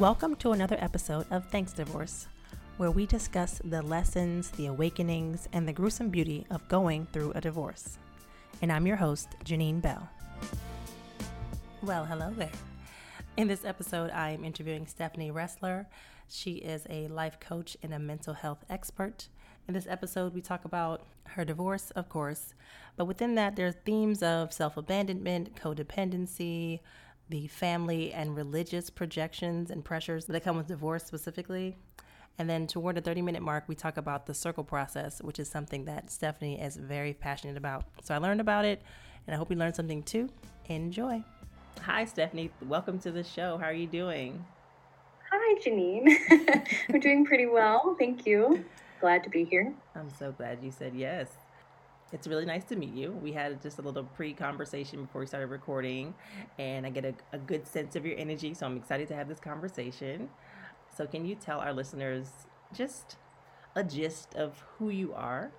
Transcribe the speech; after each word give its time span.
Welcome 0.00 0.34
to 0.36 0.50
another 0.50 0.76
episode 0.80 1.24
of 1.30 1.44
Thanks 1.44 1.72
Divorce, 1.72 2.26
where 2.78 2.90
we 2.90 3.06
discuss 3.06 3.60
the 3.64 3.80
lessons, 3.80 4.50
the 4.50 4.66
awakenings, 4.66 5.48
and 5.52 5.68
the 5.68 5.72
gruesome 5.72 6.08
beauty 6.08 6.44
of 6.50 6.66
going 6.66 7.06
through 7.12 7.30
a 7.36 7.40
divorce. 7.40 7.96
And 8.60 8.72
I'm 8.72 8.88
your 8.88 8.96
host, 8.96 9.28
Janine 9.44 9.80
Bell. 9.80 10.10
Well, 11.80 12.04
hello 12.06 12.32
there. 12.36 12.50
In 13.36 13.46
this 13.46 13.64
episode, 13.64 14.10
I 14.10 14.30
am 14.30 14.44
interviewing 14.44 14.88
Stephanie 14.88 15.30
Ressler. 15.30 15.86
She 16.28 16.54
is 16.54 16.88
a 16.90 17.06
life 17.06 17.38
coach 17.38 17.76
and 17.80 17.94
a 17.94 18.00
mental 18.00 18.34
health 18.34 18.64
expert. 18.68 19.28
In 19.68 19.74
this 19.74 19.86
episode, 19.86 20.34
we 20.34 20.40
talk 20.40 20.64
about 20.64 21.06
her 21.22 21.44
divorce, 21.44 21.92
of 21.92 22.08
course, 22.08 22.54
but 22.96 23.04
within 23.04 23.36
that, 23.36 23.54
there 23.54 23.68
are 23.68 23.72
themes 23.72 24.24
of 24.24 24.52
self 24.52 24.76
abandonment, 24.76 25.54
codependency, 25.54 26.80
the 27.28 27.46
family 27.48 28.12
and 28.12 28.36
religious 28.36 28.90
projections 28.90 29.70
and 29.70 29.84
pressures 29.84 30.26
that 30.26 30.44
come 30.44 30.56
with 30.56 30.66
divorce 30.66 31.04
specifically. 31.04 31.76
And 32.38 32.50
then 32.50 32.66
toward 32.66 32.96
the 32.96 33.00
30 33.00 33.22
minute 33.22 33.42
mark, 33.42 33.64
we 33.68 33.74
talk 33.74 33.96
about 33.96 34.26
the 34.26 34.34
circle 34.34 34.64
process, 34.64 35.22
which 35.22 35.38
is 35.38 35.48
something 35.48 35.84
that 35.84 36.10
Stephanie 36.10 36.60
is 36.60 36.76
very 36.76 37.14
passionate 37.14 37.56
about. 37.56 37.84
So 38.02 38.14
I 38.14 38.18
learned 38.18 38.40
about 38.40 38.64
it, 38.64 38.82
and 39.26 39.34
I 39.34 39.38
hope 39.38 39.50
you 39.50 39.56
learned 39.56 39.76
something 39.76 40.02
too. 40.02 40.28
Enjoy. 40.66 41.22
Hi, 41.82 42.04
Stephanie. 42.04 42.50
Welcome 42.62 42.98
to 43.00 43.12
the 43.12 43.22
show. 43.22 43.58
How 43.58 43.66
are 43.66 43.72
you 43.72 43.86
doing? 43.86 44.44
Hi, 45.30 45.60
Janine. 45.60 46.66
I'm 46.88 47.00
doing 47.00 47.24
pretty 47.24 47.46
well. 47.46 47.94
Thank 47.98 48.26
you. 48.26 48.64
Glad 49.00 49.22
to 49.24 49.30
be 49.30 49.44
here. 49.44 49.72
I'm 49.94 50.10
so 50.18 50.32
glad 50.32 50.58
you 50.62 50.70
said 50.70 50.94
yes. 50.94 51.28
It's 52.14 52.28
really 52.28 52.44
nice 52.44 52.62
to 52.66 52.76
meet 52.76 52.94
you. 52.94 53.10
We 53.10 53.32
had 53.32 53.60
just 53.60 53.80
a 53.80 53.82
little 53.82 54.04
pre 54.04 54.32
conversation 54.32 55.02
before 55.02 55.20
we 55.20 55.26
started 55.26 55.48
recording, 55.48 56.14
and 56.60 56.86
I 56.86 56.90
get 56.90 57.04
a, 57.04 57.12
a 57.32 57.38
good 57.38 57.66
sense 57.66 57.96
of 57.96 58.06
your 58.06 58.16
energy. 58.16 58.54
So 58.54 58.66
I'm 58.66 58.76
excited 58.76 59.08
to 59.08 59.16
have 59.16 59.28
this 59.28 59.40
conversation. 59.40 60.28
So, 60.96 61.06
can 61.06 61.26
you 61.26 61.34
tell 61.34 61.58
our 61.58 61.72
listeners 61.72 62.28
just 62.72 63.16
a 63.74 63.82
gist 63.82 64.36
of 64.36 64.62
who 64.78 64.90
you 64.90 65.12
are? 65.12 65.50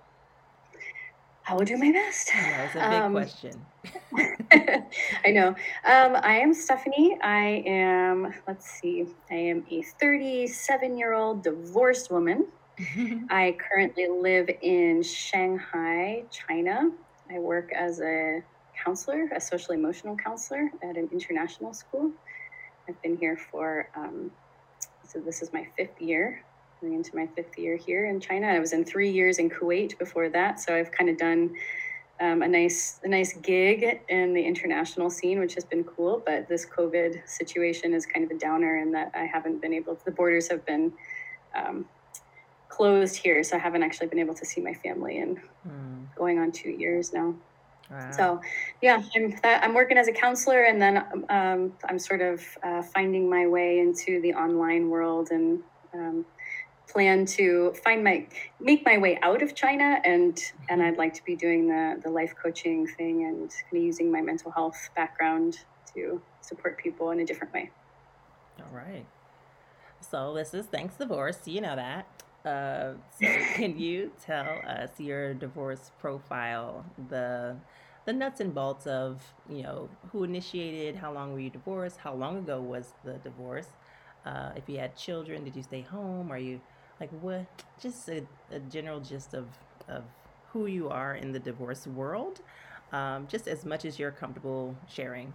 I 1.46 1.54
will 1.54 1.66
do 1.66 1.76
my 1.76 1.92
best. 1.92 2.32
Know, 2.34 2.40
a 2.40 2.90
big 2.90 3.02
um, 3.02 3.12
question. 3.12 3.66
I 5.24 5.30
know. 5.30 5.48
Um, 5.48 6.16
I 6.22 6.38
am 6.38 6.54
Stephanie. 6.54 7.18
I 7.22 7.62
am, 7.66 8.32
let's 8.48 8.68
see, 8.68 9.06
I 9.30 9.34
am 9.34 9.64
a 9.70 9.82
37 9.82 10.96
year 10.96 11.12
old 11.12 11.44
divorced 11.44 12.10
woman. 12.10 12.46
I 13.30 13.56
currently 13.58 14.06
live 14.08 14.50
in 14.60 15.02
Shanghai, 15.02 16.24
China. 16.30 16.90
I 17.30 17.38
work 17.38 17.72
as 17.72 18.00
a 18.00 18.42
counselor, 18.84 19.30
a 19.34 19.40
social 19.40 19.72
emotional 19.72 20.14
counselor 20.16 20.70
at 20.82 20.96
an 20.96 21.08
international 21.10 21.72
school. 21.72 22.10
I've 22.86 23.00
been 23.00 23.16
here 23.16 23.36
for, 23.36 23.88
um, 23.96 24.30
so 25.08 25.20
this 25.20 25.40
is 25.40 25.52
my 25.54 25.66
fifth 25.76 26.00
year, 26.00 26.42
going 26.80 26.94
into 26.94 27.16
my 27.16 27.26
fifth 27.28 27.58
year 27.58 27.76
here 27.76 28.06
in 28.06 28.20
China. 28.20 28.46
I 28.46 28.58
was 28.58 28.74
in 28.74 28.84
three 28.84 29.10
years 29.10 29.38
in 29.38 29.48
Kuwait 29.48 29.98
before 29.98 30.28
that, 30.28 30.60
so 30.60 30.74
I've 30.74 30.92
kind 30.92 31.08
of 31.08 31.16
done 31.16 31.54
um, 32.20 32.42
a 32.42 32.48
nice 32.48 33.00
a 33.04 33.08
nice 33.08 33.34
gig 33.34 34.00
in 34.08 34.34
the 34.34 34.42
international 34.42 35.08
scene, 35.10 35.38
which 35.38 35.54
has 35.54 35.64
been 35.64 35.84
cool. 35.84 36.22
But 36.24 36.46
this 36.48 36.66
COVID 36.66 37.26
situation 37.26 37.94
is 37.94 38.04
kind 38.04 38.24
of 38.24 38.30
a 38.30 38.38
downer 38.38 38.76
in 38.76 38.92
that 38.92 39.12
I 39.14 39.24
haven't 39.24 39.62
been 39.62 39.72
able 39.72 39.96
to. 39.96 40.04
The 40.04 40.10
borders 40.10 40.48
have 40.48 40.64
been 40.66 40.92
um, 41.54 41.86
closed 42.76 43.16
here, 43.16 43.42
so 43.42 43.56
I 43.56 43.58
haven't 43.58 43.82
actually 43.82 44.08
been 44.08 44.18
able 44.18 44.34
to 44.34 44.44
see 44.44 44.60
my 44.60 44.74
family 44.74 45.18
in 45.18 45.40
mm. 45.66 46.14
going 46.14 46.38
on 46.38 46.52
two 46.52 46.70
years 46.70 47.12
now. 47.12 47.34
Wow. 47.90 48.10
So, 48.10 48.40
yeah, 48.82 49.02
I'm 49.14 49.38
I'm 49.44 49.74
working 49.74 49.96
as 49.96 50.08
a 50.08 50.12
counselor, 50.12 50.64
and 50.64 50.80
then 50.82 50.96
um, 51.30 51.72
I'm 51.88 51.98
sort 51.98 52.20
of 52.20 52.44
uh, 52.62 52.82
finding 52.82 53.30
my 53.30 53.46
way 53.46 53.78
into 53.78 54.20
the 54.20 54.34
online 54.34 54.90
world, 54.90 55.28
and 55.30 55.62
um, 55.94 56.26
plan 56.88 57.24
to 57.26 57.72
find 57.84 58.02
my 58.02 58.26
make 58.60 58.84
my 58.84 58.98
way 58.98 59.18
out 59.22 59.42
of 59.42 59.54
China, 59.54 60.00
and 60.04 60.38
and 60.68 60.82
I'd 60.82 60.98
like 60.98 61.14
to 61.14 61.24
be 61.24 61.36
doing 61.36 61.68
the 61.68 62.00
the 62.02 62.10
life 62.10 62.34
coaching 62.42 62.86
thing 62.86 63.24
and 63.24 63.48
kind 63.50 63.76
of 63.76 63.82
using 63.82 64.10
my 64.10 64.20
mental 64.20 64.50
health 64.50 64.90
background 64.96 65.58
to 65.94 66.20
support 66.40 66.76
people 66.76 67.10
in 67.12 67.20
a 67.20 67.24
different 67.24 67.54
way. 67.54 67.70
All 68.58 68.76
right. 68.76 69.06
So 70.00 70.34
this 70.34 70.52
is 70.54 70.66
thanks 70.66 70.96
divorce. 70.96 71.40
You 71.46 71.60
know 71.60 71.76
that. 71.76 72.06
Uh, 72.46 72.94
so 73.20 73.26
can 73.54 73.78
you 73.78 74.12
tell 74.24 74.62
us 74.68 74.90
your 74.98 75.34
divorce 75.34 75.92
profile, 76.00 76.86
the 77.10 77.56
the 78.06 78.12
nuts 78.12 78.40
and 78.40 78.54
bolts 78.54 78.86
of 78.86 79.22
you 79.50 79.64
know 79.64 79.90
who 80.12 80.24
initiated, 80.24 80.96
how 80.96 81.12
long 81.12 81.32
were 81.34 81.40
you 81.40 81.50
divorced, 81.50 81.98
how 81.98 82.14
long 82.14 82.38
ago 82.38 82.60
was 82.62 82.94
the 83.04 83.14
divorce, 83.14 83.68
uh, 84.26 84.52
if 84.56 84.68
you 84.68 84.78
had 84.78 84.96
children, 84.96 85.44
did 85.44 85.56
you 85.56 85.62
stay 85.64 85.82
home, 85.82 86.30
are 86.32 86.38
you 86.38 86.60
like 87.00 87.10
what? 87.20 87.46
Just 87.80 88.08
a, 88.08 88.24
a 88.52 88.60
general 88.60 89.00
gist 89.00 89.34
of 89.34 89.46
of 89.88 90.04
who 90.52 90.66
you 90.66 90.88
are 90.88 91.16
in 91.16 91.32
the 91.32 91.40
divorce 91.40 91.86
world, 91.86 92.40
um, 92.92 93.26
just 93.28 93.48
as 93.48 93.64
much 93.64 93.84
as 93.84 93.98
you're 93.98 94.12
comfortable 94.12 94.76
sharing. 94.88 95.34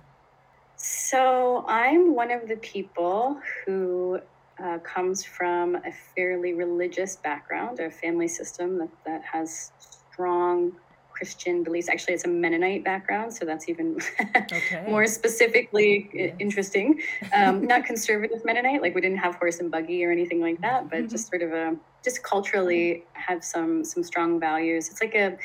So 0.77 1.65
I'm 1.67 2.15
one 2.15 2.31
of 2.31 2.47
the 2.47 2.57
people 2.57 3.39
who 3.65 4.21
uh, 4.63 4.79
comes 4.79 5.23
from 5.23 5.75
a 5.75 5.91
fairly 6.15 6.53
religious 6.53 7.15
background, 7.15 7.79
a 7.79 7.89
family 7.89 8.27
system 8.27 8.77
that, 8.77 8.89
that 9.05 9.23
has 9.23 9.71
strong 10.11 10.73
Christian 11.21 11.63
beliefs. 11.63 11.87
Actually, 11.87 12.15
it's 12.15 12.25
a 12.25 12.27
Mennonite 12.27 12.83
background, 12.83 13.31
so 13.31 13.45
that's 13.45 13.69
even 13.69 13.99
okay. 14.35 14.83
more 14.87 15.05
specifically 15.05 16.09
yes. 16.13 16.35
interesting. 16.39 16.99
Um, 17.31 17.67
not 17.67 17.85
conservative 17.85 18.43
Mennonite, 18.43 18.81
like 18.81 18.95
we 18.95 19.01
didn't 19.01 19.19
have 19.19 19.35
horse 19.35 19.59
and 19.59 19.69
buggy 19.69 20.03
or 20.03 20.11
anything 20.11 20.41
like 20.41 20.59
that, 20.61 20.89
but 20.89 20.99
mm-hmm. 20.99 21.07
just 21.09 21.29
sort 21.29 21.43
of 21.43 21.53
a 21.53 21.75
just 22.03 22.23
culturally 22.23 23.03
have 23.13 23.43
some 23.43 23.85
some 23.85 24.01
strong 24.03 24.39
values. 24.39 24.89
It's 24.89 24.99
like 24.99 25.13
a 25.13 25.37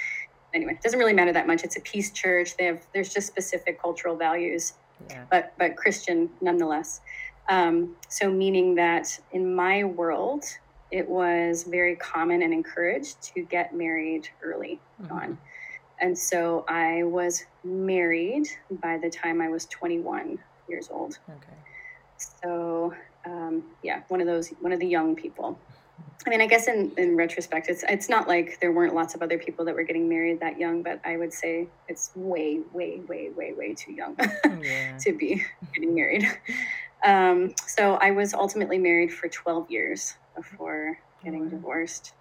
anyway, 0.54 0.72
it 0.72 0.82
doesn't 0.82 0.98
really 0.98 1.12
matter 1.12 1.32
that 1.32 1.46
much. 1.46 1.62
It's 1.62 1.76
a 1.76 1.80
peace 1.80 2.10
church. 2.10 2.56
They 2.56 2.64
have 2.64 2.86
there's 2.94 3.12
just 3.12 3.26
specific 3.26 3.80
cultural 3.80 4.16
values, 4.16 4.72
yeah. 5.10 5.24
but 5.30 5.52
but 5.58 5.76
Christian 5.76 6.30
nonetheless. 6.40 7.02
Um, 7.48 7.96
so, 8.08 8.30
meaning 8.30 8.74
that 8.74 9.18
in 9.32 9.54
my 9.54 9.84
world, 9.84 10.44
it 10.90 11.08
was 11.08 11.64
very 11.64 11.96
common 11.96 12.42
and 12.42 12.52
encouraged 12.52 13.22
to 13.34 13.42
get 13.42 13.74
married 13.74 14.28
early 14.42 14.80
mm-hmm. 15.00 15.12
on. 15.12 15.38
And 16.00 16.16
so 16.16 16.64
I 16.68 17.04
was 17.04 17.44
married 17.64 18.48
by 18.70 18.98
the 18.98 19.10
time 19.10 19.40
I 19.40 19.48
was 19.48 19.66
21 19.66 20.38
years 20.68 20.88
old. 20.90 21.18
Okay. 21.28 21.56
So, 22.18 22.94
um, 23.24 23.62
yeah, 23.82 24.02
one 24.08 24.20
of 24.20 24.26
those, 24.26 24.50
one 24.60 24.72
of 24.72 24.80
the 24.80 24.86
young 24.86 25.16
people. 25.16 25.58
I 26.26 26.30
mean, 26.30 26.40
I 26.40 26.46
guess 26.46 26.66
in, 26.66 26.92
in 26.96 27.16
retrospect, 27.16 27.68
it's 27.68 27.84
it's 27.88 28.08
not 28.08 28.26
like 28.26 28.58
there 28.60 28.72
weren't 28.72 28.94
lots 28.94 29.14
of 29.14 29.22
other 29.22 29.38
people 29.38 29.64
that 29.64 29.74
were 29.74 29.84
getting 29.84 30.08
married 30.08 30.40
that 30.40 30.58
young, 30.58 30.82
but 30.82 31.00
I 31.04 31.16
would 31.16 31.32
say 31.32 31.68
it's 31.88 32.10
way, 32.16 32.60
way, 32.72 33.00
way, 33.06 33.30
way, 33.30 33.52
way 33.52 33.74
too 33.74 33.92
young 33.92 34.16
yeah. 34.60 34.98
to 34.98 35.12
be 35.12 35.44
getting 35.72 35.94
married. 35.94 36.26
Um, 37.04 37.54
so 37.66 37.94
I 37.94 38.10
was 38.10 38.34
ultimately 38.34 38.78
married 38.78 39.12
for 39.12 39.28
12 39.28 39.70
years 39.70 40.14
before 40.34 40.98
getting 41.22 41.48
divorced. 41.48 42.12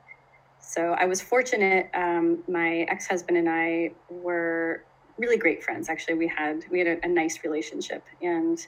So 0.59 0.93
I 0.93 1.05
was 1.05 1.21
fortunate. 1.21 1.89
Um, 1.93 2.43
my 2.47 2.79
ex-husband 2.89 3.37
and 3.37 3.49
I 3.49 3.91
were 4.09 4.83
really 5.17 5.37
great 5.37 5.63
friends. 5.63 5.89
Actually, 5.89 6.15
we 6.15 6.27
had 6.27 6.65
we 6.69 6.79
had 6.79 6.87
a, 6.87 7.05
a, 7.05 7.07
nice 7.07 7.43
relationship, 7.43 8.03
and 8.21 8.65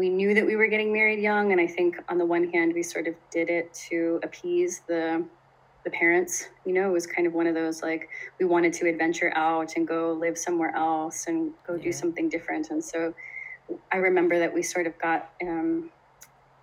we 0.00 0.08
knew 0.08 0.32
that 0.32 0.46
we 0.46 0.56
were 0.56 0.66
getting 0.66 0.90
married 0.94 1.20
young. 1.20 1.52
And 1.52 1.60
I 1.60 1.66
think 1.66 2.02
on 2.08 2.16
the 2.16 2.24
one 2.24 2.50
hand, 2.50 2.72
we 2.72 2.82
sort 2.82 3.06
of 3.06 3.14
did 3.30 3.50
it 3.50 3.72
to 3.90 4.18
appease 4.22 4.80
the 4.88 5.22
the 5.84 5.90
parents. 5.90 6.48
You 6.64 6.72
know, 6.72 6.88
it 6.88 6.92
was 6.92 7.06
kind 7.06 7.26
of 7.26 7.34
one 7.34 7.46
of 7.46 7.54
those 7.54 7.82
like 7.82 8.08
we 8.38 8.46
wanted 8.46 8.72
to 8.74 8.88
adventure 8.88 9.30
out 9.36 9.76
and 9.76 9.86
go 9.86 10.12
live 10.12 10.38
somewhere 10.38 10.74
else 10.74 11.26
and 11.26 11.52
go 11.66 11.74
yeah. 11.74 11.84
do 11.84 11.92
something 11.92 12.30
different. 12.30 12.70
And 12.70 12.82
so 12.82 13.14
I 13.92 13.98
remember 13.98 14.38
that 14.38 14.52
we 14.52 14.62
sort 14.62 14.86
of 14.86 14.98
got 14.98 15.30
um, 15.42 15.90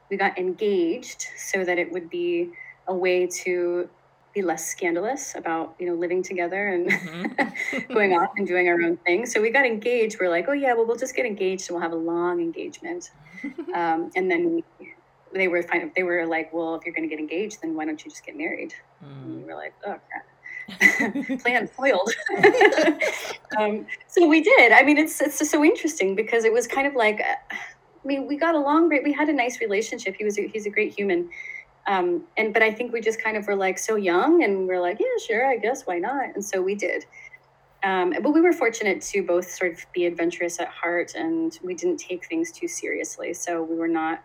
we 0.09 0.17
got 0.17 0.37
engaged 0.39 1.27
so 1.37 1.63
that 1.63 1.77
it 1.77 1.91
would 1.91 2.09
be 2.09 2.49
a 2.87 2.95
way 2.95 3.27
to 3.43 3.87
be 4.33 4.41
less 4.41 4.69
scandalous 4.69 5.35
about 5.35 5.75
you 5.79 5.87
know 5.87 5.93
living 5.93 6.21
together 6.21 6.67
and 6.67 6.89
mm-hmm. 6.89 7.93
going 7.93 8.13
off 8.13 8.31
and 8.37 8.47
doing 8.47 8.67
our 8.69 8.81
own 8.81 8.97
thing. 8.97 9.25
So 9.25 9.41
we 9.41 9.49
got 9.49 9.65
engaged. 9.65 10.17
We're 10.19 10.29
like, 10.29 10.45
oh 10.47 10.53
yeah, 10.53 10.73
well 10.73 10.85
we'll 10.85 10.97
just 10.97 11.15
get 11.15 11.25
engaged 11.25 11.69
and 11.69 11.75
we'll 11.75 11.81
have 11.81 11.93
a 11.93 11.95
long 11.95 12.39
engagement. 12.39 13.11
um, 13.73 14.11
and 14.15 14.29
then 14.29 14.63
we, 14.79 14.93
they 15.33 15.47
were 15.47 15.63
kind 15.63 15.83
of 15.83 15.93
they 15.95 16.03
were 16.03 16.25
like, 16.25 16.53
well, 16.53 16.75
if 16.75 16.85
you're 16.85 16.93
going 16.93 17.07
to 17.07 17.13
get 17.13 17.19
engaged, 17.19 17.61
then 17.61 17.75
why 17.75 17.85
don't 17.85 18.03
you 18.03 18.11
just 18.11 18.25
get 18.25 18.37
married? 18.37 18.73
Mm. 19.03 19.23
And 19.23 19.37
we 19.37 19.43
were 19.43 19.55
like, 19.55 19.73
oh 19.85 19.95
crap. 20.09 20.25
plan 21.39 21.67
foiled. 21.67 22.11
um, 23.57 23.85
so 24.07 24.27
we 24.27 24.41
did. 24.41 24.71
I 24.73 24.83
mean, 24.83 24.97
it's 24.97 25.21
it's 25.21 25.49
so 25.49 25.63
interesting 25.63 26.15
because 26.15 26.43
it 26.43 26.51
was 26.51 26.67
kind 26.67 26.85
of 26.85 26.93
like, 26.93 27.21
uh, 27.21 27.35
I 27.51 28.07
mean, 28.07 28.27
we 28.27 28.35
got 28.37 28.55
along 28.55 28.89
great. 28.89 29.03
We 29.03 29.13
had 29.13 29.29
a 29.29 29.33
nice 29.33 29.61
relationship. 29.61 30.15
He 30.17 30.25
was 30.25 30.37
a, 30.37 30.47
he's 30.47 30.65
a 30.65 30.69
great 30.69 30.93
human. 30.93 31.29
Um, 31.87 32.23
and 32.35 32.53
but 32.53 32.61
I 32.61 32.71
think 32.71 32.91
we 32.91 33.01
just 33.01 33.21
kind 33.21 33.37
of 33.37 33.47
were 33.47 33.55
like 33.55 33.77
so 33.77 33.95
young, 33.95 34.43
and 34.43 34.67
we're 34.67 34.81
like, 34.81 34.99
yeah, 34.99 35.25
sure, 35.25 35.47
I 35.47 35.57
guess 35.57 35.83
why 35.83 35.99
not? 35.99 36.35
And 36.35 36.43
so 36.43 36.61
we 36.61 36.75
did. 36.75 37.05
Um, 37.83 38.13
but 38.21 38.31
we 38.31 38.41
were 38.41 38.53
fortunate 38.53 39.01
to 39.01 39.23
both 39.23 39.49
sort 39.49 39.73
of 39.73 39.85
be 39.93 40.05
adventurous 40.05 40.59
at 40.59 40.67
heart, 40.67 41.13
and 41.15 41.57
we 41.63 41.73
didn't 41.73 41.97
take 41.97 42.25
things 42.25 42.51
too 42.51 42.67
seriously. 42.67 43.33
So 43.33 43.63
we 43.63 43.75
were 43.75 43.87
not 43.87 44.23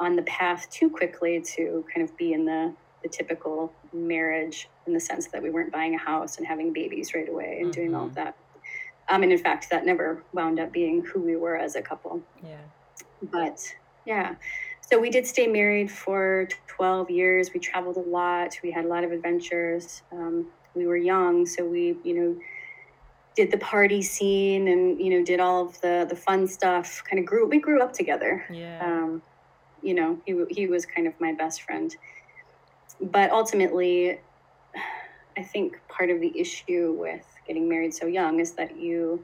on 0.00 0.16
the 0.16 0.22
path 0.22 0.68
too 0.70 0.90
quickly 0.90 1.40
to 1.40 1.84
kind 1.92 2.08
of 2.08 2.16
be 2.16 2.32
in 2.32 2.44
the 2.44 2.74
the 3.02 3.08
typical 3.08 3.72
marriage 3.92 4.68
in 4.86 4.92
the 4.92 5.00
sense 5.00 5.28
that 5.28 5.42
we 5.42 5.50
weren't 5.50 5.70
buying 5.70 5.94
a 5.94 5.98
house 5.98 6.38
and 6.38 6.46
having 6.46 6.72
babies 6.72 7.14
right 7.14 7.28
away 7.28 7.58
and 7.60 7.66
mm-hmm. 7.66 7.80
doing 7.80 7.94
all 7.94 8.06
of 8.06 8.12
mm-hmm. 8.12 8.24
that. 8.24 8.36
Um, 9.08 9.22
and 9.22 9.32
in 9.32 9.38
fact, 9.38 9.70
that 9.70 9.86
never 9.86 10.22
wound 10.32 10.58
up 10.58 10.72
being 10.72 11.04
who 11.04 11.20
we 11.20 11.36
were 11.36 11.56
as 11.56 11.76
a 11.76 11.82
couple. 11.82 12.20
Yeah. 12.42 12.56
But 13.22 13.60
yeah, 14.04 14.34
so 14.90 14.98
we 14.98 15.10
did 15.10 15.26
stay 15.26 15.46
married 15.46 15.90
for 15.90 16.48
12 16.66 17.10
years. 17.10 17.52
We 17.52 17.60
traveled 17.60 17.96
a 17.96 18.08
lot. 18.08 18.58
We 18.62 18.70
had 18.70 18.86
a 18.86 18.88
lot 18.88 19.04
of 19.04 19.12
adventures. 19.12 20.02
Um, 20.10 20.46
we 20.74 20.86
were 20.86 20.96
young, 20.96 21.44
so 21.44 21.66
we, 21.66 21.96
you 22.04 22.14
know, 22.14 22.36
did 23.34 23.50
the 23.50 23.58
party 23.58 24.02
scene 24.02 24.66
and 24.66 25.00
you 25.00 25.10
know 25.10 25.24
did 25.24 25.38
all 25.38 25.64
of 25.64 25.80
the 25.80 26.06
the 26.08 26.16
fun 26.16 26.46
stuff. 26.46 27.02
Kind 27.08 27.20
of 27.20 27.26
grew. 27.26 27.46
We 27.46 27.60
grew 27.60 27.82
up 27.82 27.92
together. 27.92 28.44
Yeah. 28.50 28.80
Um, 28.82 29.22
you 29.82 29.94
know, 29.94 30.18
he 30.24 30.44
he 30.50 30.66
was 30.66 30.86
kind 30.86 31.06
of 31.06 31.14
my 31.20 31.34
best 31.34 31.62
friend. 31.62 31.94
But 33.00 33.30
ultimately, 33.30 34.18
I 35.36 35.42
think 35.42 35.78
part 35.88 36.10
of 36.10 36.20
the 36.20 36.32
issue 36.36 36.96
with 36.98 37.24
getting 37.46 37.68
married 37.68 37.94
so 37.94 38.06
young 38.06 38.40
is 38.40 38.52
that 38.52 38.76
you 38.76 39.22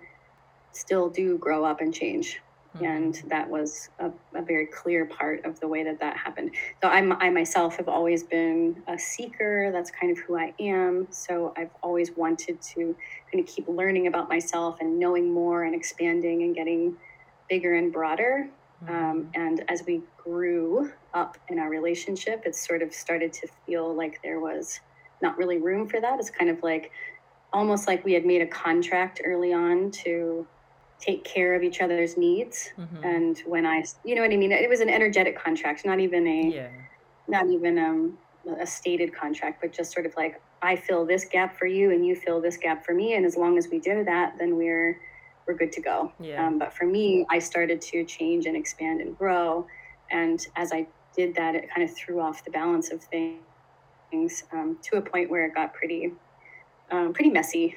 still 0.73 1.09
do 1.09 1.39
grow 1.39 1.65
up 1.65 1.81
and 1.81 1.93
change. 1.93 2.41
Mm-hmm. 2.75 2.85
And 2.85 3.23
that 3.29 3.49
was 3.49 3.91
a, 4.01 4.11
a, 4.35 4.43
very 4.43 4.67
clear 4.67 5.05
part 5.05 5.45
of 5.45 5.61
the 5.61 5.69
way 5.69 5.85
that 5.85 6.01
that 6.01 6.17
happened. 6.17 6.51
So 6.83 6.89
I'm, 6.89 7.13
I 7.13 7.31
myself 7.31 7.77
have 7.77 7.89
always 7.89 8.25
been 8.25 8.83
a 8.89 8.99
seeker. 8.99 9.71
That's 9.71 9.93
kind 9.93 10.11
of 10.11 10.19
who 10.19 10.37
I 10.37 10.53
am. 10.59 11.07
So 11.11 11.55
I've 11.57 11.71
always 11.83 12.11
wanted 12.17 12.61
to 12.63 12.97
kind 13.31 13.41
of 13.41 13.47
keep 13.47 13.69
learning 13.69 14.09
about 14.09 14.29
myself 14.29 14.79
and 14.81 14.99
knowing 14.99 15.33
more 15.33 15.65
and 15.65 15.75
expanding 15.75 16.43
and 16.43 16.55
getting 16.55 16.97
bigger 17.49 17.75
and 17.75 17.93
broader. 17.93 18.49
Mm-hmm. 18.85 18.95
Um, 18.95 19.31
and 19.35 19.65
as 19.69 19.85
we 19.87 20.03
grew 20.17 20.91
up 21.13 21.39
in 21.49 21.61
our 21.61 21.71
relationship, 21.71 22.43
it 22.45 22.57
sort 22.57 22.83
of 22.83 22.93
started 22.93 23.33
to 23.35 23.49
feel 23.67 23.95
like 23.95 24.21
there 24.23 24.41
was 24.41 24.81
not 25.23 25.39
really 25.39 25.59
room 25.59 25.89
for 25.89 26.01
that. 26.01 26.19
It's 26.19 26.31
kind 26.31 26.51
of 26.51 26.61
like 26.65 26.91
almost 27.53 27.87
like 27.87 28.05
we 28.05 28.13
had 28.13 28.27
made 28.27 28.43
a 28.43 28.47
contract 28.47 29.21
early 29.25 29.53
on 29.53 29.93
to 29.93 30.45
take 31.01 31.25
care 31.25 31.55
of 31.55 31.63
each 31.63 31.81
other's 31.81 32.17
needs. 32.17 32.71
Mm-hmm. 32.79 33.05
And 33.05 33.39
when 33.47 33.67
I, 33.67 33.85
you 34.05 34.15
know 34.15 34.23
what 34.23 34.33
I 34.33 34.37
mean? 34.37 34.53
It 34.53 34.69
was 34.69 34.81
an 34.81 34.89
energetic 34.89 35.39
contract, 35.39 35.85
not 35.85 36.01
even 36.01 36.27
a, 36.27 36.55
yeah. 36.55 36.69
not 37.29 37.47
even 37.49 37.79
um, 37.79 38.19
a 38.61 38.67
stated 38.67 39.15
contract, 39.15 39.61
but 39.61 39.73
just 39.73 39.93
sort 39.93 40.07
of 40.07 40.15
like, 40.17 40.41
I 40.63 40.77
fill 40.77 41.05
this 41.05 41.25
gap 41.25 41.59
for 41.59 41.67
you 41.67 41.91
and 41.91 42.07
you 42.07 42.17
fill 42.17 42.41
this 42.41 42.57
gap 42.57 42.85
for 42.85 42.95
me. 42.95 43.15
And 43.15 43.27
as 43.27 43.37
long 43.37 43.59
as 43.59 43.69
we 43.69 43.79
do 43.79 44.05
that, 44.05 44.39
then 44.39 44.57
we're, 44.57 44.99
we're 45.47 45.55
good 45.55 45.73
to 45.73 45.81
go. 45.83 46.13
Yeah. 46.19 46.47
Um, 46.47 46.59
but 46.59 46.73
for 46.73 46.87
me, 46.87 47.27
I 47.31 47.39
started 47.39 47.83
to 47.83 48.05
change 48.05 48.47
and 48.47 48.57
expand 48.57 49.01
and 49.01 49.17
grow. 49.17 49.67
And 50.11 50.47
as 50.57 50.73
I 50.73 50.87
did 51.15 51.35
that, 51.35 51.55
it 51.55 51.69
kind 51.75 51.89
of 51.89 51.95
threw 51.95 52.21
off 52.21 52.45
the 52.45 52.51
balance 52.51 52.91
of 52.91 53.03
things 53.05 54.45
um, 54.53 54.79
to 54.83 54.97
a 54.97 55.03
point 55.03 55.29
where 55.29 55.45
it 55.45 55.55
got 55.55 55.75
pretty, 55.75 56.13
um, 56.91 57.13
pretty 57.13 57.31
messy. 57.31 57.77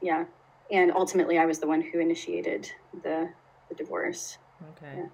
Yeah 0.00 0.24
and 0.70 0.92
ultimately 0.92 1.38
I 1.38 1.46
was 1.46 1.58
the 1.58 1.66
one 1.66 1.80
who 1.80 1.98
initiated 2.00 2.70
the 3.02 3.30
the 3.68 3.74
divorce. 3.74 4.38
Okay. 4.70 4.94
Yeah. 4.96 5.06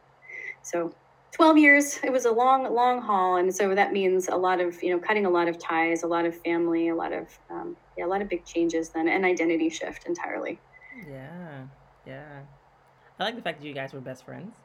So 0.62 0.92
12 1.32 1.58
years 1.58 2.00
it 2.02 2.12
was 2.12 2.24
a 2.24 2.30
long 2.30 2.72
long 2.74 3.00
haul 3.00 3.36
and 3.36 3.54
so 3.54 3.74
that 3.74 3.92
means 3.92 4.28
a 4.28 4.36
lot 4.36 4.60
of 4.60 4.82
you 4.82 4.90
know 4.90 4.98
cutting 4.98 5.26
a 5.26 5.30
lot 5.30 5.48
of 5.48 5.58
ties 5.58 6.02
a 6.02 6.06
lot 6.06 6.24
of 6.24 6.36
family 6.42 6.88
a 6.88 6.94
lot 6.94 7.12
of 7.12 7.28
um, 7.50 7.76
yeah 7.96 8.04
a 8.04 8.08
lot 8.08 8.20
of 8.20 8.28
big 8.28 8.44
changes 8.44 8.90
then 8.90 9.08
an 9.08 9.24
identity 9.24 9.68
shift 9.68 10.06
entirely 10.06 10.58
yeah 11.08 11.64
yeah 12.06 12.40
i 13.18 13.24
like 13.24 13.36
the 13.36 13.42
fact 13.42 13.60
that 13.60 13.66
you 13.66 13.72
guys 13.72 13.92
were 13.92 14.00
best 14.00 14.24
friends 14.24 14.56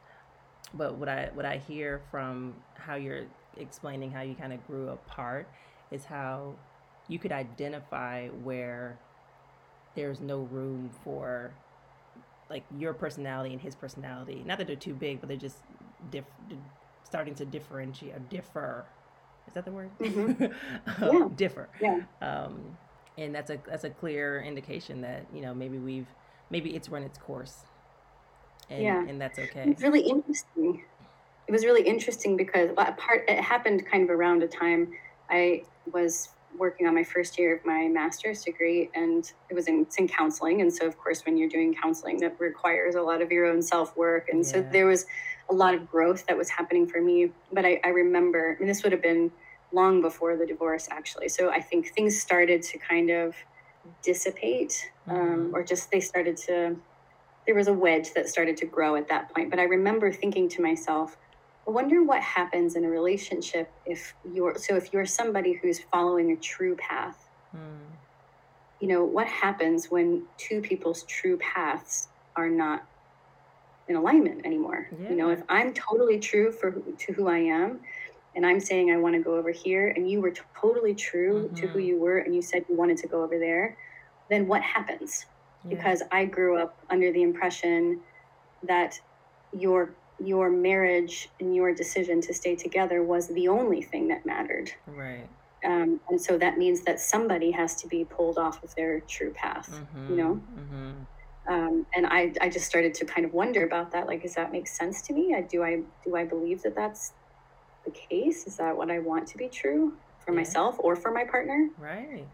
but 0.74 0.96
what 0.96 1.08
i 1.08 1.30
what 1.34 1.46
i 1.46 1.56
hear 1.56 2.02
from 2.10 2.54
how 2.74 2.96
you're 2.96 3.26
explaining 3.58 4.10
how 4.10 4.22
you 4.22 4.34
kind 4.34 4.52
of 4.52 4.66
grew 4.66 4.88
apart 4.88 5.48
is 5.90 6.04
how 6.04 6.54
you 7.08 7.18
could 7.18 7.32
identify 7.32 8.26
where 8.28 8.98
there's 9.96 10.20
no 10.20 10.40
room 10.40 10.90
for 11.02 11.52
like 12.48 12.64
your 12.78 12.94
personality 12.94 13.52
and 13.52 13.60
his 13.60 13.74
personality. 13.74 14.42
Not 14.46 14.58
that 14.58 14.66
they're 14.66 14.76
too 14.76 14.94
big, 14.94 15.20
but 15.20 15.28
they're 15.28 15.36
just 15.36 15.58
diff- 16.10 16.24
starting 17.02 17.34
to 17.34 17.44
differentiate 17.44 18.14
or 18.14 18.20
differ. 18.30 18.84
Is 19.48 19.54
that 19.54 19.64
the 19.64 19.72
word? 19.72 19.90
Mm-hmm. 20.00 20.44
um, 21.04 21.10
yeah. 21.12 21.28
Differ. 21.36 21.68
Yeah. 21.80 22.00
Um, 22.20 22.76
and 23.18 23.34
that's 23.34 23.50
a 23.50 23.58
that's 23.66 23.84
a 23.84 23.90
clear 23.90 24.42
indication 24.42 25.00
that 25.00 25.24
you 25.32 25.40
know 25.40 25.54
maybe 25.54 25.78
we've 25.78 26.08
maybe 26.50 26.76
it's 26.76 26.88
run 26.88 27.02
its 27.02 27.18
course. 27.18 27.58
And, 28.68 28.82
yeah. 28.82 29.06
And 29.06 29.20
that's 29.20 29.38
okay. 29.38 29.64
It's 29.66 29.82
really 29.82 30.00
interesting. 30.00 30.82
It 31.46 31.52
was 31.52 31.64
really 31.64 31.82
interesting 31.82 32.36
because 32.36 32.70
part 32.74 33.24
it 33.28 33.40
happened 33.40 33.86
kind 33.86 34.02
of 34.02 34.10
around 34.10 34.42
a 34.42 34.48
time 34.48 34.92
I 35.30 35.62
was 35.92 36.30
working 36.58 36.86
on 36.86 36.94
my 36.94 37.04
first 37.04 37.38
year 37.38 37.56
of 37.56 37.64
my 37.64 37.88
master's 37.88 38.42
degree 38.42 38.90
and 38.94 39.32
it 39.50 39.54
was 39.54 39.68
in, 39.68 39.86
in 39.98 40.08
counseling 40.08 40.60
and 40.60 40.72
so 40.72 40.86
of 40.86 40.96
course 40.98 41.24
when 41.24 41.36
you're 41.36 41.48
doing 41.48 41.74
counseling 41.74 42.18
that 42.18 42.38
requires 42.38 42.94
a 42.94 43.02
lot 43.02 43.22
of 43.22 43.30
your 43.30 43.46
own 43.46 43.62
self-work 43.62 44.28
and 44.28 44.44
yeah. 44.44 44.52
so 44.52 44.68
there 44.72 44.86
was 44.86 45.06
a 45.50 45.54
lot 45.54 45.74
of 45.74 45.88
growth 45.90 46.26
that 46.26 46.36
was 46.36 46.48
happening 46.48 46.86
for 46.86 47.00
me 47.00 47.30
but 47.52 47.64
I, 47.64 47.80
I 47.84 47.88
remember 47.88 48.56
and 48.58 48.68
this 48.68 48.82
would 48.82 48.92
have 48.92 49.02
been 49.02 49.30
long 49.72 50.00
before 50.00 50.36
the 50.36 50.46
divorce 50.46 50.88
actually 50.90 51.28
so 51.28 51.50
i 51.50 51.60
think 51.60 51.92
things 51.92 52.20
started 52.20 52.62
to 52.62 52.78
kind 52.78 53.10
of 53.10 53.34
dissipate 54.02 54.90
um, 55.08 55.16
mm-hmm. 55.16 55.54
or 55.54 55.62
just 55.62 55.90
they 55.90 56.00
started 56.00 56.36
to 56.36 56.76
there 57.46 57.54
was 57.54 57.68
a 57.68 57.72
wedge 57.72 58.12
that 58.14 58.28
started 58.28 58.56
to 58.56 58.66
grow 58.66 58.96
at 58.96 59.08
that 59.08 59.32
point 59.34 59.50
but 59.50 59.58
i 59.58 59.64
remember 59.64 60.12
thinking 60.12 60.48
to 60.48 60.62
myself 60.62 61.16
I 61.66 61.70
wonder 61.70 62.04
what 62.04 62.22
happens 62.22 62.76
in 62.76 62.84
a 62.84 62.88
relationship 62.88 63.70
if 63.84 64.14
you're 64.32 64.56
so 64.56 64.76
if 64.76 64.92
you're 64.92 65.06
somebody 65.06 65.54
who's 65.54 65.80
following 65.80 66.32
a 66.32 66.36
true 66.36 66.76
path. 66.76 67.28
Mm. 67.54 67.60
You 68.80 68.88
know, 68.88 69.04
what 69.04 69.26
happens 69.26 69.90
when 69.90 70.24
two 70.36 70.60
people's 70.60 71.02
true 71.04 71.38
paths 71.38 72.08
are 72.36 72.48
not 72.48 72.86
in 73.88 73.96
alignment 73.96 74.44
anymore? 74.44 74.88
Yeah. 75.00 75.10
You 75.10 75.16
know, 75.16 75.30
if 75.30 75.42
I'm 75.48 75.72
totally 75.72 76.20
true 76.20 76.52
for 76.52 76.72
to 76.72 77.12
who 77.14 77.28
I 77.28 77.38
am 77.38 77.80
and 78.36 78.44
I'm 78.44 78.60
saying 78.60 78.92
I 78.92 78.98
want 78.98 79.14
to 79.14 79.22
go 79.22 79.34
over 79.34 79.50
here 79.50 79.88
and 79.88 80.08
you 80.08 80.20
were 80.20 80.32
totally 80.60 80.94
true 80.94 81.44
mm-hmm. 81.44 81.54
to 81.56 81.66
who 81.68 81.78
mm-hmm. 81.78 81.88
you 81.88 81.98
were 81.98 82.18
and 82.18 82.34
you 82.34 82.42
said 82.42 82.64
you 82.68 82.76
wanted 82.76 82.98
to 82.98 83.08
go 83.08 83.22
over 83.22 83.38
there, 83.38 83.76
then 84.28 84.46
what 84.46 84.62
happens? 84.62 85.24
Yeah. 85.64 85.76
Because 85.76 86.02
I 86.12 86.26
grew 86.26 86.58
up 86.58 86.78
under 86.90 87.10
the 87.12 87.22
impression 87.22 88.00
that 88.62 89.00
your 89.58 89.94
your 90.24 90.50
marriage 90.50 91.28
and 91.40 91.54
your 91.54 91.74
decision 91.74 92.20
to 92.22 92.34
stay 92.34 92.56
together 92.56 93.02
was 93.02 93.28
the 93.28 93.48
only 93.48 93.82
thing 93.82 94.08
that 94.08 94.24
mattered. 94.24 94.72
Right. 94.86 95.28
Um, 95.64 96.00
and 96.08 96.20
so 96.20 96.38
that 96.38 96.58
means 96.58 96.82
that 96.82 97.00
somebody 97.00 97.50
has 97.50 97.74
to 97.76 97.88
be 97.88 98.04
pulled 98.04 98.38
off 98.38 98.62
of 98.62 98.74
their 98.74 99.00
true 99.00 99.32
path, 99.32 99.70
mm-hmm. 99.70 100.10
you 100.10 100.16
know? 100.16 100.40
Mm-hmm. 100.58 101.52
Um, 101.52 101.86
and 101.94 102.06
I, 102.06 102.32
I 102.40 102.48
just 102.48 102.66
started 102.66 102.94
to 102.94 103.04
kind 103.04 103.24
of 103.24 103.32
wonder 103.32 103.64
about 103.64 103.92
that. 103.92 104.06
Like, 104.06 104.22
does 104.22 104.34
that 104.34 104.52
make 104.52 104.66
sense 104.66 105.02
to 105.02 105.12
me? 105.12 105.34
I, 105.34 105.42
do 105.42 105.62
I, 105.62 105.82
do 106.04 106.16
I 106.16 106.24
believe 106.24 106.62
that 106.62 106.74
that's 106.74 107.12
the 107.84 107.90
case? 107.90 108.46
Is 108.46 108.56
that 108.56 108.76
what 108.76 108.90
I 108.90 108.98
want 108.98 109.28
to 109.28 109.36
be 109.36 109.48
true 109.48 109.94
for 110.24 110.32
yeah. 110.32 110.38
myself 110.38 110.76
or 110.80 110.96
for 110.96 111.12
my 111.12 111.24
partner? 111.24 111.68
Right 111.78 112.26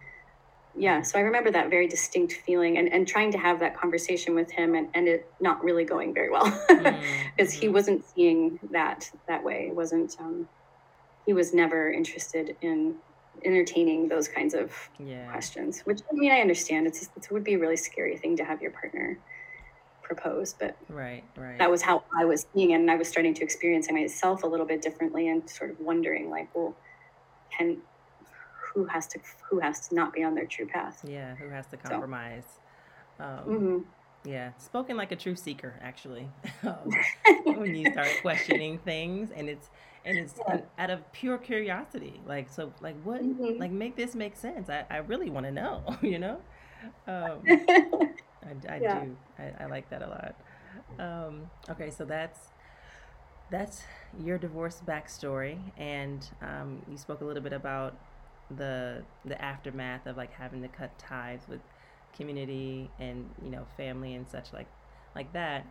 yeah 0.75 1.03
so 1.03 1.19
i 1.19 1.23
remember 1.23 1.51
that 1.51 1.71
very 1.71 1.87
distinct 1.87 2.33
feeling 2.33 2.79
and, 2.79 2.93
and 2.93 3.07
trying 3.07 3.31
to 3.31 3.39
have 3.39 3.61
that 3.61 3.77
conversation 3.77 4.35
with 4.35 4.51
him 4.51 4.75
and, 4.75 4.89
and 4.95 5.07
it 5.09 5.31
not 5.41 5.63
really 5.63 5.85
going 5.85 6.15
very 6.15 6.31
well 6.31 6.45
because 6.69 7.53
mm-hmm. 7.53 7.61
he 7.61 7.69
wasn't 7.69 8.05
seeing 8.15 8.59
that 8.71 9.11
that 9.29 9.43
way 9.43 9.67
it 9.69 9.75
wasn't 9.75 10.17
um, 10.21 10.49
he 11.27 11.33
was 11.33 11.53
never 11.53 11.91
interested 11.91 12.57
in 12.63 12.95
entertaining 13.45 14.09
those 14.09 14.29
kinds 14.29 14.55
of 14.55 14.73
yeah. 14.99 15.31
questions 15.31 15.81
which 15.81 16.01
i 16.11 16.15
mean 16.15 16.33
i 16.33 16.41
understand 16.41 16.87
it's 16.87 17.03
it 17.03 17.31
would 17.31 17.45
be 17.45 17.55
a 17.55 17.59
really 17.59 17.77
scary 17.77 18.17
thing 18.17 18.37
to 18.37 18.45
have 18.45 18.63
your 18.63 18.71
partner 18.71 19.19
propose 20.03 20.55
but 20.59 20.77
right 20.89 21.25
right 21.37 21.59
that 21.59 21.71
was 21.71 21.83
how 21.83 22.03
i 22.17 22.25
was 22.25 22.47
seeing 22.55 22.71
it 22.71 22.75
and 22.75 22.91
i 22.91 22.97
was 22.97 23.09
starting 23.09 23.35
to 23.35 23.43
experience 23.43 23.91
myself 23.91 24.43
a 24.43 24.47
little 24.47 24.67
bit 24.67 24.83
differently 24.83 25.29
and 25.29 25.49
sort 25.49 25.71
of 25.71 25.81
wondering 25.81 26.31
like 26.31 26.55
well 26.55 26.77
can 27.57 27.79
who 28.75 28.87
has 28.87 29.07
to 29.09 29.19
who 29.49 29.61
has 29.61 29.89
to 29.89 29.95
not 29.95 30.13
be 30.13 30.23
on 30.23 30.35
their 30.35 30.47
true 30.47 30.67
path. 30.67 31.05
Yeah, 31.07 31.35
who 31.35 31.49
has 31.49 31.67
to 31.69 31.77
compromise. 31.77 32.45
So, 33.19 33.25
um, 33.25 33.39
mm-hmm. 33.47 33.79
Yeah, 34.25 34.53
spoken 34.59 34.97
like 34.97 35.11
a 35.11 35.17
true 35.17 35.35
seeker, 35.35 35.75
actually. 35.83 36.29
um, 36.63 36.91
when 37.45 37.75
you 37.75 37.91
start 37.91 38.09
questioning 38.23 38.79
things, 38.79 39.31
and 39.35 39.49
it's 39.49 39.71
and 40.05 40.19
it's 40.19 40.35
yeah. 40.49 40.61
out 40.79 40.91
of 40.91 41.13
pure 41.13 41.39
curiosity, 41.39 42.21
like 42.27 42.49
so, 42.49 42.73
like 42.81 43.01
what, 43.03 43.23
mm-hmm. 43.23 43.61
like 43.61 43.71
make 43.71 43.97
this 43.97 44.15
make 44.15 44.37
sense. 44.37 44.71
I, 44.71 44.85
I 44.91 44.99
really 44.99 45.31
want 45.31 45.47
to 45.47 45.53
know, 45.53 45.85
you 46.03 46.19
know. 46.19 46.41
Um, 47.07 47.39
I, 47.47 48.75
I 48.75 48.81
yeah. 48.81 49.05
do. 49.05 49.17
I, 49.39 49.65
I, 49.65 49.67
like 49.67 49.89
that 49.91 50.03
a 50.03 50.09
lot. 50.09 50.35
Um, 50.99 51.51
okay, 51.71 51.91
so 51.91 52.05
that's 52.05 52.39
that's 53.51 53.83
your 54.21 54.39
divorce 54.39 54.83
backstory, 54.87 55.59
and 55.77 56.29
um, 56.41 56.83
you 56.91 56.97
spoke 56.97 57.21
a 57.21 57.25
little 57.25 57.43
bit 57.43 57.53
about 57.53 57.97
the 58.57 59.03
the 59.25 59.41
aftermath 59.41 60.07
of 60.07 60.17
like 60.17 60.33
having 60.33 60.63
to 60.63 60.69
cut 60.69 60.97
ties 60.99 61.41
with 61.49 61.61
community 62.17 62.91
and 62.99 63.29
you 63.43 63.51
know 63.51 63.67
family 63.77 64.15
and 64.15 64.29
such 64.29 64.53
like 64.53 64.67
like 65.15 65.33
that 65.33 65.65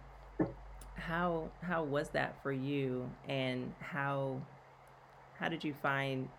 how 1.02 1.50
how 1.62 1.84
was 1.84 2.10
that 2.10 2.42
for 2.44 2.52
you? 2.52 3.10
And 3.28 3.74
how 3.80 4.42
how 5.40 5.50
did 5.50 5.64
you 5.64 5.74
find 5.74 6.30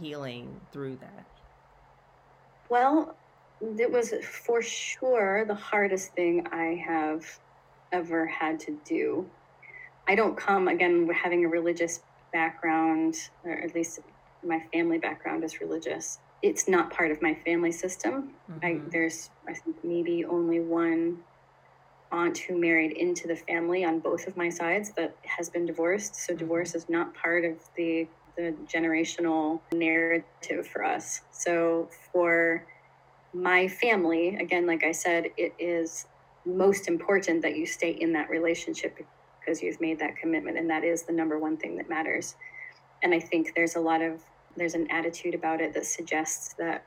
healing 0.00 0.60
through 0.72 0.96
that? 1.00 1.26
Well 2.68 3.16
it 3.78 3.90
was 3.90 4.14
for 4.22 4.62
sure 4.62 5.44
the 5.44 5.54
hardest 5.54 6.14
thing 6.14 6.46
i 6.50 6.82
have 6.86 7.26
ever 7.92 8.26
had 8.26 8.58
to 8.60 8.78
do. 8.86 9.26
I 10.08 10.14
don't 10.14 10.36
come 10.36 10.68
again 10.68 11.08
having 11.10 11.44
a 11.44 11.48
religious 11.48 12.00
background 12.32 13.16
or 13.44 13.52
at 13.52 13.74
least 13.74 14.00
my 14.44 14.62
family 14.72 14.98
background 14.98 15.44
is 15.44 15.60
religious 15.60 16.18
it's 16.42 16.68
not 16.68 16.90
part 16.90 17.10
of 17.10 17.20
my 17.20 17.34
family 17.44 17.72
system 17.72 18.30
mm-hmm. 18.50 18.66
I, 18.66 18.80
there's 18.90 19.30
i 19.48 19.52
think 19.52 19.76
maybe 19.84 20.24
only 20.24 20.60
one 20.60 21.18
aunt 22.12 22.38
who 22.38 22.58
married 22.58 22.92
into 22.92 23.28
the 23.28 23.36
family 23.36 23.84
on 23.84 24.00
both 24.00 24.26
of 24.26 24.36
my 24.36 24.48
sides 24.48 24.90
that 24.96 25.14
has 25.22 25.48
been 25.48 25.66
divorced. 25.66 26.16
So 26.16 26.32
mm-hmm. 26.32 26.38
divorce 26.38 26.74
is 26.74 26.88
not 26.88 27.14
part 27.14 27.44
of 27.44 27.56
the 27.76 28.06
the 28.36 28.54
generational 28.72 29.60
narrative 29.72 30.66
for 30.66 30.84
us. 30.84 31.22
So 31.32 31.90
for 32.12 32.64
my 33.34 33.66
family, 33.68 34.36
again, 34.36 34.66
like 34.66 34.84
I 34.84 34.92
said, 34.92 35.26
it 35.36 35.52
is 35.58 36.06
most 36.46 36.88
important 36.88 37.42
that 37.42 37.56
you 37.56 37.66
stay 37.66 37.90
in 37.90 38.12
that 38.12 38.30
relationship 38.30 38.98
because 39.40 39.62
you've 39.62 39.80
made 39.80 39.98
that 39.98 40.16
commitment 40.16 40.56
and 40.56 40.70
that 40.70 40.84
is 40.84 41.02
the 41.02 41.12
number 41.12 41.38
one 41.38 41.56
thing 41.56 41.76
that 41.76 41.90
matters. 41.90 42.36
And 43.02 43.12
I 43.12 43.20
think 43.20 43.52
there's 43.54 43.74
a 43.74 43.80
lot 43.80 44.00
of 44.00 44.22
there's 44.56 44.74
an 44.74 44.90
attitude 44.90 45.34
about 45.34 45.60
it 45.60 45.74
that 45.74 45.86
suggests 45.86 46.54
that 46.54 46.84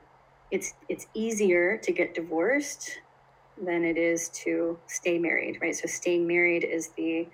it's 0.50 0.74
it's 0.88 1.06
easier 1.14 1.76
to 1.78 1.92
get 1.92 2.14
divorced 2.14 2.98
than 3.62 3.84
it 3.84 3.96
is 3.96 4.28
to 4.30 4.78
stay 4.86 5.18
married, 5.18 5.58
right? 5.60 5.74
So 5.74 5.86
staying 5.86 6.26
married 6.26 6.64
is 6.64 6.88
the 6.96 7.26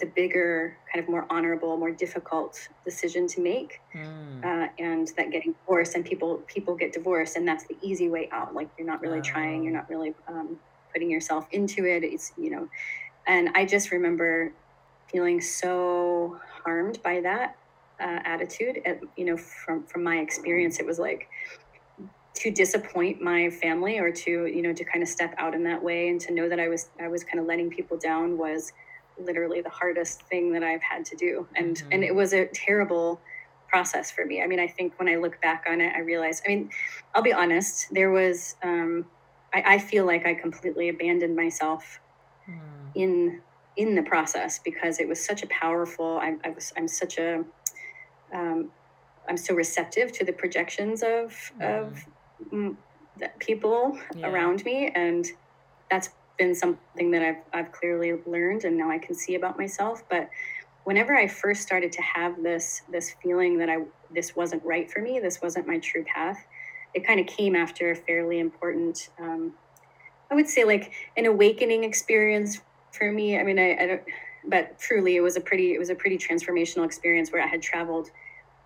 the 0.00 0.06
bigger, 0.06 0.76
kind 0.90 1.04
of 1.04 1.10
more 1.10 1.26
honorable, 1.28 1.76
more 1.76 1.90
difficult 1.90 2.66
decision 2.82 3.26
to 3.26 3.42
make, 3.42 3.80
mm. 3.94 4.42
uh, 4.42 4.68
and 4.78 5.08
that 5.18 5.30
getting 5.30 5.52
divorced 5.52 5.94
and 5.94 6.04
people 6.04 6.36
people 6.46 6.74
get 6.74 6.92
divorced, 6.92 7.36
and 7.36 7.46
that's 7.46 7.64
the 7.66 7.76
easy 7.82 8.08
way 8.08 8.28
out. 8.32 8.54
Like 8.54 8.70
you're 8.78 8.86
not 8.86 9.02
really 9.02 9.18
oh. 9.18 9.22
trying, 9.22 9.62
you're 9.62 9.72
not 9.72 9.88
really 9.90 10.14
um, 10.28 10.58
putting 10.92 11.10
yourself 11.10 11.46
into 11.52 11.84
it. 11.84 12.04
It's 12.04 12.32
you 12.38 12.50
know, 12.50 12.68
and 13.26 13.50
I 13.54 13.66
just 13.66 13.90
remember 13.90 14.52
feeling 15.10 15.40
so 15.40 16.40
harmed 16.64 17.02
by 17.02 17.20
that 17.20 17.56
uh, 18.02 18.20
attitude. 18.24 18.82
At, 18.84 19.00
you 19.16 19.24
know, 19.24 19.36
from 19.36 19.84
from 19.84 20.02
my 20.02 20.18
experience, 20.18 20.80
it 20.80 20.86
was 20.86 20.98
like 20.98 21.28
to 22.34 22.50
disappoint 22.50 23.20
my 23.20 23.50
family 23.50 23.98
or 23.98 24.10
to 24.10 24.46
you 24.46 24.62
know 24.62 24.72
to 24.72 24.84
kind 24.84 25.02
of 25.02 25.08
step 25.08 25.34
out 25.38 25.54
in 25.54 25.62
that 25.64 25.82
way 25.82 26.08
and 26.08 26.20
to 26.20 26.32
know 26.32 26.48
that 26.48 26.58
i 26.58 26.68
was 26.68 26.88
i 27.00 27.08
was 27.08 27.22
kind 27.24 27.38
of 27.38 27.46
letting 27.46 27.70
people 27.70 27.96
down 27.96 28.38
was 28.38 28.72
literally 29.18 29.60
the 29.60 29.70
hardest 29.70 30.22
thing 30.22 30.52
that 30.52 30.62
i've 30.62 30.82
had 30.82 31.04
to 31.04 31.16
do 31.16 31.46
and 31.56 31.76
mm-hmm. 31.76 31.88
and 31.92 32.04
it 32.04 32.14
was 32.14 32.32
a 32.32 32.46
terrible 32.46 33.20
process 33.68 34.10
for 34.10 34.24
me 34.24 34.42
i 34.42 34.46
mean 34.46 34.60
i 34.60 34.66
think 34.66 34.98
when 34.98 35.08
i 35.08 35.16
look 35.16 35.40
back 35.40 35.64
on 35.68 35.80
it 35.80 35.92
i 35.94 36.00
realize 36.00 36.42
i 36.44 36.48
mean 36.48 36.70
i'll 37.14 37.22
be 37.22 37.32
honest 37.32 37.86
there 37.92 38.10
was 38.10 38.56
um 38.62 39.04
i, 39.52 39.74
I 39.74 39.78
feel 39.78 40.06
like 40.06 40.26
i 40.26 40.34
completely 40.34 40.88
abandoned 40.88 41.36
myself 41.36 42.00
mm. 42.48 42.58
in 42.94 43.40
in 43.76 43.94
the 43.94 44.02
process 44.02 44.58
because 44.58 45.00
it 45.00 45.08
was 45.08 45.22
such 45.22 45.42
a 45.42 45.46
powerful 45.46 46.18
i, 46.18 46.34
I 46.44 46.50
was 46.50 46.72
i'm 46.76 46.88
such 46.88 47.18
a 47.18 47.44
um, 48.32 48.70
I'm 49.28 49.36
so 49.36 49.54
receptive 49.54 50.12
to 50.12 50.24
the 50.24 50.32
projections 50.32 51.02
of 51.02 51.52
mm. 51.60 51.80
of 51.80 52.78
people 53.38 53.98
yeah. 54.14 54.28
around 54.28 54.64
me 54.64 54.90
and 54.94 55.26
that's 55.90 56.10
been 56.38 56.54
something 56.54 57.10
that 57.10 57.22
I've, 57.22 57.36
I've 57.52 57.72
clearly 57.72 58.14
learned 58.26 58.64
and 58.64 58.76
now 58.76 58.90
I 58.90 58.98
can 58.98 59.14
see 59.14 59.34
about 59.34 59.58
myself 59.58 60.02
but 60.08 60.28
whenever 60.84 61.14
I 61.14 61.28
first 61.28 61.62
started 61.62 61.92
to 61.92 62.02
have 62.02 62.42
this 62.42 62.82
this 62.90 63.14
feeling 63.22 63.58
that 63.58 63.68
I 63.68 63.78
this 64.12 64.34
wasn't 64.34 64.64
right 64.64 64.90
for 64.90 65.00
me 65.00 65.20
this 65.20 65.40
wasn't 65.42 65.66
my 65.66 65.78
true 65.78 66.04
path 66.04 66.44
it 66.94 67.06
kind 67.06 67.20
of 67.20 67.26
came 67.26 67.54
after 67.54 67.90
a 67.90 67.96
fairly 67.96 68.38
important 68.38 69.10
um, 69.20 69.52
I 70.30 70.34
would 70.34 70.48
say 70.48 70.64
like 70.64 70.92
an 71.16 71.26
awakening 71.26 71.84
experience 71.84 72.60
for 72.90 73.12
me 73.12 73.38
I 73.38 73.42
mean 73.42 73.58
I, 73.58 73.76
I 73.76 73.86
don't 73.86 74.02
but 74.44 74.78
truly 74.78 75.16
it 75.16 75.20
was 75.20 75.36
a 75.36 75.40
pretty 75.40 75.74
it 75.74 75.78
was 75.78 75.90
a 75.90 75.94
pretty 75.94 76.18
transformational 76.18 76.84
experience 76.84 77.30
where 77.30 77.42
I 77.42 77.46
had 77.46 77.62
traveled 77.62 78.10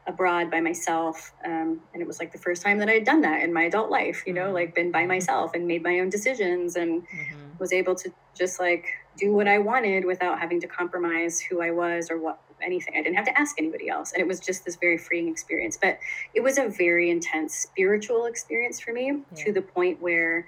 abroad 0.06 0.50
by 0.50 0.60
myself 0.60 1.32
um, 1.44 1.80
and 1.92 2.00
it 2.00 2.06
was 2.06 2.20
like 2.20 2.32
the 2.32 2.38
first 2.38 2.62
time 2.62 2.78
that 2.78 2.88
i 2.88 2.92
had 2.92 3.04
done 3.04 3.20
that 3.20 3.42
in 3.42 3.52
my 3.52 3.64
adult 3.64 3.90
life 3.90 4.22
you 4.26 4.32
know 4.32 4.46
mm-hmm. 4.46 4.54
like 4.54 4.74
been 4.74 4.90
by 4.90 5.04
myself 5.04 5.52
and 5.54 5.66
made 5.66 5.82
my 5.82 5.98
own 6.00 6.08
decisions 6.08 6.76
and 6.76 7.02
mm-hmm. 7.02 7.58
was 7.58 7.72
able 7.72 7.94
to 7.94 8.12
just 8.34 8.60
like 8.60 8.86
do 9.16 9.32
what 9.32 9.48
i 9.48 9.58
wanted 9.58 10.04
without 10.04 10.38
having 10.38 10.60
to 10.60 10.66
compromise 10.66 11.40
who 11.40 11.60
i 11.60 11.70
was 11.70 12.10
or 12.10 12.18
what 12.18 12.40
anything 12.62 12.94
i 12.96 13.02
didn't 13.02 13.16
have 13.16 13.26
to 13.26 13.38
ask 13.38 13.56
anybody 13.58 13.88
else 13.88 14.12
and 14.12 14.20
it 14.20 14.26
was 14.26 14.40
just 14.40 14.64
this 14.64 14.76
very 14.76 14.96
freeing 14.96 15.28
experience 15.28 15.76
but 15.80 15.98
it 16.34 16.42
was 16.42 16.56
a 16.56 16.68
very 16.68 17.10
intense 17.10 17.54
spiritual 17.54 18.26
experience 18.26 18.80
for 18.80 18.92
me 18.92 19.06
yeah. 19.06 19.44
to 19.44 19.52
the 19.52 19.60
point 19.60 20.00
where 20.00 20.46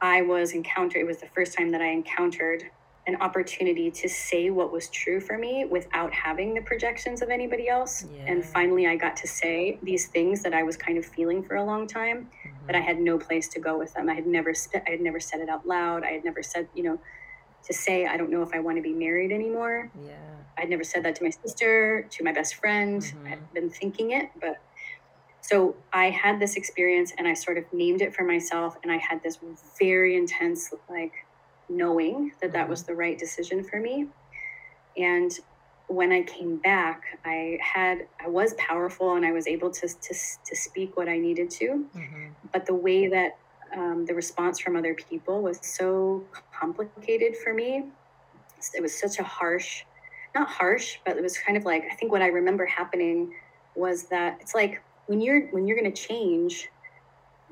i 0.00 0.22
was 0.22 0.52
encountered 0.52 1.00
it 1.00 1.06
was 1.06 1.18
the 1.18 1.28
first 1.28 1.56
time 1.56 1.70
that 1.70 1.80
i 1.80 1.88
encountered 1.88 2.64
an 3.10 3.20
opportunity 3.20 3.90
to 3.90 4.08
say 4.08 4.50
what 4.50 4.72
was 4.72 4.88
true 4.88 5.20
for 5.20 5.36
me 5.36 5.64
without 5.64 6.12
having 6.12 6.54
the 6.54 6.60
projections 6.62 7.22
of 7.22 7.28
anybody 7.28 7.68
else. 7.68 8.06
Yeah. 8.14 8.24
And 8.30 8.44
finally, 8.44 8.86
I 8.86 8.96
got 8.96 9.16
to 9.18 9.28
say 9.28 9.78
these 9.82 10.06
things 10.06 10.42
that 10.44 10.54
I 10.54 10.62
was 10.62 10.76
kind 10.76 10.96
of 10.96 11.04
feeling 11.04 11.42
for 11.42 11.56
a 11.56 11.64
long 11.64 11.86
time, 11.86 12.28
mm-hmm. 12.46 12.66
but 12.66 12.74
I 12.76 12.80
had 12.80 12.98
no 13.00 13.18
place 13.18 13.48
to 13.48 13.60
go 13.60 13.76
with 13.76 13.92
them. 13.94 14.08
I 14.08 14.14
had 14.14 14.26
never, 14.26 14.54
sp- 14.54 14.86
I 14.86 14.90
had 14.90 15.00
never 15.00 15.20
said 15.20 15.40
it 15.40 15.48
out 15.48 15.66
loud. 15.66 16.04
I 16.04 16.12
had 16.12 16.24
never 16.24 16.42
said, 16.42 16.68
you 16.74 16.84
know, 16.84 16.98
to 17.64 17.72
say 17.74 18.06
I 18.06 18.16
don't 18.16 18.30
know 18.30 18.42
if 18.42 18.54
I 18.54 18.60
want 18.60 18.76
to 18.76 18.82
be 18.82 18.92
married 18.92 19.32
anymore. 19.32 19.90
Yeah, 20.06 20.14
I'd 20.56 20.70
never 20.70 20.84
said 20.84 21.04
that 21.04 21.16
to 21.16 21.24
my 21.24 21.30
sister, 21.30 22.06
to 22.10 22.24
my 22.24 22.32
best 22.32 22.54
friend. 22.54 23.02
Mm-hmm. 23.02 23.26
I'd 23.26 23.52
been 23.52 23.70
thinking 23.70 24.12
it, 24.12 24.30
but 24.40 24.60
so 25.42 25.74
I 25.92 26.10
had 26.10 26.38
this 26.38 26.56
experience 26.56 27.12
and 27.18 27.26
I 27.26 27.34
sort 27.34 27.58
of 27.58 27.64
named 27.72 28.02
it 28.02 28.14
for 28.14 28.24
myself, 28.24 28.76
and 28.82 28.92
I 28.92 28.98
had 28.98 29.22
this 29.22 29.38
very 29.78 30.16
intense 30.16 30.72
like 30.88 31.12
knowing 31.70 32.32
that 32.42 32.52
that 32.52 32.68
was 32.68 32.82
mm-hmm. 32.82 32.92
the 32.92 32.96
right 32.96 33.18
decision 33.18 33.62
for 33.62 33.80
me. 33.80 34.06
And 34.96 35.32
when 35.86 36.12
I 36.12 36.22
came 36.22 36.56
back, 36.56 37.02
I 37.24 37.58
had 37.60 38.06
I 38.24 38.28
was 38.28 38.54
powerful 38.54 39.16
and 39.16 39.24
I 39.24 39.32
was 39.32 39.46
able 39.46 39.70
to 39.70 39.88
to, 39.88 40.14
to 40.46 40.56
speak 40.56 40.96
what 40.96 41.08
I 41.08 41.18
needed 41.18 41.50
to. 41.50 41.84
Mm-hmm. 41.96 42.26
But 42.52 42.66
the 42.66 42.74
way 42.74 43.08
that 43.08 43.38
um, 43.76 44.04
the 44.06 44.14
response 44.14 44.58
from 44.58 44.76
other 44.76 44.94
people 44.94 45.42
was 45.42 45.58
so 45.62 46.24
complicated 46.58 47.36
for 47.36 47.54
me. 47.54 47.84
It 48.74 48.82
was 48.82 48.98
such 48.98 49.18
a 49.18 49.22
harsh, 49.22 49.84
not 50.34 50.48
harsh, 50.48 50.98
but 51.04 51.16
it 51.16 51.22
was 51.22 51.38
kind 51.38 51.56
of 51.56 51.64
like 51.64 51.84
I 51.90 51.94
think 51.94 52.12
what 52.12 52.22
I 52.22 52.28
remember 52.28 52.66
happening 52.66 53.32
was 53.74 54.04
that 54.04 54.38
it's 54.40 54.54
like 54.54 54.82
when 55.06 55.20
you're 55.20 55.48
when 55.48 55.66
you're 55.66 55.78
going 55.78 55.92
to 55.92 56.08
change, 56.08 56.68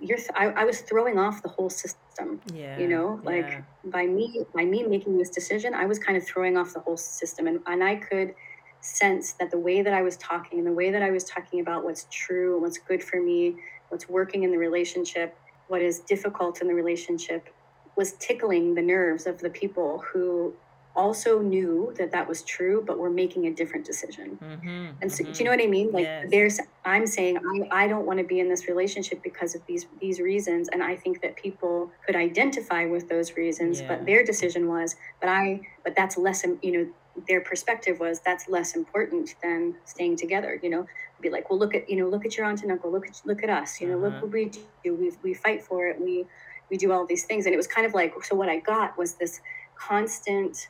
you're 0.00 0.18
th- 0.18 0.30
I, 0.34 0.46
I 0.48 0.64
was 0.64 0.80
throwing 0.80 1.18
off 1.18 1.42
the 1.42 1.48
whole 1.48 1.70
system 1.70 2.40
yeah 2.52 2.78
you 2.78 2.88
know 2.88 3.20
like 3.24 3.46
yeah. 3.46 3.60
by 3.84 4.06
me 4.06 4.44
by 4.54 4.64
me 4.64 4.82
making 4.84 5.18
this 5.18 5.30
decision 5.30 5.74
i 5.74 5.86
was 5.86 5.98
kind 5.98 6.16
of 6.16 6.24
throwing 6.24 6.56
off 6.56 6.74
the 6.74 6.80
whole 6.80 6.96
system 6.96 7.46
and, 7.46 7.60
and 7.66 7.82
i 7.82 7.96
could 7.96 8.34
sense 8.80 9.32
that 9.32 9.50
the 9.50 9.58
way 9.58 9.82
that 9.82 9.92
i 9.92 10.02
was 10.02 10.16
talking 10.16 10.58
and 10.58 10.66
the 10.66 10.72
way 10.72 10.90
that 10.90 11.02
i 11.02 11.10
was 11.10 11.24
talking 11.24 11.60
about 11.60 11.84
what's 11.84 12.06
true 12.10 12.60
what's 12.60 12.78
good 12.78 13.02
for 13.02 13.20
me 13.20 13.56
what's 13.88 14.08
working 14.08 14.44
in 14.44 14.50
the 14.50 14.58
relationship 14.58 15.36
what 15.68 15.82
is 15.82 16.00
difficult 16.00 16.60
in 16.60 16.68
the 16.68 16.74
relationship 16.74 17.52
was 17.96 18.12
tickling 18.12 18.74
the 18.74 18.82
nerves 18.82 19.26
of 19.26 19.40
the 19.40 19.50
people 19.50 20.04
who 20.12 20.54
also 20.96 21.40
knew 21.40 21.94
that 21.96 22.10
that 22.10 22.28
was 22.28 22.42
true, 22.42 22.82
but 22.84 22.98
were 22.98 23.10
making 23.10 23.46
a 23.46 23.52
different 23.52 23.86
decision. 23.86 24.38
Mm-hmm, 24.42 24.86
and 25.00 25.12
so, 25.12 25.22
mm-hmm. 25.22 25.32
do 25.32 25.38
you 25.38 25.44
know 25.44 25.52
what 25.52 25.62
I 25.62 25.66
mean? 25.66 25.92
Like, 25.92 26.04
yes. 26.04 26.26
there's, 26.30 26.60
I'm 26.84 27.06
saying, 27.06 27.38
I, 27.38 27.84
I 27.84 27.88
don't 27.88 28.04
want 28.04 28.18
to 28.18 28.24
be 28.24 28.40
in 28.40 28.48
this 28.48 28.66
relationship 28.66 29.22
because 29.22 29.54
of 29.54 29.64
these 29.66 29.86
these 30.00 30.18
reasons, 30.20 30.68
and 30.68 30.82
I 30.82 30.96
think 30.96 31.22
that 31.22 31.36
people 31.36 31.90
could 32.04 32.16
identify 32.16 32.86
with 32.86 33.08
those 33.08 33.36
reasons, 33.36 33.80
yeah. 33.80 33.88
but 33.88 34.06
their 34.06 34.24
decision 34.24 34.68
was, 34.68 34.96
but 35.20 35.28
I, 35.28 35.60
but 35.84 35.94
that's 35.94 36.18
less, 36.18 36.44
you 36.62 36.72
know, 36.72 36.90
their 37.28 37.40
perspective 37.40 38.00
was 38.00 38.20
that's 38.20 38.48
less 38.48 38.74
important 38.74 39.34
than 39.42 39.76
staying 39.84 40.16
together. 40.16 40.58
You 40.62 40.70
know, 40.70 40.86
be 41.20 41.30
like, 41.30 41.48
well, 41.50 41.58
look 41.58 41.74
at, 41.74 41.88
you 41.88 41.96
know, 41.96 42.08
look 42.08 42.24
at 42.24 42.36
your 42.36 42.46
aunt 42.46 42.62
and 42.62 42.72
uncle, 42.72 42.90
look 42.90 43.06
at, 43.06 43.20
look 43.24 43.42
at 43.42 43.50
us, 43.50 43.80
you 43.80 43.88
know, 43.88 43.98
uh-huh. 43.98 44.06
look 44.06 44.22
what 44.22 44.32
we 44.32 44.50
do, 44.84 44.94
we 44.96 45.12
we 45.22 45.34
fight 45.34 45.62
for 45.62 45.86
it, 45.86 46.00
we 46.00 46.26
we 46.70 46.76
do 46.76 46.92
all 46.92 47.06
these 47.06 47.24
things, 47.24 47.46
and 47.46 47.54
it 47.54 47.56
was 47.56 47.66
kind 47.66 47.86
of 47.86 47.94
like, 47.94 48.12
so 48.24 48.34
what 48.34 48.48
I 48.48 48.58
got 48.58 48.98
was 48.98 49.14
this 49.14 49.40
constant 49.76 50.68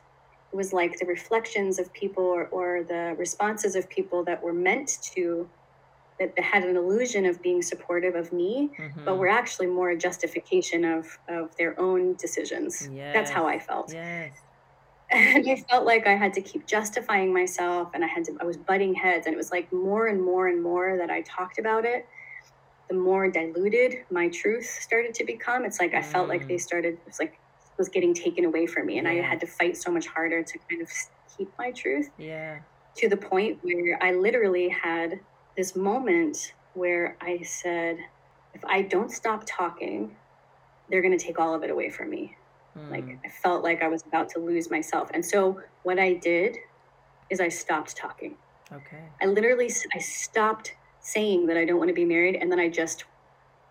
was 0.51 0.73
like 0.73 0.97
the 0.99 1.05
reflections 1.05 1.79
of 1.79 1.91
people 1.93 2.23
or, 2.23 2.45
or 2.47 2.83
the 2.83 3.15
responses 3.17 3.75
of 3.75 3.89
people 3.89 4.23
that 4.23 4.41
were 4.41 4.53
meant 4.53 4.97
to 5.13 5.47
that 6.19 6.37
had 6.37 6.63
an 6.63 6.75
illusion 6.75 7.25
of 7.25 7.41
being 7.41 7.61
supportive 7.61 8.15
of 8.15 8.33
me 8.33 8.69
mm-hmm. 8.77 9.05
but 9.05 9.17
were 9.17 9.29
actually 9.29 9.67
more 9.67 9.91
a 9.91 9.97
justification 9.97 10.83
of 10.83 11.17
of 11.27 11.55
their 11.57 11.79
own 11.79 12.15
decisions 12.15 12.89
yes. 12.91 13.13
that's 13.13 13.31
how 13.31 13.47
i 13.47 13.57
felt 13.57 13.93
yes. 13.93 14.31
and 15.11 15.49
i 15.49 15.55
felt 15.69 15.85
like 15.85 16.05
i 16.07 16.15
had 16.15 16.33
to 16.33 16.41
keep 16.41 16.67
justifying 16.67 17.33
myself 17.33 17.89
and 17.93 18.03
i 18.03 18.07
had 18.07 18.23
to 18.25 18.35
i 18.41 18.43
was 18.43 18.57
butting 18.57 18.93
heads 18.93 19.25
and 19.25 19.33
it 19.33 19.37
was 19.37 19.51
like 19.51 19.71
more 19.71 20.07
and 20.07 20.21
more 20.21 20.47
and 20.47 20.61
more 20.61 20.97
that 20.97 21.09
i 21.09 21.21
talked 21.21 21.57
about 21.57 21.85
it 21.85 22.05
the 22.89 22.95
more 22.95 23.29
diluted 23.29 24.03
my 24.11 24.27
truth 24.29 24.65
started 24.65 25.13
to 25.13 25.23
become 25.23 25.63
it's 25.63 25.79
like 25.79 25.91
mm. 25.93 25.99
i 25.99 26.01
felt 26.01 26.27
like 26.27 26.47
they 26.47 26.55
mm. 26.55 26.61
started 26.61 26.97
it's 27.07 27.19
like 27.19 27.39
was 27.79 27.89
getting 27.89 28.13
taken 28.13 28.45
away 28.45 28.67
from 28.67 28.85
me 28.85 28.97
and 28.99 29.07
i 29.07 29.15
had 29.15 29.39
to 29.39 29.47
fight 29.47 29.75
so 29.75 29.89
much 29.89 30.05
harder 30.07 30.43
to 30.43 30.59
kind 30.69 30.81
of 30.81 30.89
keep 31.35 31.49
my 31.57 31.71
truth 31.71 32.09
Yeah. 32.17 32.59
to 32.97 33.09
the 33.09 33.17
point 33.17 33.59
where 33.63 33.97
i 34.03 34.11
literally 34.11 34.69
had 34.69 35.19
this 35.57 35.75
moment 35.75 36.53
where 36.73 37.17
i 37.21 37.41
said 37.41 37.97
if 38.53 38.63
i 38.65 38.81
don't 38.83 39.09
stop 39.11 39.43
talking 39.47 40.15
they're 40.89 41.01
going 41.01 41.17
to 41.17 41.23
take 41.25 41.39
all 41.39 41.53
of 41.55 41.63
it 41.63 41.71
away 41.71 41.89
from 41.89 42.09
me 42.11 42.35
like 42.91 43.05
Mm. 43.05 43.19
i 43.25 43.29
felt 43.29 43.63
like 43.63 43.81
i 43.81 43.87
was 43.87 44.03
about 44.05 44.29
to 44.29 44.39
lose 44.39 44.69
myself 44.69 45.09
and 45.13 45.25
so 45.25 45.59
what 45.83 45.97
i 45.99 46.13
did 46.13 46.55
is 47.29 47.39
i 47.41 47.47
stopped 47.49 47.95
talking 47.95 48.35
Okay. 48.71 49.01
I 49.19 49.25
literally 49.25 49.71
i 49.95 49.97
stopped 49.97 50.75
saying 51.01 51.47
that 51.47 51.57
I 51.57 51.65
don't 51.65 51.79
want 51.79 51.87
to 51.87 51.93
be 51.95 52.05
married, 52.05 52.35
and 52.35 52.51
then 52.51 52.59
I 52.59 52.69
just 52.69 53.05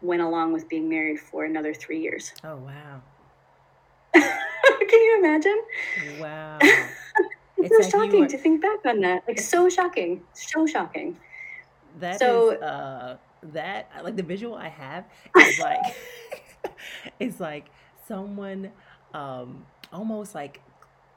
went 0.02 0.22
along 0.22 0.52
with 0.54 0.68
being 0.68 0.88
married 0.88 1.20
for 1.20 1.44
another 1.44 1.72
three 1.72 2.00
years. 2.00 2.32
Oh 2.42 2.56
wow. 2.56 3.00
Can 4.90 5.00
you 5.00 5.18
imagine? 5.18 5.60
Wow. 6.20 6.58
It's 7.60 7.74
so 7.74 7.82
like 7.82 7.90
shocking 8.06 8.20
were- 8.20 8.28
to 8.28 8.38
think 8.38 8.62
back 8.62 8.86
on 8.86 9.00
that. 9.00 9.24
Like 9.26 9.40
so 9.40 9.68
shocking, 9.68 10.22
so 10.32 10.64
shocking. 10.66 11.16
That 11.98 12.14
is 12.14 12.18
So- 12.20 12.54
uh 12.54 13.16
that 13.42 13.90
like 14.04 14.14
the 14.16 14.22
visual 14.22 14.54
I 14.54 14.68
have 14.68 15.04
is 15.36 15.58
like 15.58 15.80
it's 17.20 17.40
like 17.40 17.66
someone 18.06 18.70
um 19.14 19.64
almost 19.92 20.34
like 20.34 20.60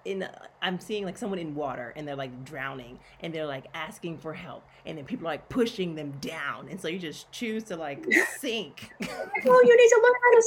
in 0.06 0.28
I'm 0.62 0.80
seeing 0.80 1.06
like 1.06 1.18
someone 1.18 1.40
in 1.40 1.56
water 1.56 1.94
and 1.96 2.08
they're 2.08 2.16
like 2.16 2.44
drowning 2.44 3.00
and 3.22 3.34
they're 3.34 3.46
like 3.46 3.66
asking 3.74 4.18
for 4.18 4.34
help 4.34 4.64
and 4.86 4.98
then 4.98 5.06
people 5.06 5.28
are 5.28 5.32
like 5.32 5.50
pushing 5.50 5.96
them 5.96 6.12
down 6.22 6.68
and 6.70 6.80
so 6.80 6.88
you 6.88 7.00
just 7.00 7.32
choose 7.32 7.64
to 7.66 7.76
like 7.76 8.06
sink. 8.38 8.92
oh, 9.02 9.62
you 9.66 9.78
need 9.78 9.90
to 9.90 10.02
learn 10.04 10.16
how 10.24 10.32
to 10.36 10.44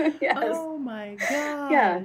swim. 0.00 0.18
yes. 0.22 0.36
Oh 0.56 0.78
my 0.78 1.14
gosh. 1.14 1.70
Yeah. 1.70 2.04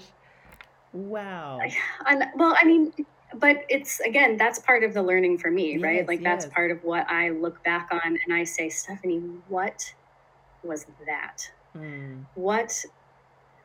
Wow. 0.93 1.59
And, 2.07 2.23
well, 2.35 2.55
I 2.59 2.65
mean, 2.65 2.91
but 3.35 3.57
it's 3.69 3.99
again, 3.99 4.37
that's 4.37 4.59
part 4.59 4.83
of 4.83 4.93
the 4.93 5.03
learning 5.03 5.37
for 5.37 5.51
me, 5.51 5.77
right? 5.77 5.97
Yes, 5.97 6.07
Like 6.07 6.23
that's 6.23 6.47
part 6.47 6.71
of 6.71 6.83
what 6.83 7.07
I 7.09 7.29
look 7.29 7.63
back 7.63 7.89
on 7.91 8.17
and 8.25 8.33
I 8.33 8.43
say, 8.43 8.69
Stephanie, 8.69 9.19
what 9.49 9.93
was 10.63 10.85
that? 11.05 11.51
Mm, 11.75 12.25
what 12.33 12.83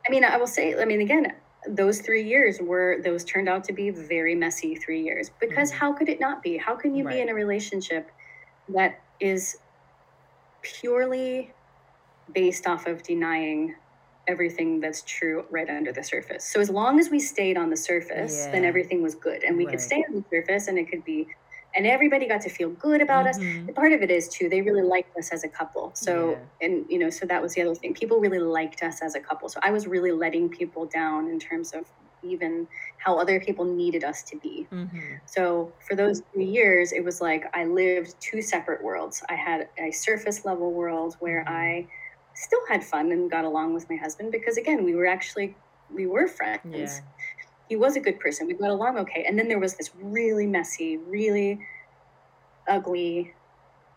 i 0.07 0.11
mean 0.11 0.23
i 0.23 0.37
will 0.37 0.45
say 0.45 0.79
i 0.79 0.85
mean 0.85 1.01
again 1.01 1.33
those 1.67 2.01
three 2.01 2.23
years 2.23 2.59
were 2.61 3.01
those 3.03 3.23
turned 3.25 3.49
out 3.49 3.63
to 3.65 3.73
be 3.73 3.89
very 3.91 4.35
messy 4.35 4.75
three 4.75 5.01
years. 5.01 5.29
Because 5.41 5.71
Mhm. 5.71 5.75
how 5.79 5.93
could 5.93 6.09
it 6.09 6.19
not 6.19 6.41
be? 6.43 6.57
How 6.57 6.75
can 6.75 6.95
you 6.95 7.05
be 7.05 7.19
in 7.21 7.29
a 7.29 7.33
relationship 7.33 8.11
that 8.69 9.03
is 9.19 9.57
purely 10.63 11.53
based 12.33 12.67
off 12.67 12.87
of 12.87 13.03
denying 13.03 13.75
everything 14.27 14.79
that's 14.79 15.03
true 15.03 15.45
right 15.51 15.69
under 15.69 15.93
the 15.93 16.03
surface? 16.03 16.51
So 16.51 16.59
as 16.61 16.69
long 16.69 16.99
as 16.99 17.09
we 17.09 17.19
stayed 17.19 17.57
on 17.57 17.69
the 17.69 17.77
surface 17.77 18.47
then 18.53 18.65
everything 18.65 19.01
was 19.03 19.15
good 19.15 19.43
and 19.43 19.57
we 19.57 19.65
Right. 19.65 19.71
could 19.71 19.81
stay 19.81 19.97
on 20.09 20.15
the 20.15 20.23
surface 20.33 20.67
and 20.67 20.77
it 20.79 20.89
could 20.89 21.03
be 21.03 21.29
and 21.75 21.85
everybody 21.87 22.27
got 22.27 22.41
to 22.41 22.49
feel 22.49 22.69
good 22.71 23.01
about 23.01 23.27
us. 23.27 23.37
Mhm, 23.37 23.75
part 23.75 23.93
of 23.93 24.01
it 24.01 24.11
is 24.11 24.29
too 24.29 24.49
they 24.49 24.61
really 24.61 24.83
liked 24.83 25.11
us 25.19 25.31
as 25.33 25.43
a 25.43 25.49
couple. 25.49 25.93
So 25.95 26.13
Yeah. 26.31 26.45
and 26.61 26.85
you 26.89 26.99
know 26.99 27.09
so 27.09 27.25
that 27.27 27.41
was 27.41 27.53
the 27.55 27.61
other 27.63 27.75
thing. 27.75 27.93
People 27.93 28.19
really 28.19 28.39
liked 28.39 28.81
us 28.83 29.01
as 29.01 29.15
a 29.15 29.21
couple. 29.21 29.49
So 29.49 29.59
i 29.63 29.71
was 29.71 29.87
really 29.87 30.11
letting 30.11 30.49
people 30.49 30.87
down 30.87 31.27
in 31.29 31.39
terms 31.39 31.73
of 31.73 31.85
even 32.23 32.67
how 33.05 33.17
other 33.19 33.39
people 33.39 33.65
needed 33.65 34.03
us 34.03 34.23
to 34.25 34.37
be. 34.39 34.69
Mhm, 34.71 35.21
so 35.25 35.75
for 35.87 35.95
those 35.95 36.21
three 36.33 36.45
years 36.45 36.91
it 36.93 37.03
was 37.03 37.21
like 37.21 37.45
i 37.53 37.65
lived 37.65 38.15
two 38.21 38.41
separate 38.41 38.83
worlds. 38.83 39.23
I 39.29 39.35
had 39.35 39.69
a 39.79 39.91
surface 39.91 40.45
level 40.45 40.73
world 40.73 41.15
where 41.19 41.45
Mhm. 41.45 41.47
i 41.49 41.87
still 42.35 42.59
had 42.69 42.83
fun 42.83 43.11
and 43.13 43.31
got 43.31 43.45
along 43.45 43.73
with 43.73 43.87
my 43.89 43.95
husband 43.97 44.31
because 44.31 44.57
again 44.57 44.83
we 44.85 44.95
were 44.95 45.07
actually 45.07 45.59
we 45.89 46.07
were 46.07 46.27
friends. 46.27 46.63
Yeah. 46.63 47.01
He 47.67 47.75
was 47.75 47.95
a 47.95 47.99
good 47.99 48.19
person. 48.19 48.47
We 48.47 48.53
got 48.53 48.69
along 48.69 48.97
okay. 48.99 49.23
And 49.27 49.37
then 49.37 49.47
there 49.47 49.59
was 49.59 49.75
this 49.75 49.91
really 49.95 50.45
messy, 50.47 50.97
really 50.97 51.59
ugly 52.67 53.33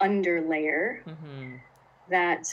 underlayer 0.01 1.03
mhm, 1.05 1.59
that 2.11 2.47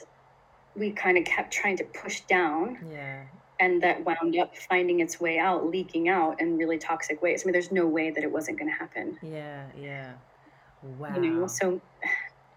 we 0.75 0.91
kind 0.91 1.17
of 1.17 1.23
kept 1.25 1.51
trying 1.53 1.77
to 1.77 1.83
push 1.85 2.21
down 2.21 2.77
Yeah. 2.91 3.23
and 3.59 3.81
that 3.83 4.03
wound 4.03 4.37
up 4.37 4.57
finding 4.57 4.99
its 4.99 5.19
way 5.19 5.37
out, 5.39 5.65
leaking 5.69 6.09
out 6.09 6.41
in 6.41 6.57
really 6.57 6.77
toxic 6.77 7.21
ways. 7.21 7.43
I 7.43 7.45
mean, 7.45 7.53
there's 7.53 7.71
no 7.71 7.85
way 7.87 8.09
that 8.11 8.23
it 8.23 8.31
wasn't 8.31 8.59
going 8.59 8.69
to 8.71 8.77
happen. 8.77 9.17
Yeah. 9.21 9.67
Yeah. 9.79 10.13
Wow. 10.99 11.15
You 11.15 11.21
know, 11.41 11.47
so 11.47 11.81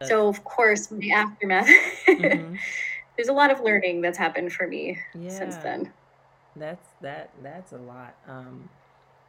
so 0.03 0.29
of 0.29 0.45
course 0.45 0.87
the 0.89 1.11
aftermath 1.13 1.69
mhm, 2.07 2.57
there's 3.17 3.29
a 3.29 3.33
lot 3.33 3.51
of 3.51 3.61
learning 3.61 4.01
that's 4.01 4.19
happened 4.19 4.53
for 4.53 4.67
me 4.67 4.97
since 5.29 5.57
then. 5.59 5.93
That's 6.59 6.89
that 7.03 7.31
that's 7.43 7.73
a 7.73 7.79
lot. 7.79 8.15
Um 8.27 8.69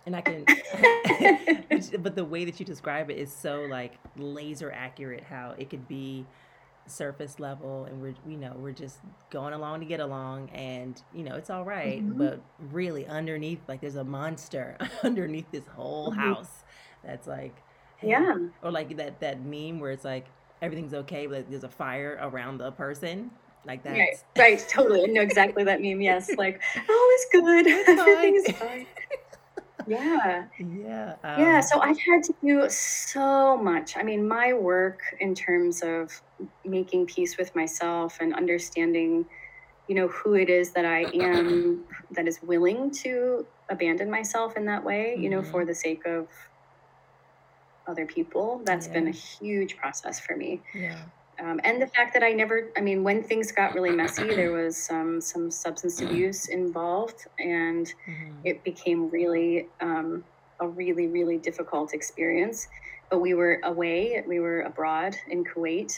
and 0.05 0.15
I 0.15 0.21
can 0.21 0.45
but 1.99 2.15
the 2.15 2.25
way 2.25 2.45
that 2.45 2.59
you 2.59 2.65
describe 2.65 3.09
it 3.09 3.17
is 3.17 3.31
so 3.33 3.61
like 3.63 3.93
laser 4.17 4.71
accurate 4.71 5.23
how 5.23 5.53
it 5.57 5.69
could 5.69 5.87
be 5.87 6.25
surface 6.87 7.39
level 7.39 7.85
and 7.85 8.01
we're 8.01 8.15
we 8.25 8.35
know 8.35 8.51
we're 8.57 8.71
just 8.71 8.97
going 9.29 9.53
along 9.53 9.79
to 9.81 9.85
get 9.85 9.99
along 9.99 10.49
and 10.49 11.03
you 11.13 11.23
know 11.23 11.35
it's 11.35 11.51
all 11.51 11.63
right, 11.63 12.03
Mhm. 12.03 12.17
but 12.17 12.41
really 12.71 13.05
underneath 13.05 13.59
like 13.67 13.81
there's 13.81 13.95
a 13.95 14.03
monster 14.03 14.75
underneath 15.03 15.51
this 15.51 15.67
whole 15.75 16.11
Mhm. 16.11 16.15
house 16.15 16.63
that's 17.03 17.27
like 17.27 17.55
hey, 17.97 18.09
Yeah. 18.09 18.37
or 18.63 18.71
like 18.71 18.95
that 18.97 19.19
that 19.19 19.41
meme 19.41 19.79
where 19.79 19.91
it's 19.91 20.05
like 20.05 20.25
everything's 20.63 20.93
okay 20.95 21.27
but 21.27 21.47
there's 21.49 21.63
a 21.63 21.69
fire 21.69 22.17
around 22.21 22.57
the 22.57 22.71
person 22.71 23.29
like 23.65 23.83
that. 23.83 23.93
Right, 23.93 24.15
right, 24.37 24.65
totally. 24.69 25.03
I 25.03 25.07
know 25.07 25.21
exactly 25.21 25.63
that 25.65 25.81
meme. 25.81 26.01
Yes, 26.01 26.29
like 26.37 26.61
all 26.89 27.09
is 27.15 27.25
good, 27.31 27.67
It's 27.67 27.89
everything 27.99 28.35
is 28.35 28.57
fine. 28.57 28.87
Yeah, 29.87 30.45
yeah 30.59 31.15
yeah. 31.35 31.57
um, 31.57 31.61
So 31.61 31.79
I've 31.79 31.97
had 31.97 32.23
to 32.23 32.33
do 32.45 32.69
so 32.69 33.57
much. 33.57 33.97
I 33.97 34.03
mean, 34.03 34.27
my 34.27 34.53
work 34.53 34.99
in 35.19 35.33
terms 35.35 35.81
of 35.81 36.11
making 36.63 37.07
peace 37.07 37.37
with 37.37 37.55
myself 37.55 38.17
and 38.21 38.35
understanding, 38.35 39.25
you 39.87 39.95
know, 39.95 40.07
who 40.09 40.35
it 40.35 40.49
is 40.49 40.73
that 40.73 40.85
I 40.85 41.05
am 41.13 41.85
that 42.11 42.27
is 42.27 42.39
willing 42.41 42.91
to 43.03 43.47
abandon 43.69 44.11
myself 44.11 44.57
in 44.57 44.65
that 44.65 44.83
way, 44.83 45.15
you 45.17 45.29
know, 45.29 45.41
Mhm. 45.41 45.51
for 45.51 45.65
the 45.65 45.75
sake 45.75 46.05
of 46.05 46.27
other 47.87 48.05
people. 48.05 48.61
That's 48.65 48.87
been 48.87 49.07
a 49.07 49.11
huge 49.11 49.77
process 49.77 50.19
for 50.19 50.35
me. 50.35 50.61
yeah 50.73 51.05
um, 51.41 51.59
and 51.63 51.81
the 51.81 51.87
fact 51.87 52.13
that 52.13 52.23
I 52.23 52.31
never, 52.31 52.69
I 52.75 52.81
mean, 52.81 53.03
when 53.03 53.23
things 53.23 53.51
got 53.51 53.73
really 53.73 53.91
messy, 53.91 54.27
there 54.35 54.51
was 54.51 54.89
um, 54.89 55.21
some 55.21 55.49
substance 55.49 56.01
abuse 56.01 56.47
involved, 56.47 57.27
and 57.39 57.93
mhm, 58.07 58.33
it 58.43 58.63
became 58.63 59.09
really 59.09 59.67
um, 59.79 60.23
a 60.59 60.67
really, 60.67 61.07
really 61.07 61.37
difficult 61.37 61.93
experience. 61.93 62.67
But 63.09 63.19
we 63.19 63.33
were 63.33 63.59
away, 63.63 64.23
we 64.27 64.39
were 64.39 64.61
abroad 64.61 65.15
in 65.29 65.43
Kuwait, 65.43 65.93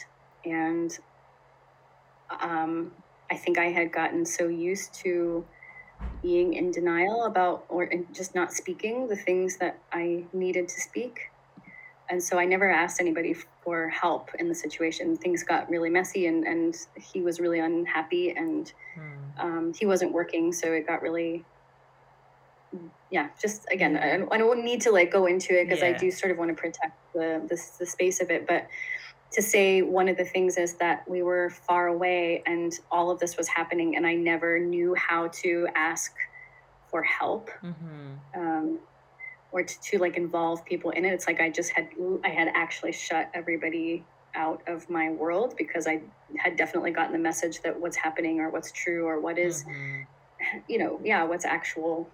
and 0.45 0.97
um, 2.41 2.91
I 3.30 3.36
think 3.36 3.58
I 3.58 3.65
had 3.65 3.91
gotten 3.91 4.25
so 4.25 4.47
used 4.47 4.93
to 4.95 5.43
being 6.21 6.54
in 6.54 6.71
denial 6.71 7.25
about 7.25 7.65
or 7.69 7.89
just 8.13 8.36
not 8.36 8.51
speaking 8.51 9.08
the 9.08 9.15
things 9.15 9.58
that 9.58 9.80
I 9.91 10.23
needed 10.34 10.67
to 10.67 10.82
speak. 10.82 11.32
And 12.10 12.21
so 12.21 12.38
I 12.38 12.45
never 12.45 12.69
asked 12.69 12.99
anybody 12.99 13.36
for 13.63 13.89
help 13.89 14.30
in 14.39 14.47
the 14.47 14.56
situation. 14.56 15.17
Things 15.17 15.43
got 15.43 15.69
really 15.69 15.89
messy, 15.89 16.26
and, 16.28 16.45
and 16.45 16.76
he 16.97 17.21
was 17.21 17.39
really 17.39 17.60
unhappy, 17.60 18.32
and 18.32 18.71
mm, 18.97 19.39
um, 19.43 19.74
he 19.78 19.86
wasn't 19.86 20.13
working. 20.13 20.52
So 20.54 20.71
it 20.74 20.88
got 20.88 21.02
really, 21.02 21.47
yeah, 23.10 23.30
just 23.41 23.65
again, 23.71 23.97
I, 23.97 24.08
Yeah. 24.08 24.17
don't- 24.17 24.34
I 24.34 24.38
don't 24.38 24.63
need 24.63 24.82
to 24.82 24.91
like 24.91 25.12
go 25.12 25.26
into 25.26 25.60
it 25.60 25.65
because 25.65 25.84
I 25.84 25.91
do 25.93 26.12
sort 26.12 26.32
of 26.32 26.38
want 26.38 26.50
to 26.50 26.56
protect 26.56 26.93
the, 27.13 27.45
the 27.50 27.58
the 27.80 27.86
space 27.86 28.21
of 28.21 28.30
it. 28.32 28.47
But 28.47 28.67
to 29.34 29.41
say 29.41 29.82
one 29.82 30.10
of 30.10 30.17
the 30.17 30.26
things 30.26 30.58
is 30.58 30.78
that 30.78 31.04
we 31.08 31.21
were 31.21 31.50
far 31.50 31.88
away, 31.88 32.43
and 32.45 32.71
all 32.89 33.12
of 33.12 33.19
this 33.19 33.38
was 33.38 33.47
happening, 33.47 33.95
and 33.95 34.06
I 34.08 34.15
never 34.15 34.60
knew 34.60 34.95
how 34.95 35.30
to 35.43 35.67
ask 35.76 36.12
for 36.89 37.04
help 37.04 37.50
mhm, 37.63 38.21
um, 38.36 38.80
or 39.51 39.63
to, 39.63 39.75
to 39.81 39.99
like 39.99 40.17
involve 40.17 40.63
people 40.65 40.91
in 40.91 41.05
it. 41.05 41.13
It's 41.13 41.27
like 41.27 41.39
I 41.41 41.49
just 41.49 41.71
had 41.73 41.89
I 42.23 42.29
had 42.29 42.49
actually 42.55 42.93
shut 42.93 43.29
everybody 43.33 44.07
out 44.35 44.61
of 44.67 44.89
my 44.89 45.11
world 45.11 45.55
because 45.57 45.87
I 45.87 46.03
had 46.37 46.55
definitely 46.57 46.91
gotten 46.91 47.13
the 47.13 47.19
message 47.19 47.61
that 47.63 47.79
what's 47.79 47.97
happening 47.97 48.39
or 48.39 48.49
what's 48.51 48.71
true 48.71 49.05
or 49.07 49.19
what 49.21 49.37
is, 49.37 49.65
mhm, 49.65 50.07
you 50.67 50.77
know, 50.77 50.99
yeah, 51.03 51.23
what's 51.23 51.45
actual 51.45 52.13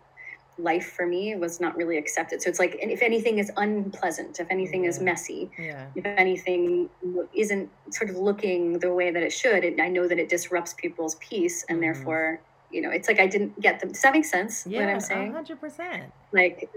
life 0.58 0.94
for 0.96 1.06
me 1.08 1.36
was 1.36 1.60
not 1.60 1.76
really 1.78 1.98
accepted. 1.98 2.42
So 2.42 2.50
it's 2.50 2.60
like, 2.60 2.78
and 2.82 2.92
if 2.92 3.02
anything 3.04 3.40
is 3.40 3.52
unpleasant, 3.58 4.40
if 4.40 4.48
anything 4.52 4.86
is 4.86 5.00
messy, 5.02 5.52
yeah 5.58 5.92
if 5.96 6.06
anything 6.06 6.90
isn't 7.36 7.72
sort 7.92 8.10
of 8.12 8.18
looking 8.18 8.80
the 8.80 8.94
way 8.94 9.12
that 9.12 9.24
it 9.24 9.32
should, 9.34 9.64
it, 9.64 9.80
I 9.82 9.90
know 9.90 10.08
that 10.08 10.20
it 10.20 10.30
disrupts 10.30 10.74
people's 10.76 11.16
peace, 11.22 11.64
and 11.70 11.80
Mhm. 11.80 11.84
therefore, 11.84 12.44
you 12.70 12.82
know, 12.82 12.92
it's 12.92 13.08
like 13.08 13.20
I 13.20 13.28
didn't 13.28 13.60
get 13.62 13.80
them. 13.82 13.92
Does 13.94 14.02
that 14.04 14.14
make 14.14 14.26
sense? 14.26 14.66
what 14.66 14.74
yeah 14.74 14.90
I'm 14.90 15.00
saying? 15.00 15.34
hundred 15.34 15.60
percent 15.62 16.14
like 16.34 16.70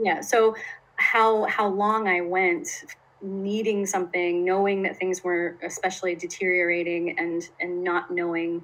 yeah 0.00 0.20
so 0.20 0.54
how 0.96 1.44
how 1.44 1.66
long 1.68 2.08
i 2.08 2.20
went 2.20 2.84
needing 3.20 3.84
something 3.84 4.44
knowing 4.44 4.82
that 4.82 4.96
things 4.96 5.24
were 5.24 5.56
especially 5.64 6.14
deteriorating 6.14 7.18
and 7.18 7.48
and 7.60 7.82
not 7.82 8.10
knowing 8.10 8.62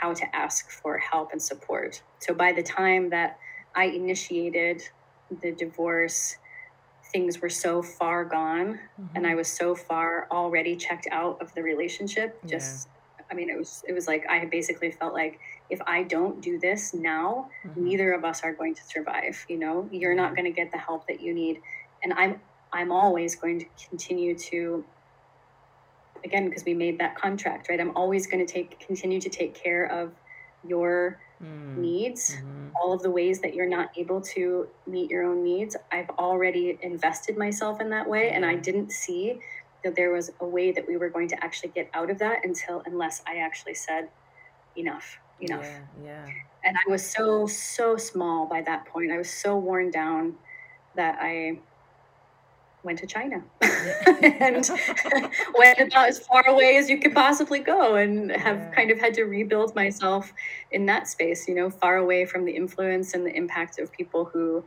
how 0.00 0.12
to 0.12 0.36
ask 0.36 0.70
for 0.70 0.98
help 0.98 1.30
and 1.32 1.40
support. 1.40 2.02
So 2.18 2.34
by 2.34 2.52
the 2.52 2.62
time 2.62 3.10
that 3.10 3.38
I 3.74 3.84
initiated 3.84 4.82
the 5.42 5.52
divorce, 5.52 6.36
things 7.12 7.40
were 7.40 7.48
so 7.48 7.80
far 7.80 8.24
gone 8.24 8.80
mm-hmm. 9.00 9.16
and 9.16 9.26
I 9.26 9.34
was 9.36 9.48
so 9.48 9.74
far 9.74 10.26
already 10.30 10.74
checked 10.74 11.06
out 11.12 11.40
of 11.40 11.54
the 11.54 11.62
relationship. 11.62 12.38
Just 12.44 12.88
yeah. 13.18 13.24
I 13.30 13.34
mean 13.34 13.50
it 13.50 13.56
was 13.56 13.84
it 13.86 13.92
was 13.92 14.08
like 14.08 14.26
I 14.28 14.44
basically 14.46 14.90
felt 14.90 15.14
like 15.14 15.38
if 15.70 15.80
I 15.86 16.02
don't 16.02 16.40
do 16.40 16.58
this 16.58 16.94
now, 16.94 17.48
mm-hmm. 17.66 17.84
neither 17.84 18.12
of 18.12 18.24
us 18.24 18.42
are 18.42 18.52
going 18.52 18.74
to 18.74 18.82
survive, 18.84 19.44
you 19.48 19.58
know? 19.58 19.88
You're 19.90 20.14
not 20.14 20.36
going 20.36 20.44
to 20.44 20.52
get 20.52 20.70
the 20.72 20.78
help 20.78 21.06
that 21.08 21.20
you 21.20 21.34
need. 21.34 21.60
And 22.02 22.12
I'm 22.12 22.40
I'm 22.72 22.90
always 22.90 23.36
going 23.36 23.60
to 23.60 23.66
continue 23.88 24.36
to 24.36 24.84
again 26.24 26.48
because 26.48 26.64
we 26.64 26.74
made 26.74 26.98
that 26.98 27.14
contract 27.14 27.68
right 27.68 27.80
i'm 27.80 27.94
always 27.96 28.26
going 28.26 28.44
to 28.44 28.52
take 28.52 28.78
continue 28.80 29.20
to 29.20 29.28
take 29.28 29.54
care 29.54 29.84
of 29.86 30.12
your 30.66 31.20
mm. 31.42 31.76
needs 31.76 32.34
mm-hmm. 32.34 32.68
all 32.80 32.92
of 32.92 33.02
the 33.02 33.10
ways 33.10 33.40
that 33.40 33.54
you're 33.54 33.68
not 33.68 33.90
able 33.96 34.20
to 34.20 34.66
meet 34.86 35.10
your 35.10 35.24
own 35.24 35.44
needs 35.44 35.76
i've 35.92 36.08
already 36.10 36.78
invested 36.82 37.36
myself 37.36 37.80
in 37.80 37.90
that 37.90 38.08
way 38.08 38.30
and 38.30 38.44
i 38.44 38.54
didn't 38.54 38.90
see 38.90 39.38
that 39.84 39.94
there 39.94 40.12
was 40.12 40.30
a 40.40 40.46
way 40.46 40.72
that 40.72 40.88
we 40.88 40.96
were 40.96 41.10
going 41.10 41.28
to 41.28 41.44
actually 41.44 41.68
get 41.68 41.90
out 41.92 42.10
of 42.10 42.18
that 42.18 42.44
until 42.44 42.82
unless 42.86 43.22
i 43.26 43.36
actually 43.36 43.74
said 43.74 44.08
enough 44.76 45.18
enough 45.44 45.64
yeah, 46.02 46.26
yeah. 46.26 46.26
and 46.64 46.76
i 46.76 46.90
was 46.90 47.04
so 47.04 47.46
so 47.46 47.96
small 47.96 48.46
by 48.46 48.60
that 48.60 48.84
point 48.86 49.10
i 49.10 49.18
was 49.18 49.30
so 49.30 49.56
worn 49.56 49.90
down 49.90 50.34
that 50.96 51.16
i 51.20 51.58
went 52.84 52.98
to 52.98 53.06
China 53.06 53.42
and 53.62 54.56
went 55.58 55.80
about 55.80 56.08
as 56.08 56.18
far 56.18 56.46
away 56.46 56.76
as 56.76 56.88
you 56.88 56.98
could 56.98 57.14
possibly 57.14 57.58
go 57.58 57.96
and 57.96 58.30
have 58.30 58.58
yeah. 58.58 58.70
kind 58.72 58.90
of 58.90 59.00
had 59.00 59.14
to 59.14 59.24
rebuild 59.24 59.74
myself 59.74 60.32
in 60.70 60.86
that 60.86 61.08
space, 61.08 61.48
you 61.48 61.54
know, 61.54 61.70
far 61.70 61.96
away 61.96 62.26
from 62.26 62.44
the 62.44 62.52
influence 62.52 63.14
and 63.14 63.26
the 63.26 63.34
impact 63.34 63.78
of 63.78 63.90
people 63.90 64.26
who 64.26 64.62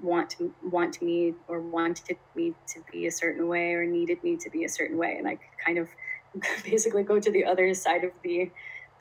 want 0.00 0.28
to 0.28 0.52
want 0.62 1.00
me 1.00 1.34
or 1.48 1.60
wanted 1.60 2.18
me 2.34 2.52
to 2.66 2.80
be 2.92 3.06
a 3.06 3.10
certain 3.10 3.48
way 3.48 3.72
or 3.72 3.86
needed 3.86 4.22
me 4.22 4.36
to 4.36 4.50
be 4.50 4.64
a 4.64 4.68
certain 4.68 4.98
way. 4.98 5.16
And 5.18 5.26
I 5.26 5.38
kind 5.64 5.78
of 5.78 5.88
basically 6.64 7.02
go 7.02 7.18
to 7.18 7.30
the 7.30 7.44
other 7.44 7.72
side 7.74 8.04
of 8.04 8.12
the 8.22 8.50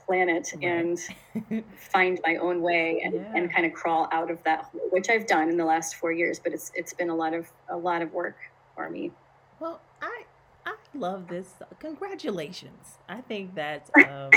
planet 0.05 0.51
right. 0.55 0.63
and 0.63 0.99
find 1.77 2.19
my 2.25 2.37
own 2.37 2.61
way 2.61 3.01
and, 3.03 3.15
yeah. 3.15 3.33
and 3.35 3.53
kind 3.53 3.65
of 3.65 3.73
crawl 3.73 4.07
out 4.11 4.29
of 4.29 4.41
that 4.43 4.65
hole, 4.65 4.87
which 4.89 5.09
I've 5.09 5.27
done 5.27 5.49
in 5.49 5.57
the 5.57 5.65
last 5.65 5.95
four 5.95 6.11
years, 6.11 6.39
but 6.39 6.53
it's 6.53 6.71
it's 6.75 6.93
been 6.93 7.09
a 7.09 7.15
lot 7.15 7.33
of 7.33 7.49
a 7.69 7.77
lot 7.77 8.01
of 8.01 8.13
work 8.13 8.37
for 8.75 8.89
me. 8.89 9.11
Well, 9.59 9.81
I 10.01 10.23
I 10.65 10.75
love 10.93 11.27
this. 11.27 11.53
Congratulations. 11.79 12.97
I 13.09 13.21
think 13.21 13.55
that 13.55 13.89
um, 13.97 14.31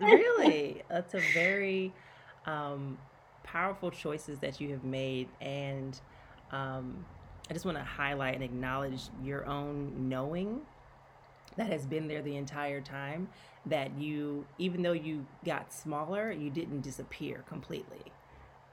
really 0.00 0.82
it's 0.90 1.14
a 1.14 1.20
very 1.32 1.92
um, 2.46 2.98
powerful 3.42 3.90
choices 3.90 4.38
that 4.40 4.60
you 4.60 4.70
have 4.70 4.84
made, 4.84 5.28
and 5.40 5.98
um, 6.52 7.04
I 7.50 7.52
just 7.52 7.64
want 7.64 7.78
to 7.78 7.84
highlight 7.84 8.34
and 8.34 8.44
acknowledge 8.44 9.02
your 9.22 9.46
own 9.46 10.08
knowing 10.08 10.60
that 11.58 11.70
has 11.70 11.86
been 11.86 12.08
there 12.08 12.22
the 12.22 12.36
entire 12.36 12.80
time. 12.80 13.28
That 13.66 13.98
you, 13.98 14.46
even 14.58 14.82
though 14.82 14.92
you 14.92 15.26
got 15.44 15.72
smaller, 15.72 16.32
you 16.32 16.48
didn't 16.48 16.80
disappear 16.80 17.44
completely, 17.48 18.12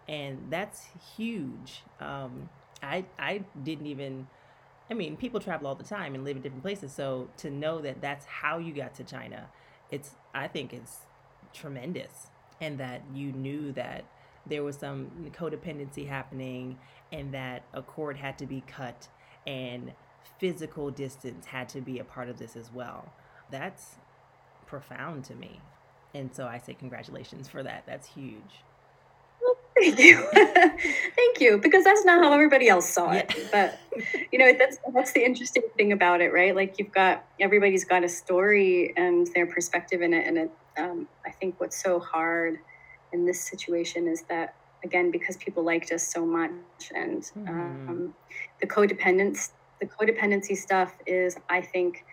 and 0.08 0.48
that's 0.50 0.86
huge. 1.18 1.84
Um, 2.00 2.50
I 2.82 3.06
I 3.20 3.44
didn't 3.64 3.88
even 3.88 4.28
I 4.90 4.94
mean, 4.94 5.18
people 5.18 5.40
travel 5.40 5.68
all 5.68 5.76
the 5.76 5.84
time 5.84 6.14
and 6.14 6.24
live 6.24 6.36
in 6.38 6.44
different 6.44 6.64
places. 6.64 6.92
So 6.92 7.30
to 7.38 7.50
know 7.50 7.82
that 7.82 8.02
that's 8.02 8.26
how 8.26 8.58
you 8.60 8.74
got 8.74 8.94
to 8.96 9.04
China, 9.04 9.50
it's 9.92 10.12
I 10.34 10.48
think 10.48 10.74
it's 10.74 10.98
tremendous, 11.54 12.28
and 12.62 12.78
that 12.80 13.02
you 13.14 13.32
knew 13.32 13.72
that 13.74 14.06
there 14.46 14.64
was 14.64 14.76
some 14.78 15.10
codependency 15.32 16.08
happening, 16.08 16.78
and 17.12 17.34
that 17.34 17.64
a 17.74 17.82
cord 17.82 18.18
had 18.18 18.38
to 18.40 18.46
be 18.46 18.64
cut, 18.68 19.08
and 19.48 19.94
physical 20.40 20.92
distance 20.92 21.48
had 21.48 21.70
to 21.70 21.82
be 21.82 22.00
a 22.00 22.04
part 22.04 22.30
of 22.30 22.38
this 22.38 22.56
as 22.56 22.72
well. 22.72 23.14
That's 23.52 23.96
profound 24.66 25.24
to 25.26 25.36
me, 25.36 25.62
and 26.14 26.34
so 26.34 26.46
I 26.48 26.58
say 26.58 26.74
congratulations 26.74 27.48
for 27.48 27.64
that. 27.64 27.84
That's 27.86 28.08
huge. 28.08 28.64
Thank 29.78 30.00
you. 30.00 30.28
Thank 30.34 31.42
you. 31.42 31.58
Because 31.58 31.84
that's 31.84 32.06
not 32.06 32.24
how 32.24 32.32
everybody 32.32 32.70
else 32.70 32.90
saw 32.90 33.12
it. 33.12 33.34
Yeah. 33.38 33.44
But 33.52 33.80
you 34.32 34.40
know, 34.40 34.54
that's 34.58 34.78
that's 34.94 35.12
the 35.12 35.24
interesting 35.24 35.64
thing 35.78 35.92
about 35.92 36.22
it, 36.22 36.32
right? 36.32 36.56
Like 36.56 36.80
you've 36.80 36.94
got 36.94 37.26
everybody's 37.40 37.84
got 37.84 38.04
a 38.04 38.10
story 38.10 38.94
and 38.96 39.28
their 39.36 39.46
perspective 39.46 40.02
in 40.02 40.14
it. 40.14 40.28
And 40.28 40.38
it 40.38 40.52
um, 40.78 41.08
I 41.26 41.32
think 41.32 41.60
what's 41.60 41.82
so 41.82 42.00
hard 42.00 42.60
in 43.12 43.26
this 43.26 43.42
situation 43.42 44.08
is 44.08 44.22
that 44.24 44.56
again, 44.84 45.12
because 45.12 45.36
people 45.38 45.64
liked 45.64 45.92
us 45.92 46.08
so 46.08 46.26
much 46.26 46.52
and 46.94 47.24
mm-hmm. 47.24 47.90
um, 47.90 48.14
the 48.62 48.68
codependence 48.68 49.50
the 49.80 49.86
codependency 49.86 50.56
stuff 50.56 50.96
is 51.06 51.38
I 51.50 51.62
think 51.62 52.06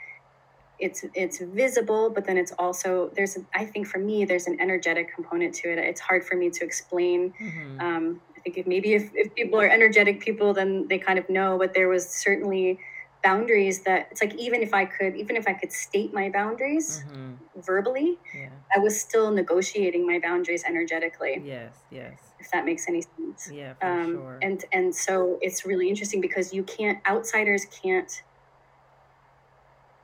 it's 0.83 1.05
it's 1.15 1.39
visible 1.39 2.11
but 2.11 2.25
then 2.27 2.37
it's 2.37 2.53
also 2.59 3.11
there's 3.15 3.39
i 3.55 3.65
think 3.65 3.87
for 3.87 3.99
me 3.99 4.25
there's 4.25 4.49
an 4.49 4.61
energetic 4.61 5.15
component 5.15 5.55
to 5.55 5.71
it 5.71 5.79
it's 5.79 6.01
hard 6.01 6.25
for 6.25 6.35
me 6.35 6.51
to 6.51 6.65
explain 6.65 7.33
mm-hmm. 7.41 7.81
um, 7.81 8.21
i 8.37 8.41
think 8.41 8.59
if 8.59 8.67
maybe 8.67 8.95
if, 8.95 9.11
if 9.15 9.33
people 9.35 9.61
are 9.61 9.69
energetic 9.69 10.21
people 10.21 10.53
then 10.53 10.87
they 10.89 10.99
kind 10.99 11.19
of 11.19 11.29
know 11.31 11.57
but 11.57 11.73
there 11.73 11.89
was 11.89 12.09
certainly 12.09 12.79
boundaries 13.23 13.81
that 13.83 14.09
it's 14.11 14.21
like 14.21 14.35
even 14.35 14.63
if 14.63 14.75
i 14.75 14.85
could 14.85 15.15
even 15.17 15.37
if 15.37 15.47
i 15.47 15.53
could 15.53 15.73
state 15.73 16.13
my 16.13 16.29
boundaries 16.29 17.05
mm-hmm. 17.07 17.33
verbally 17.61 18.19
yeah. 18.35 18.49
i 18.75 18.79
was 18.79 18.99
still 19.01 19.31
negotiating 19.31 20.07
my 20.07 20.19
boundaries 20.19 20.65
energetically 20.65 21.41
yes 21.45 21.75
yes 21.91 22.15
if 22.41 22.51
that 22.51 22.65
makes 22.65 22.89
any 22.89 23.03
sense 23.03 23.51
yeah 23.53 23.75
for 23.75 23.87
um, 23.87 24.13
sure. 24.15 24.39
and 24.43 24.65
and 24.73 24.95
so 24.95 25.39
it's 25.41 25.65
really 25.65 25.89
interesting 25.89 26.21
because 26.21 26.53
you 26.53 26.63
can't 26.65 26.99
outsiders 27.07 27.65
can't 27.67 28.23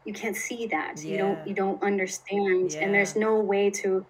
you 0.05 0.13
can't 0.13 0.37
see 0.37 0.67
that 0.67 0.95
yeah. 1.03 1.11
you 1.11 1.19
don't 1.19 1.49
you 1.49 1.55
don't 1.55 1.83
understand 1.83 2.73
yeah. 2.73 2.81
and 2.81 2.95
there's 2.95 3.17
no 3.17 3.39
way 3.41 3.69
to 3.69 4.07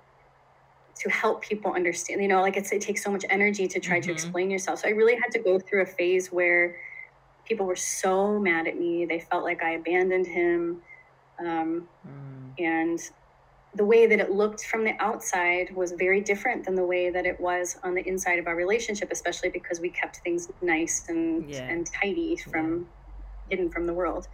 to 0.94 1.08
help 1.10 1.40
people 1.40 1.72
understand 1.72 2.20
you 2.20 2.28
know 2.28 2.40
like 2.40 2.56
it's 2.56 2.72
it 2.72 2.82
takes 2.82 3.02
so 3.02 3.10
much 3.10 3.24
energy 3.30 3.66
to 3.66 3.80
try 3.80 3.98
mm-hmm. 3.98 4.06
to 4.06 4.12
explain 4.12 4.50
yourself 4.50 4.80
so 4.80 4.88
i 4.88 4.90
really 4.90 5.14
had 5.14 5.30
to 5.30 5.38
go 5.38 5.58
through 5.58 5.82
a 5.82 5.86
phase 5.86 6.30
where 6.30 6.76
people 7.48 7.66
were 7.66 7.76
so 7.76 8.38
mad 8.38 8.66
at 8.66 8.78
me 8.78 9.04
they 9.04 9.20
felt 9.20 9.44
like 9.44 9.62
i 9.62 9.72
abandoned 9.72 10.26
him 10.26 10.82
um, 11.40 11.88
mm. 12.06 12.62
and 12.64 13.00
the 13.74 13.84
way 13.84 14.06
that 14.06 14.18
it 14.18 14.30
looked 14.30 14.64
from 14.64 14.82
the 14.82 14.94
outside 14.98 15.74
was 15.76 15.92
very 15.92 16.20
different 16.20 16.64
than 16.64 16.74
the 16.74 16.84
way 16.84 17.10
that 17.10 17.26
it 17.26 17.38
was 17.38 17.76
on 17.84 17.94
the 17.94 18.06
inside 18.08 18.38
of 18.38 18.46
our 18.46 18.56
relationship 18.56 19.10
especially 19.12 19.48
because 19.48 19.80
we 19.80 19.88
kept 19.88 20.16
things 20.18 20.48
nice 20.62 21.04
and 21.08 21.48
yeah. 21.48 21.68
and 21.68 21.86
tidy 21.86 22.36
from 22.36 22.86
hidden 23.48 23.70
from 23.70 23.86
the 23.86 23.92
world 23.92 24.28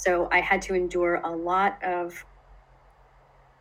so 0.00 0.28
I 0.32 0.40
had 0.40 0.62
to 0.62 0.74
endure 0.74 1.16
a 1.16 1.30
lot 1.30 1.82
of, 1.84 2.24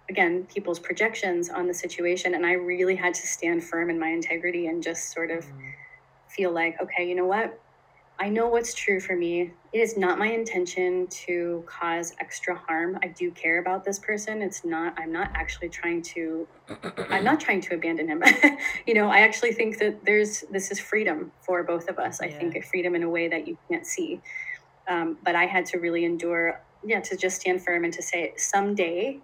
again, 0.10 0.45
people's 0.45 0.80
projections 0.80 1.49
on 1.49 1.67
the 1.67 1.73
situation. 1.73 2.34
And 2.34 2.45
I 2.45 2.54
really 2.54 2.95
had 2.95 3.13
to 3.15 3.28
stand 3.28 3.62
firm 3.62 3.89
in 3.89 3.99
my 3.99 4.08
integrity 4.08 4.67
and 4.67 4.82
just 4.82 5.12
sort 5.12 5.32
of 5.32 5.45
mm. 5.45 5.73
feel 6.30 6.52
like, 6.52 6.80
okay, 6.82 7.08
you 7.08 7.13
know 7.13 7.25
what? 7.25 7.60
I 8.22 8.28
know 8.28 8.48
what's 8.50 8.74
true 8.74 9.00
for 9.00 9.16
me. 9.16 9.54
It 9.72 9.78
is 9.78 9.96
not 9.96 10.20
my 10.20 10.28
intention 10.28 11.08
to 11.08 11.64
cause 11.66 12.14
extra 12.20 12.54
harm. 12.54 13.00
I 13.02 13.08
do 13.08 13.32
care 13.32 13.60
about 13.60 13.86
this 13.86 13.98
person. 13.98 14.42
It's 14.42 14.66
not, 14.66 14.94
I'm 15.00 15.14
not 15.14 15.32
actually 15.36 15.70
trying 15.70 16.02
to, 16.02 16.46
I'm 17.10 17.24
not 17.24 17.40
trying 17.40 17.62
to 17.62 17.76
abandon 17.76 18.10
him. 18.10 18.22
you 18.88 18.94
know, 18.94 19.10
I 19.10 19.20
actually 19.22 19.54
think 19.54 19.78
that 19.80 20.04
there's, 20.04 20.44
this 20.52 20.70
is 20.70 20.82
freedom 20.82 21.32
for 21.42 21.64
both 21.64 21.88
of 21.88 21.98
us. 21.98 22.20
I 22.20 22.26
yeah. 22.26 22.40
think 22.40 22.66
freedom 22.66 22.94
in 22.94 23.04
a 23.04 23.10
way 23.10 23.30
that 23.30 23.48
you 23.48 23.58
can't 23.70 23.88
see. 23.88 24.20
Um, 24.90 25.18
but 25.24 25.36
I 25.36 25.46
had 25.46 25.66
to 25.68 25.78
really 25.78 26.04
endure, 26.04 26.62
yeah, 26.84 27.00
to 27.00 27.16
just 27.16 27.40
stand 27.40 27.64
firm 27.64 27.86
and 27.86 27.94
to 27.94 28.02
say, 28.02 28.34
someday 28.36 29.20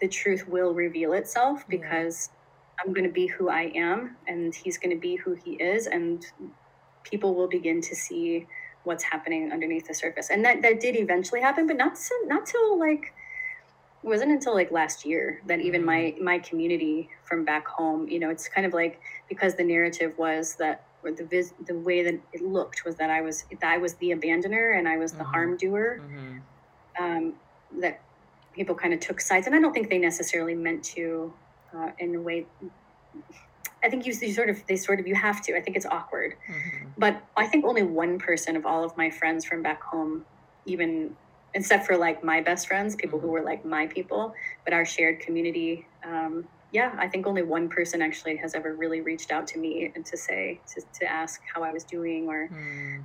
the 0.00 0.06
truth 0.06 0.46
will 0.46 0.72
reveal 0.72 1.14
itself 1.14 1.64
because 1.68 2.30
yeah. 2.30 2.84
I'm 2.86 2.92
going 2.92 3.06
to 3.06 3.12
be 3.12 3.26
who 3.26 3.48
I 3.48 3.72
am 3.74 4.16
and 4.28 4.54
he's 4.54 4.78
going 4.78 4.94
to 4.94 5.00
be 5.00 5.16
who 5.16 5.34
he 5.34 5.54
is. 5.54 5.88
And 5.88 6.24
people 7.10 7.34
will 7.34 7.48
begin 7.48 7.80
to 7.82 7.94
see 7.94 8.46
what's 8.84 9.04
happening 9.04 9.52
underneath 9.52 9.86
the 9.86 9.94
surface. 9.94 10.30
And 10.30 10.44
that, 10.44 10.62
that 10.62 10.80
did 10.80 10.96
eventually 10.96 11.40
happen, 11.40 11.66
but 11.66 11.76
not, 11.76 11.98
so, 11.98 12.14
not 12.24 12.46
till 12.46 12.78
like, 12.78 13.12
it 14.02 14.06
wasn't 14.06 14.30
until 14.30 14.54
like 14.54 14.70
last 14.70 15.04
year 15.04 15.42
that 15.46 15.60
even 15.60 15.84
my 15.84 16.14
mm. 16.16 16.22
my 16.22 16.38
community 16.38 17.10
from 17.22 17.44
back 17.44 17.68
home 17.68 18.08
you 18.08 18.18
know 18.18 18.30
it's 18.30 18.48
kind 18.48 18.66
of 18.66 18.72
like 18.72 18.98
because 19.28 19.56
the 19.56 19.62
narrative 19.62 20.16
was 20.16 20.54
that 20.54 20.86
or 21.02 21.12
the 21.12 21.24
vis- 21.24 21.54
the 21.66 21.74
way 21.74 22.02
that 22.02 22.18
it 22.32 22.42
looked 22.42 22.84
was 22.84 22.96
that 22.96 23.10
I 23.10 23.20
was 23.20 23.44
that 23.60 23.70
I 23.70 23.78
was 23.78 23.94
the 23.94 24.10
abandoner 24.10 24.78
and 24.78 24.88
I 24.88 24.96
was 24.96 25.12
the 25.12 25.18
mm-hmm. 25.18 25.32
harm 25.32 25.56
doer. 25.56 26.00
Mm-hmm. 26.02 26.38
Um, 26.98 27.34
that 27.80 28.00
people 28.52 28.74
kind 28.74 28.92
of 28.92 29.00
took 29.00 29.20
sides, 29.20 29.46
and 29.46 29.54
I 29.54 29.60
don't 29.60 29.72
think 29.72 29.88
they 29.88 29.98
necessarily 29.98 30.54
meant 30.54 30.84
to 30.84 31.32
uh, 31.74 31.90
in 31.98 32.14
a 32.14 32.20
way. 32.20 32.46
I 33.82 33.88
think 33.88 34.06
you, 34.06 34.12
you, 34.12 34.32
sort 34.32 34.50
of 34.50 34.64
they 34.66 34.76
sort 34.76 35.00
of 35.00 35.06
you 35.06 35.14
have 35.14 35.40
to. 35.42 35.56
I 35.56 35.60
think 35.60 35.76
it's 35.76 35.86
awkward, 35.86 36.34
mm-hmm. 36.48 36.88
but 36.98 37.22
I 37.36 37.46
think 37.46 37.64
only 37.64 37.82
one 37.82 38.18
person 38.18 38.56
of 38.56 38.66
all 38.66 38.84
of 38.84 38.96
my 38.96 39.10
friends 39.10 39.44
from 39.44 39.62
back 39.62 39.82
home, 39.82 40.24
even 40.66 41.16
except 41.54 41.86
for 41.86 41.96
like 41.96 42.22
my 42.22 42.40
best 42.40 42.68
friends, 42.68 42.94
people 42.94 43.18
who 43.18 43.26
mm-hmm. 43.26 43.34
were 43.34 43.42
like 43.42 43.64
my 43.64 43.86
people, 43.86 44.34
but 44.64 44.74
our 44.74 44.84
shared 44.84 45.20
community. 45.20 45.86
Um, 46.04 46.46
yeah, 46.72 46.94
I 46.98 47.08
think 47.08 47.26
only 47.26 47.42
one 47.42 47.68
person 47.68 48.00
actually 48.00 48.36
has 48.36 48.54
ever 48.54 48.74
really 48.74 49.00
reached 49.00 49.32
out 49.32 49.46
to 49.48 49.58
me 49.58 49.90
and 49.94 50.06
to 50.06 50.16
say 50.16 50.60
to, 50.74 50.82
to 51.00 51.10
ask 51.10 51.40
how 51.52 51.62
I 51.62 51.72
was 51.72 51.82
doing 51.82 52.28
or 52.28 52.48
mm. 52.48 53.02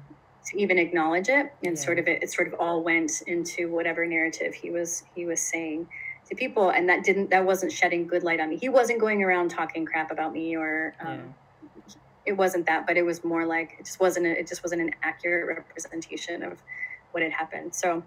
to 0.47 0.59
even 0.59 0.77
acknowledge 0.77 1.29
it. 1.29 1.51
And 1.63 1.75
yeah. 1.75 1.83
sort 1.83 1.97
of 1.97 2.07
it, 2.07 2.21
it 2.21 2.31
sort 2.31 2.47
of 2.47 2.55
all 2.59 2.83
went 2.83 3.23
into 3.25 3.71
whatever 3.71 4.05
narrative 4.05 4.53
he 4.53 4.69
was 4.69 5.03
he 5.15 5.25
was 5.25 5.41
saying 5.41 5.87
to 6.29 6.35
people, 6.35 6.69
and 6.69 6.89
that 6.89 7.03
didn't 7.03 7.29
that 7.29 7.45
wasn't 7.45 7.71
shedding 7.71 8.07
good 8.07 8.23
light 8.23 8.39
on 8.39 8.49
me. 8.49 8.57
He 8.57 8.69
wasn't 8.69 8.99
going 8.99 9.23
around 9.23 9.49
talking 9.49 9.85
crap 9.85 10.11
about 10.11 10.33
me 10.33 10.55
or. 10.55 10.95
Um, 10.99 11.07
yeah. 11.07 11.21
It 12.25 12.35
wasn't 12.35 12.65
that, 12.65 12.87
but 12.87 12.97
it 12.97 13.03
was 13.03 13.23
more 13.23 13.45
like 13.45 13.75
it 13.77 13.85
just 13.85 13.99
wasn't. 13.99 14.25
A, 14.25 14.39
it 14.39 14.47
just 14.47 14.63
wasn't 14.63 14.81
an 14.81 14.89
accurate 15.03 15.47
representation 15.47 16.41
of 16.41 16.59
what 17.11 17.21
had 17.21 17.31
happened. 17.31 17.75
So, 17.75 18.01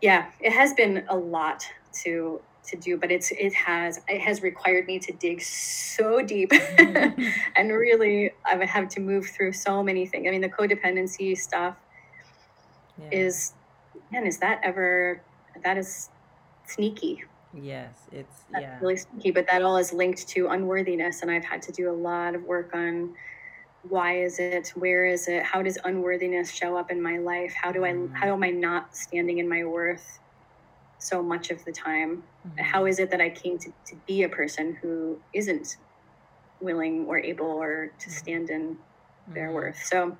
yeah, 0.00 0.30
it 0.40 0.50
has 0.50 0.72
been 0.72 1.04
a 1.10 1.14
lot 1.14 1.66
to 2.04 2.40
to 2.66 2.76
do 2.76 2.96
but 2.96 3.10
it's 3.10 3.30
it 3.32 3.52
has 3.52 4.00
it 4.08 4.20
has 4.20 4.42
required 4.42 4.86
me 4.86 4.98
to 4.98 5.12
dig 5.12 5.40
so 5.42 6.22
deep 6.22 6.50
and 6.78 7.70
really 7.70 8.30
i 8.44 8.56
would 8.56 8.68
have 8.68 8.88
to 8.88 9.00
move 9.00 9.26
through 9.26 9.52
so 9.52 9.82
many 9.82 10.06
things 10.06 10.26
i 10.26 10.30
mean 10.30 10.40
the 10.40 10.48
codependency 10.48 11.36
stuff 11.36 11.76
yeah. 12.98 13.08
is 13.12 13.52
man 14.10 14.26
is 14.26 14.38
that 14.38 14.60
ever 14.62 15.20
that 15.62 15.76
is 15.76 16.08
sneaky 16.66 17.22
yes 17.54 17.94
it's 18.12 18.44
That's 18.50 18.62
yeah 18.62 18.78
really 18.80 18.96
sneaky 18.96 19.30
but 19.30 19.46
that 19.50 19.62
all 19.62 19.76
is 19.76 19.92
linked 19.92 20.26
to 20.28 20.48
unworthiness 20.48 21.22
and 21.22 21.30
i've 21.30 21.44
had 21.44 21.62
to 21.62 21.72
do 21.72 21.90
a 21.90 21.92
lot 21.92 22.34
of 22.34 22.42
work 22.44 22.74
on 22.74 23.14
why 23.88 24.18
is 24.18 24.38
it 24.38 24.72
where 24.74 25.04
is 25.04 25.28
it 25.28 25.42
how 25.42 25.62
does 25.62 25.78
unworthiness 25.84 26.50
show 26.50 26.76
up 26.76 26.90
in 26.90 27.02
my 27.02 27.18
life 27.18 27.54
how 27.54 27.70
do 27.70 27.84
i 27.84 27.92
mm. 27.92 28.12
how 28.14 28.32
am 28.32 28.42
i 28.42 28.50
not 28.50 28.96
standing 28.96 29.38
in 29.38 29.48
my 29.48 29.64
worth 29.64 30.18
so 30.98 31.22
much 31.22 31.50
of 31.50 31.64
the 31.64 31.72
time 31.72 32.22
mm-hmm. 32.46 32.62
how 32.62 32.86
is 32.86 32.98
it 32.98 33.10
that 33.10 33.20
i 33.20 33.28
came 33.28 33.58
to, 33.58 33.70
to 33.86 33.94
be 34.06 34.22
a 34.22 34.28
person 34.28 34.76
who 34.80 35.18
isn't 35.32 35.76
willing 36.60 37.04
or 37.06 37.18
able 37.18 37.46
or 37.46 37.92
to 37.98 38.08
mm-hmm. 38.08 38.18
stand 38.18 38.50
in 38.50 38.76
their 39.28 39.46
mm-hmm. 39.46 39.54
worth 39.54 39.84
so 39.84 40.16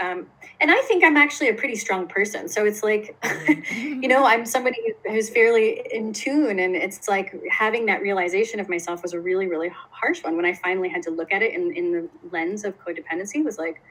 um, 0.00 0.26
and 0.60 0.70
I 0.70 0.80
think 0.82 1.04
I'm 1.04 1.16
actually 1.16 1.48
a 1.48 1.54
pretty 1.54 1.76
strong 1.76 2.06
person. 2.06 2.48
So 2.48 2.64
it's 2.64 2.82
like, 2.82 3.16
you 3.74 4.08
know, 4.08 4.24
I'm 4.24 4.46
somebody 4.46 4.78
who's 5.06 5.28
fairly 5.28 5.82
in 5.92 6.12
tune. 6.12 6.58
And 6.58 6.74
it's 6.74 7.08
like 7.08 7.34
having 7.50 7.86
that 7.86 8.00
realization 8.00 8.60
of 8.60 8.68
myself 8.68 9.02
was 9.02 9.12
a 9.12 9.20
really, 9.20 9.46
really 9.46 9.70
harsh 9.72 10.22
one. 10.24 10.36
When 10.36 10.46
I 10.46 10.54
finally 10.54 10.88
had 10.88 11.02
to 11.04 11.10
look 11.10 11.32
at 11.32 11.42
it 11.42 11.54
in, 11.54 11.74
in 11.74 11.92
the 11.92 12.08
lens 12.30 12.64
of 12.64 12.78
codependency, 12.78 13.44
was 13.44 13.58
like, 13.58 13.82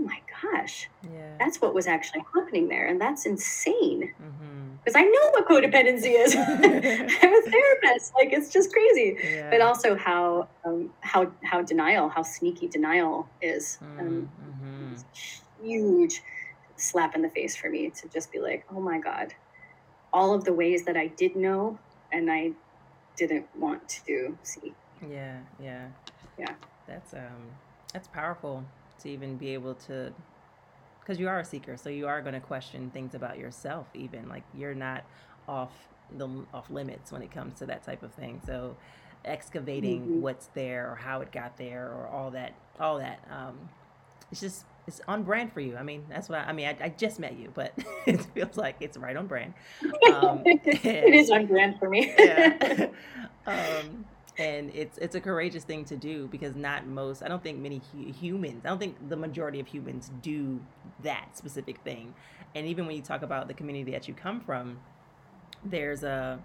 oh 0.00 0.04
my 0.04 0.20
gosh, 0.42 0.88
yeah. 1.02 1.36
that's 1.38 1.60
what 1.60 1.74
was 1.74 1.86
actually 1.86 2.24
happening 2.34 2.68
there. 2.68 2.86
And 2.86 3.00
that's 3.00 3.26
insane. 3.26 4.12
Because 4.84 4.94
mm-hmm. 4.94 4.96
I 4.96 5.02
know 5.02 5.30
what 5.30 5.48
codependency 5.48 6.14
is. 6.18 6.34
I'm 6.36 7.34
a 7.34 7.50
therapist. 7.50 8.14
Like 8.14 8.32
it's 8.32 8.50
just 8.50 8.72
crazy. 8.72 9.16
Yeah. 9.22 9.50
But 9.50 9.60
also 9.60 9.96
how 9.96 10.48
um, 10.64 10.90
how 11.00 11.30
how 11.42 11.62
denial, 11.62 12.08
how 12.08 12.22
sneaky 12.22 12.68
denial 12.68 13.28
is. 13.42 13.78
Um, 13.98 14.06
mm-hmm. 14.06 14.59
Huge 15.62 16.22
slap 16.76 17.14
in 17.14 17.22
the 17.22 17.30
face 17.30 17.56
for 17.56 17.68
me 17.68 17.90
to 17.90 18.08
just 18.08 18.32
be 18.32 18.38
like, 18.38 18.64
oh 18.74 18.80
my 18.80 18.98
God, 18.98 19.34
all 20.12 20.34
of 20.34 20.44
the 20.44 20.52
ways 20.52 20.84
that 20.84 20.96
I 20.96 21.08
did 21.08 21.36
know 21.36 21.78
and 22.12 22.30
I 22.30 22.52
didn't 23.16 23.46
want 23.56 23.88
to 24.06 24.36
see. 24.42 24.74
Yeah, 25.08 25.38
yeah. 25.62 25.88
Yeah. 26.38 26.54
That's 26.86 27.14
um 27.14 27.50
that's 27.92 28.08
powerful 28.08 28.64
to 29.00 29.08
even 29.08 29.36
be 29.36 29.54
able 29.54 29.74
to 29.74 30.12
because 31.00 31.18
you 31.18 31.28
are 31.28 31.40
a 31.40 31.44
seeker 31.44 31.76
so 31.76 31.88
you 31.88 32.06
are 32.06 32.20
going 32.20 32.34
to 32.34 32.40
question 32.40 32.90
things 32.90 33.14
about 33.14 33.38
yourself 33.38 33.86
even 33.94 34.28
like 34.28 34.44
you're 34.54 34.74
not 34.74 35.04
off 35.48 35.72
the 36.16 36.28
off 36.52 36.70
limits 36.70 37.10
when 37.10 37.22
it 37.22 37.30
comes 37.30 37.54
to 37.58 37.66
that 37.66 37.82
type 37.82 38.02
of 38.02 38.12
thing 38.14 38.40
so 38.44 38.76
excavating 39.24 40.02
mm-hmm. 40.02 40.20
what's 40.20 40.46
there 40.48 40.90
or 40.90 40.94
how 40.94 41.20
it 41.20 41.32
got 41.32 41.56
there 41.56 41.86
or 41.86 42.06
all 42.06 42.30
that 42.30 42.52
all 42.78 42.98
that 42.98 43.24
um 43.30 43.58
it's 44.30 44.40
just 44.40 44.64
it's 44.90 45.00
on 45.08 45.22
brand 45.22 45.52
for 45.52 45.60
you. 45.60 45.76
I 45.76 45.82
mean 45.82 46.04
that's 46.08 46.28
what 46.28 46.38
i, 46.38 46.44
I 46.44 46.52
mean 46.52 46.66
I, 46.68 46.76
I, 46.84 46.88
just 46.90 47.18
met 47.18 47.38
you 47.38 47.50
but 47.54 47.72
it 48.06 48.20
feels 48.34 48.56
like 48.56 48.76
it's 48.80 48.96
right 48.96 49.16
on 49.16 49.26
brand. 49.26 49.54
Um, 50.12 50.42
it 50.44 51.14
is 51.14 51.30
on 51.30 51.46
brand 51.46 51.78
for 51.78 51.88
me. 51.88 52.14
Yeah. 52.18 52.88
Um 53.46 54.04
and 54.38 54.70
it's 54.74 54.96
it's 54.98 55.14
a 55.14 55.20
courageous 55.20 55.64
thing 55.64 55.84
to 55.84 55.96
do 55.96 56.28
because 56.28 56.54
not 56.54 56.86
most 56.86 57.22
i 57.22 57.28
don't 57.28 57.42
think 57.42 57.58
many 57.58 57.82
hu- 57.92 58.12
humans 58.12 58.64
i 58.64 58.68
don't 58.68 58.78
think 58.78 58.96
the 59.08 59.16
majority 59.16 59.58
of 59.58 59.66
humans 59.66 60.10
do 60.22 60.60
that 61.02 61.36
specific 61.36 61.78
thing. 61.78 62.14
And 62.54 62.66
even 62.66 62.86
when 62.86 62.96
you 62.96 63.02
talk 63.02 63.22
about 63.22 63.48
the 63.48 63.54
community 63.54 63.92
that 63.92 64.08
you 64.08 64.14
come 64.14 64.40
from 64.40 64.78
there's 65.64 66.02
a 66.02 66.42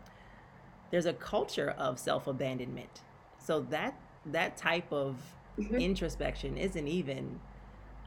there's 0.91 1.05
a 1.05 1.13
culture 1.13 1.73
of 1.77 1.99
self-abandonment. 1.99 3.01
So 3.39 3.62
that 3.69 3.95
that 4.27 4.58
type 4.58 4.91
of 4.91 5.17
mm-hmm. 5.60 5.75
introspection 5.75 6.58
isn't 6.58 6.88
even 6.88 7.39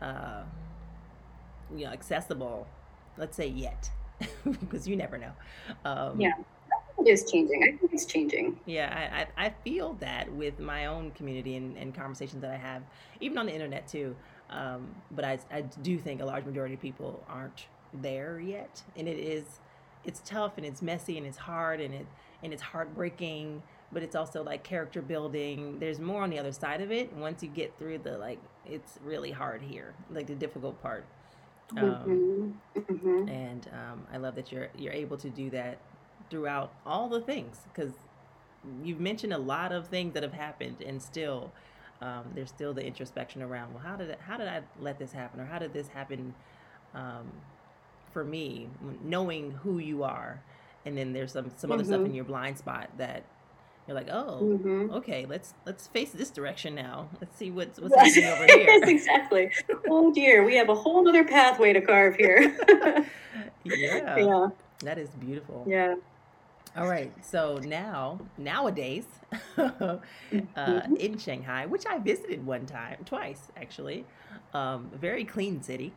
uh 0.03 0.43
you 1.77 1.85
know 1.85 1.93
accessible 1.93 2.67
let's 3.17 3.37
say 3.37 3.47
yet 3.47 3.91
because 4.61 4.89
you 4.89 4.97
never 4.97 5.19
know 5.19 5.33
um, 5.85 6.21
yeah 6.21 6.33
it 6.99 7.07
is 7.07 7.31
changing. 7.31 7.63
I 7.63 7.77
think 7.77 7.93
it's 7.93 8.05
changing. 8.05 8.59
Yeah, 8.67 9.27
I, 9.37 9.43
I, 9.43 9.47
I 9.47 9.55
feel 9.63 9.95
that 10.01 10.31
with 10.33 10.59
my 10.59 10.87
own 10.87 11.13
community 11.13 11.57
and, 11.57 11.77
and 11.77 11.95
conversations 11.95 12.43
that 12.43 12.51
I 12.51 12.57
have, 12.57 12.83
even 13.21 13.39
on 13.39 13.47
the 13.47 13.53
internet 13.53 13.87
too. 13.87 14.17
Um, 14.51 14.95
but 15.13 15.25
I, 15.25 15.39
I 15.53 15.61
do 15.61 15.99
think 15.99 16.21
a 16.21 16.25
large 16.25 16.45
majority 16.45 16.75
of 16.75 16.81
people 16.81 17.25
aren't 17.29 17.67
there 17.95 18.41
yet. 18.41 18.83
And 18.97 19.07
it 19.07 19.19
is, 19.19 19.45
it's 20.05 20.21
tough 20.25 20.55
and 20.57 20.67
it's 20.67 20.83
messy 20.83 21.19
and 21.19 21.27
it's 21.27 21.39
hard 21.39 21.81
and 21.81 21.95
it, 21.95 22.07
and 22.43 22.53
it's 22.53 22.63
heartbreaking, 22.63 23.63
but 23.93 24.03
it's 24.03 24.17
also 24.17 24.43
like 24.43 24.65
character 24.65 25.01
building. 25.01 25.79
There's 25.79 26.01
more 26.01 26.23
on 26.23 26.31
the 26.31 26.39
other 26.39 26.53
side 26.53 26.81
of 26.81 26.91
it. 26.91 27.13
Once 27.13 27.45
you 27.45 27.49
get 27.49 27.79
through 27.79 27.99
the, 27.99 28.19
like, 28.19 28.41
it's 28.69 28.99
really 29.05 29.31
hard 29.31 29.63
here, 29.63 29.95
like 30.11 30.27
the 30.27 30.35
difficult 30.35 30.81
part. 30.83 31.05
Um, 31.77 32.55
mm-hmm. 32.77 32.81
Mm-hmm. 32.81 33.29
And 33.29 33.69
um, 33.73 34.07
I 34.13 34.17
love 34.17 34.35
that 34.37 34.51
you're 34.51 34.69
you're 34.77 34.93
able 34.93 35.17
to 35.19 35.29
do 35.29 35.51
that 35.51 35.79
throughout 36.31 36.73
all 36.87 37.09
the 37.09 37.21
things 37.21 37.59
because 37.73 37.93
you've 38.83 39.01
mentioned 39.01 39.33
a 39.33 39.39
lot 39.39 39.73
of 39.73 39.89
things 39.89 40.15
that 40.15 40.23
have 40.23 40.33
happened 40.33 40.83
and 40.85 41.01
still 41.01 41.53
um, 42.01 42.25
there's 42.35 42.49
still 42.49 42.75
the 42.75 42.85
introspection 42.85 43.43
around 43.43 43.73
well 43.73 43.83
how 43.83 43.97
did 43.97 44.11
it, 44.11 44.19
how 44.21 44.37
did 44.37 44.49
I 44.49 44.63
let 44.81 44.99
this 44.99 45.13
happen 45.13 45.41
or 45.41 45.47
how 45.47 45.59
did 45.59 45.73
this 45.73 45.89
happen 45.89 46.35
um, 46.95 47.31
for 48.13 48.25
me 48.25 48.69
knowing 49.03 49.53
who 49.53 49.79
you 49.79 50.03
are 50.03 50.43
and 50.85 50.97
then 50.97 51.13
there's 51.13 51.33
some 51.33 51.51
some 51.57 51.71
mm-hmm. 51.71 51.73
other 51.79 51.85
stuff 51.85 52.01
in 52.01 52.07
mm-hmm. 52.07 52.15
your 52.15 52.25
blind 52.25 52.59
spot 52.59 52.91
that 52.99 53.25
you're 53.89 53.97
like 53.97 54.09
oh 54.11 54.39
mm-hmm. 54.43 54.91
okay 54.93 55.27
let's 55.27 55.55
let's 55.67 55.89
face 55.89 56.11
this 56.11 56.31
direction 56.31 56.75
now. 56.75 57.09
Let's 57.21 57.37
see 57.37 57.51
what's 57.51 57.81
what's 57.81 57.97
happening 57.97 58.27
over 58.27 58.45
here. 58.45 58.67
Yes 58.69 58.89
exactly. 58.89 59.51
Oh 59.89 60.13
dear. 60.13 60.45
We 60.45 60.55
have 60.57 60.69
a 60.69 60.75
whole 60.75 61.09
other 61.09 61.25
pathway 61.25 61.73
to 61.73 61.81
carve 61.81 62.17
here. 62.17 62.57
Yeah. 63.65 64.17
Yeah. 64.17 64.49
That 64.81 64.99
is 64.99 65.11
beautiful. 65.11 65.65
Yeah. 65.67 65.97
All 66.77 66.89
right. 66.89 67.13
So 67.25 67.59
now, 67.65 68.21
nowadays, 68.37 69.05
uh, 69.59 69.99
mm-hmm. 70.33 70.97
in 70.97 71.19
Shanghai, 71.19 71.67
which 71.67 71.85
I 71.87 71.99
visited 71.99 72.45
one 72.47 72.67
time, 72.67 72.99
twice 73.05 73.49
actually, 73.57 74.05
um, 74.55 74.91
very 74.95 75.25
clean 75.25 75.63
city. 75.63 75.93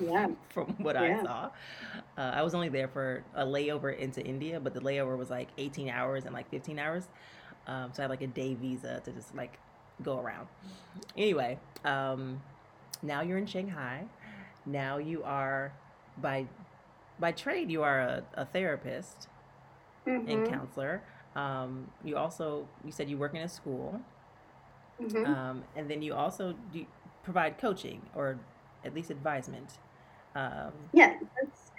Yeah. 0.00 0.28
from 0.50 0.66
what 0.78 0.96
yeah. 0.96 1.18
I 1.20 1.22
saw, 1.22 1.50
uh, 2.18 2.32
I 2.34 2.42
was 2.42 2.54
only 2.54 2.68
there 2.68 2.88
for 2.88 3.24
a 3.34 3.44
layover 3.44 3.96
into 3.96 4.22
India, 4.22 4.60
but 4.60 4.74
the 4.74 4.80
layover 4.80 5.16
was 5.16 5.30
like 5.30 5.48
18 5.58 5.88
hours 5.88 6.24
and 6.24 6.34
like 6.34 6.50
15 6.50 6.78
hours. 6.78 7.08
Um, 7.66 7.90
so 7.92 8.02
I 8.02 8.04
had 8.04 8.10
like 8.10 8.22
a 8.22 8.26
day 8.26 8.54
visa 8.54 9.00
to 9.04 9.12
just 9.12 9.34
like 9.34 9.58
go 10.02 10.18
around. 10.18 10.48
Anyway, 11.16 11.58
um, 11.84 12.40
now 13.02 13.22
you're 13.22 13.38
in 13.38 13.46
Shanghai. 13.46 14.04
Now 14.66 14.98
you 14.98 15.22
are 15.24 15.72
by 16.18 16.46
by 17.18 17.32
trade 17.32 17.70
you 17.70 17.82
are 17.82 18.00
a, 18.00 18.24
a 18.34 18.44
therapist 18.44 19.28
mm-hmm. 20.06 20.28
and 20.28 20.48
counselor. 20.48 21.02
Um, 21.34 21.90
you 22.04 22.16
also 22.16 22.68
you 22.84 22.92
said 22.92 23.08
you 23.08 23.16
work 23.16 23.34
in 23.34 23.42
a 23.42 23.48
school, 23.48 24.00
mm-hmm. 25.00 25.24
um, 25.24 25.64
and 25.76 25.88
then 25.90 26.02
you 26.02 26.14
also 26.14 26.54
do 26.72 26.84
provide 27.22 27.58
coaching 27.58 28.02
or 28.14 28.38
at 28.84 28.94
least 28.94 29.10
advisement. 29.10 29.78
Um, 30.34 30.72
yeah, 30.92 31.14
that's, 31.40 31.70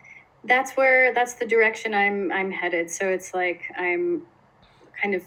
that's 0.43 0.71
where 0.77 1.13
that's 1.13 1.33
the 1.33 1.45
direction 1.45 1.93
I'm 1.93 2.31
I'm 2.31 2.51
headed. 2.51 2.91
So 2.91 3.09
it's 3.09 3.33
like 3.33 3.63
I'm 3.77 4.23
kind 5.01 5.15
of 5.15 5.23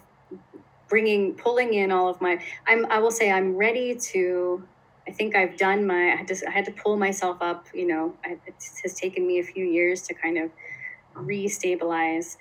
bringing 0.88 1.34
pulling 1.34 1.74
in 1.74 1.90
all 1.90 2.08
of 2.08 2.20
my 2.20 2.40
i'm 2.66 2.86
i 2.86 2.98
will 2.98 3.10
say 3.10 3.30
i'm 3.30 3.56
ready 3.56 3.94
to 3.94 4.62
i 5.08 5.10
think 5.10 5.34
i've 5.34 5.56
done 5.56 5.86
my 5.86 6.12
i 6.12 6.16
had 6.16 6.28
to 6.28 6.36
i 6.46 6.50
had 6.50 6.64
to 6.64 6.70
pull 6.72 6.96
myself 6.96 7.38
up 7.40 7.66
you 7.74 7.86
know 7.86 8.14
it 8.24 8.54
has 8.82 8.94
taken 8.94 9.26
me 9.26 9.38
a 9.38 9.42
few 9.42 9.64
years 9.64 10.02
to 10.02 10.14
kind 10.14 10.38
of 10.38 10.50
restabilize 11.16 12.36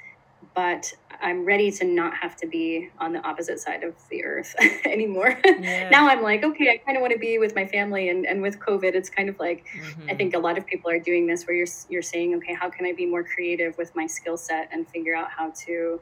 but 0.56 0.94
I'm 1.22 1.46
ready 1.46 1.70
to 1.72 1.86
not 1.86 2.14
have 2.16 2.36
to 2.38 2.48
be 2.48 2.90
on 3.00 3.14
the 3.14 3.20
opposite 3.28 3.60
side 3.60 3.84
of 3.84 3.94
the 4.10 4.24
earth 4.24 4.56
anymore. 4.86 5.38
Yeah. 5.46 5.90
now 5.90 6.08
I'm 6.08 6.22
like, 6.22 6.44
okay, 6.44 6.72
I 6.72 6.78
kind 6.78 6.98
of 6.98 7.02
want 7.02 7.14
to 7.14 7.20
be 7.20 7.38
with 7.38 7.56
my 7.56 7.66
family 7.66 8.10
and, 8.10 8.26
and 8.26 8.42
with 8.42 8.60
COVID, 8.60 8.96
it's 8.96 9.10
kind 9.10 9.30
of 9.30 9.38
like, 9.40 9.66
mm-hmm. 9.68 10.10
I 10.10 10.16
think 10.16 10.34
a 10.34 10.40
lot 10.40 10.58
of 10.58 10.66
people 10.66 10.90
are 10.90 11.00
doing 11.00 11.28
this 11.28 11.46
where 11.46 11.56
you're, 11.56 11.68
you're 11.90 12.02
saying, 12.02 12.36
okay, 12.36 12.54
how 12.54 12.70
can 12.70 12.86
I 12.86 12.94
be 12.94 13.06
more 13.06 13.24
creative 13.24 13.78
with 13.78 13.96
my 13.96 14.08
skill 14.08 14.38
set 14.38 14.70
and 14.72 14.88
figure 14.88 15.16
out 15.16 15.30
how 15.30 15.52
to 15.66 16.00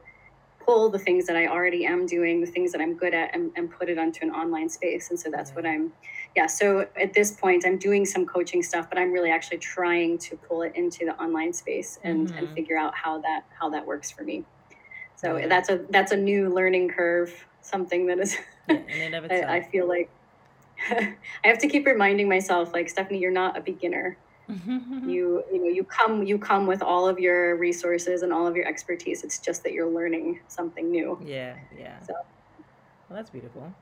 pull 0.64 0.88
the 0.88 0.98
things 0.98 1.26
that 1.26 1.36
I 1.36 1.46
already 1.46 1.84
am 1.84 2.06
doing, 2.06 2.40
the 2.40 2.46
things 2.46 2.72
that 2.72 2.80
I'm 2.80 2.94
good 2.94 3.12
at, 3.12 3.34
and, 3.34 3.50
and 3.56 3.70
put 3.70 3.88
it 3.88 3.98
onto 3.98 4.24
an 4.24 4.30
online 4.30 4.68
space. 4.68 5.10
And 5.10 5.18
so 5.18 5.30
that's 5.30 5.50
yeah. 5.50 5.56
what 5.56 5.66
I'm, 5.66 5.92
yeah. 6.36 6.46
So 6.46 6.86
at 7.00 7.12
this 7.12 7.32
point, 7.32 7.64
I'm 7.64 7.78
doing 7.78 8.04
some 8.04 8.26
coaching 8.26 8.62
stuff, 8.62 8.88
but 8.88 8.98
I'm 8.98 9.12
really 9.12 9.30
actually 9.30 9.58
trying 9.58 10.18
to 10.18 10.36
pull 10.36 10.62
it 10.62 10.72
into 10.74 11.04
the 11.04 11.14
online 11.22 11.52
space 11.52 11.98
and, 12.02 12.28
mm-hmm. 12.28 12.38
and 12.38 12.48
figure 12.54 12.76
out 12.76 12.94
how 12.94 13.20
that 13.20 13.44
how 13.58 13.70
that 13.70 13.86
works 13.86 14.10
for 14.10 14.24
me. 14.24 14.44
So 15.16 15.36
yeah. 15.36 15.46
that's 15.46 15.68
a 15.68 15.80
that's 15.90 16.12
a 16.12 16.16
new 16.16 16.52
learning 16.52 16.90
curve, 16.90 17.32
something 17.62 18.06
that 18.06 18.18
is. 18.18 18.36
Yeah, 18.68 19.20
I, 19.30 19.56
I 19.56 19.62
feel 19.62 19.88
like 19.88 20.10
I 20.90 21.16
have 21.44 21.58
to 21.58 21.68
keep 21.68 21.86
reminding 21.86 22.28
myself, 22.28 22.72
like 22.72 22.88
Stephanie, 22.88 23.20
you're 23.20 23.30
not 23.30 23.56
a 23.56 23.60
beginner. 23.60 24.16
You 25.06 25.42
you 25.52 25.58
know 25.58 25.68
you 25.68 25.84
come 25.84 26.22
you 26.22 26.38
come 26.38 26.66
with 26.66 26.82
all 26.82 27.08
of 27.08 27.18
your 27.18 27.56
resources 27.56 28.22
and 28.22 28.32
all 28.32 28.46
of 28.46 28.56
your 28.56 28.66
expertise. 28.66 29.22
It's 29.24 29.38
just 29.38 29.62
that 29.62 29.72
you're 29.72 29.88
learning 29.88 30.40
something 30.48 30.90
new. 30.90 31.18
Yeah, 31.24 31.56
yeah. 31.78 31.98
So, 32.00 32.12
well, 32.12 33.16
that's 33.16 33.30
beautiful. 33.30 33.72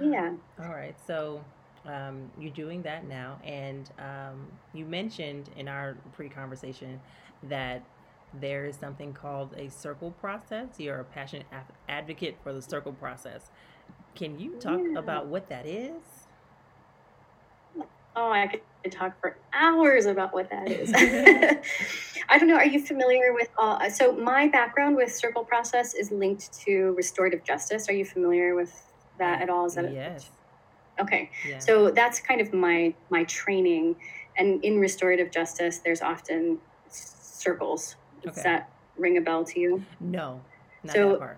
Yeah. 0.00 0.34
All 0.58 0.68
right. 0.70 0.94
So 1.06 1.44
um, 1.86 2.30
you're 2.38 2.52
doing 2.52 2.82
that 2.82 3.06
now, 3.06 3.38
and 3.44 3.90
um, 3.98 4.46
you 4.72 4.84
mentioned 4.84 5.50
in 5.56 5.68
our 5.68 5.96
pre-conversation 6.12 7.00
that 7.44 7.82
there 8.40 8.64
is 8.64 8.76
something 8.76 9.12
called 9.12 9.54
a 9.56 9.70
circle 9.70 10.10
process. 10.12 10.68
You're 10.78 11.00
a 11.00 11.04
passionate 11.04 11.46
advocate 11.88 12.36
for 12.42 12.52
the 12.52 12.62
circle 12.62 12.92
process. 12.92 13.50
Can 14.14 14.38
you 14.38 14.52
talk 14.60 14.80
yeah. 14.82 14.98
about 14.98 15.26
what 15.26 15.48
that 15.48 15.66
is? 15.66 16.02
Oh, 18.16 18.30
I 18.30 18.46
could 18.46 18.92
talk 18.92 19.20
for 19.20 19.36
hours 19.52 20.06
about 20.06 20.32
what 20.32 20.48
that 20.50 20.70
is. 20.70 20.92
I 22.28 22.38
don't 22.38 22.48
know. 22.48 22.56
Are 22.56 22.66
you 22.66 22.80
familiar 22.80 23.32
with 23.32 23.48
all? 23.58 23.78
So 23.90 24.12
my 24.12 24.48
background 24.48 24.96
with 24.96 25.12
Circle 25.12 25.44
Process 25.44 25.94
is 25.94 26.10
linked 26.10 26.52
to 26.64 26.94
restorative 26.96 27.42
justice. 27.44 27.88
Are 27.88 27.92
you 27.92 28.04
familiar 28.04 28.54
with 28.54 28.72
that 29.18 29.42
at 29.42 29.50
all? 29.50 29.66
Is 29.66 29.74
that 29.74 29.92
yes? 29.92 30.30
Okay. 31.00 31.30
Yeah. 31.46 31.58
So 31.58 31.90
that's 31.90 32.20
kind 32.20 32.40
of 32.40 32.52
my 32.52 32.94
my 33.10 33.24
training, 33.24 33.96
and 34.36 34.64
in 34.64 34.78
restorative 34.78 35.30
justice, 35.30 35.78
there's 35.78 36.02
often 36.02 36.58
circles. 36.88 37.96
Does 38.22 38.38
okay. 38.38 38.42
that 38.42 38.70
ring 38.96 39.16
a 39.18 39.20
bell 39.20 39.44
to 39.44 39.60
you? 39.60 39.84
No. 40.00 40.40
so 40.88 41.34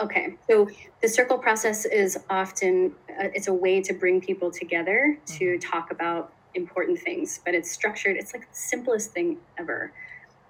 Okay, 0.00 0.36
so 0.48 0.68
the 1.02 1.08
circle 1.08 1.38
process 1.38 1.84
is 1.84 2.16
often 2.30 2.94
uh, 3.10 3.28
it's 3.34 3.48
a 3.48 3.52
way 3.52 3.80
to 3.80 3.92
bring 3.92 4.20
people 4.20 4.48
together 4.50 5.18
to 5.26 5.44
mm-hmm. 5.44 5.58
talk 5.58 5.90
about 5.90 6.32
important 6.54 7.00
things, 7.00 7.40
but 7.44 7.52
it's 7.52 7.70
structured. 7.70 8.16
It's 8.16 8.32
like 8.32 8.42
the 8.42 8.56
simplest 8.56 9.10
thing 9.10 9.38
ever, 9.58 9.92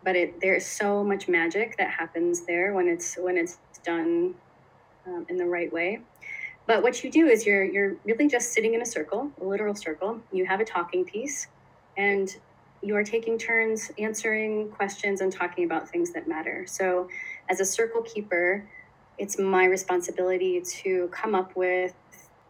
but 0.04 0.16
it 0.16 0.40
there's 0.42 0.66
so 0.66 1.02
much 1.02 1.28
magic 1.28 1.78
that 1.78 1.90
happens 1.90 2.42
there 2.42 2.74
when 2.74 2.88
it's 2.88 3.16
when 3.16 3.38
it's 3.38 3.58
done 3.82 4.34
um, 5.06 5.24
in 5.30 5.38
the 5.38 5.46
right 5.46 5.72
way. 5.72 6.00
But 6.68 6.84
what 6.84 7.02
you 7.02 7.10
do 7.10 7.26
is 7.26 7.44
you're 7.44 7.64
you're 7.64 7.96
really 8.04 8.28
just 8.28 8.52
sitting 8.52 8.74
in 8.74 8.82
a 8.82 8.86
circle, 8.86 9.32
a 9.40 9.44
literal 9.44 9.74
circle. 9.74 10.20
You 10.30 10.46
have 10.46 10.60
a 10.60 10.64
talking 10.64 11.04
piece, 11.04 11.48
and 11.96 12.28
you 12.82 12.94
are 12.94 13.02
taking 13.02 13.36
turns 13.38 13.90
answering 13.98 14.70
questions 14.70 15.20
and 15.20 15.32
talking 15.32 15.64
about 15.64 15.88
things 15.88 16.12
that 16.12 16.28
matter. 16.28 16.64
So, 16.68 17.08
as 17.48 17.58
a 17.58 17.64
circle 17.64 18.02
keeper 18.02 18.64
it's 19.18 19.38
my 19.38 19.64
responsibility 19.64 20.60
to 20.60 21.08
come 21.08 21.34
up 21.34 21.54
with 21.56 21.94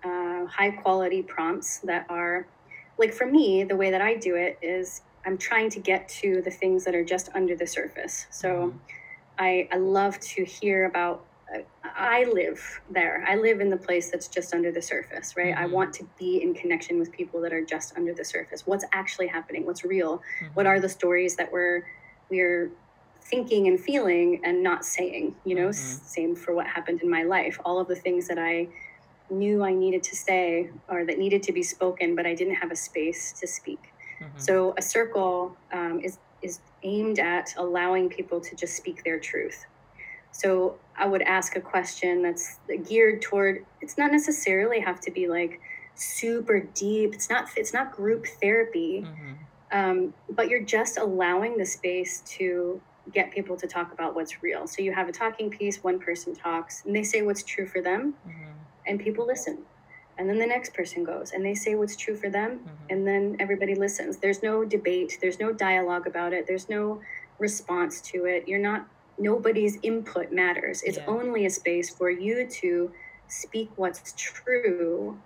uh, 0.05 0.47
high 0.47 0.71
quality 0.71 1.23
prompts 1.23 1.79
that 1.79 2.07
are 2.09 2.47
like 2.99 3.13
for 3.13 3.27
me 3.27 3.65
the 3.65 3.75
way 3.75 3.91
that 3.91 4.01
i 4.01 4.15
do 4.15 4.37
it 4.37 4.59
is 4.63 5.03
i'm 5.27 5.37
trying 5.37 5.69
to 5.71 5.81
get 5.81 6.09
to 6.09 6.41
the 6.43 6.51
things 6.51 6.85
that 6.85 6.95
are 6.95 7.05
just 7.05 7.31
under 7.35 7.57
the 7.57 7.67
surface 7.67 8.27
so 8.31 8.49
mm-hmm. 8.49 8.79
I, 9.41 9.69
I 9.71 9.77
love 9.77 10.19
to 10.19 10.45
hear 10.45 10.87
about 10.87 11.25
i 11.85 12.25
live 12.33 12.81
there. 12.91 13.25
I 13.27 13.37
live 13.37 13.61
in 13.61 13.71
the 13.71 13.77
place 13.77 14.11
that's 14.11 14.29
just 14.29 14.55
under 14.55 14.71
the 14.71 14.83
surface 14.83 15.35
right? 15.37 15.55
Mm-hmm. 15.55 15.65
i 15.65 15.67
want 15.67 15.93
to 15.95 16.09
be 16.19 16.43
in 16.43 16.55
connection 16.55 16.99
with 16.99 17.11
people 17.13 17.41
that 17.41 17.53
are 17.53 17.65
just 17.65 17.97
under 17.97 18.15
the 18.15 18.25
surface. 18.25 18.67
What's 18.67 18.85
actually 18.93 19.29
happening? 19.29 19.65
What's 19.67 19.85
real? 19.85 20.19
Mm-hmm. 20.19 20.55
what 20.55 20.67
are 20.67 20.81
the 20.81 20.89
stories 20.89 21.37
that 21.37 21.51
we're 21.51 21.85
we're 22.31 22.71
thinking 23.23 23.67
and 23.69 23.79
feeling 23.79 24.41
and 24.45 24.63
not 24.63 24.85
saying 24.85 25.35
you 25.45 25.55
know? 25.55 25.69
Mm-hmm. 25.69 26.07
same 26.07 26.37
for 26.37 26.55
what 26.55 26.67
happened 26.67 27.03
in 27.03 27.11
my 27.11 27.23
life. 27.23 27.59
All 27.65 27.79
of 27.81 27.89
the 27.89 27.97
things 27.97 28.29
that 28.29 28.39
i 28.39 28.69
knew 29.31 29.63
i 29.63 29.73
needed 29.75 30.03
to 30.03 30.17
say 30.17 30.71
or 30.89 31.05
that 31.05 31.19
needed 31.19 31.43
to 31.43 31.53
be 31.53 31.63
spoken 31.63 32.15
but 32.17 32.27
i 32.27 32.35
didn't 32.35 32.55
have 32.55 32.71
a 32.71 32.77
space 32.77 33.33
to 33.41 33.47
speak. 33.47 33.93
Mm-hmm. 34.23 34.39
so 34.39 34.75
a 34.77 34.83
circle 34.83 35.57
um, 35.73 36.01
is 36.01 36.19
is 36.43 36.61
aimed 36.83 37.19
at 37.19 37.53
allowing 37.57 38.09
people 38.09 38.41
to 38.41 38.57
just 38.57 38.75
speak 38.77 39.05
their 39.05 39.19
truth 39.19 39.67
so 40.33 40.77
i 40.97 41.07
would 41.07 41.23
ask 41.23 41.57
a 41.57 41.61
question 41.61 42.23
that's 42.23 42.59
geared 42.89 43.21
toward 43.23 43.65
it's 43.81 43.99
not 43.99 44.11
necessarily 44.13 44.81
have 44.81 45.01
to 45.01 45.11
be 45.11 45.29
like 45.29 45.61
super 45.95 46.61
deep 46.61 47.15
it's 47.15 47.29
not 47.29 47.49
it's 47.57 47.73
not 47.73 47.93
group 47.93 48.27
therapy 48.41 49.05
mm-hmm. 49.05 49.79
um, 49.79 50.15
but 50.31 50.49
you're 50.49 50.63
just 50.63 50.99
allowing 50.99 51.57
the 51.59 51.67
space 51.67 52.23
to 52.27 52.81
get 53.13 53.31
people 53.31 53.57
to 53.57 53.67
talk 53.67 53.93
about 53.93 54.15
what's 54.15 54.43
real. 54.43 54.67
So 54.67 54.83
you 54.83 54.93
have 54.93 55.09
a 55.09 55.13
talking 55.13 55.51
piece, 55.51 55.83
one 55.83 55.99
person 55.99 56.35
talks, 56.35 56.85
and 56.85 56.95
they 56.95 57.03
say 57.03 57.23
what's 57.23 57.43
true 57.43 57.67
for 57.67 57.81
them, 57.81 58.15
mm-hmm. 58.27 58.51
and 58.87 59.01
people 59.01 59.27
listen. 59.27 59.59
And 60.19 60.29
then 60.29 60.39
the 60.39 60.47
next 60.47 60.75
person 60.75 61.05
goes 61.05 61.31
and 61.31 61.45
they 61.45 61.55
say 61.55 61.77
what's 61.77 61.95
true 61.95 62.17
for 62.17 62.29
them, 62.29 62.59
mm-hmm. 62.59 62.91
and 62.91 63.07
then 63.07 63.37
everybody 63.39 63.75
listens. 63.75 64.17
There's 64.19 64.43
no 64.43 64.65
debate, 64.65 65.19
there's 65.21 65.39
no 65.39 65.53
dialogue 65.53 66.07
about 66.07 66.33
it, 66.33 66.47
there's 66.47 66.69
no 66.69 67.01
response 67.39 68.01
to 68.01 68.25
it. 68.25 68.49
You're 68.49 68.59
not, 68.59 68.87
nobody's 69.19 69.79
input 69.83 70.33
matters. 70.33 70.83
It's 70.83 70.99
yeah. 70.99 71.07
only 71.07 71.47
a 71.47 71.51
space 71.51 71.91
for 71.91 72.11
you 72.11 72.47
to 72.47 72.93
speak 73.29 73.71
what's 73.77 74.15
true 74.17 75.19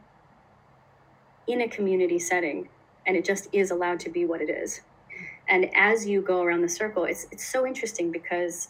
in 1.46 1.60
a 1.60 1.68
community 1.68 2.18
setting. 2.18 2.68
And 3.06 3.16
it 3.16 3.24
just 3.24 3.48
is 3.52 3.70
allowed 3.70 4.00
to 4.00 4.10
be 4.10 4.24
what 4.24 4.40
it 4.40 4.50
is 4.50 4.80
and 5.48 5.70
as 5.74 6.06
you 6.06 6.22
go 6.22 6.42
around 6.42 6.62
the 6.62 6.68
circle 6.68 7.04
it's 7.04 7.26
it's 7.30 7.44
so 7.44 7.66
interesting 7.66 8.10
because 8.10 8.68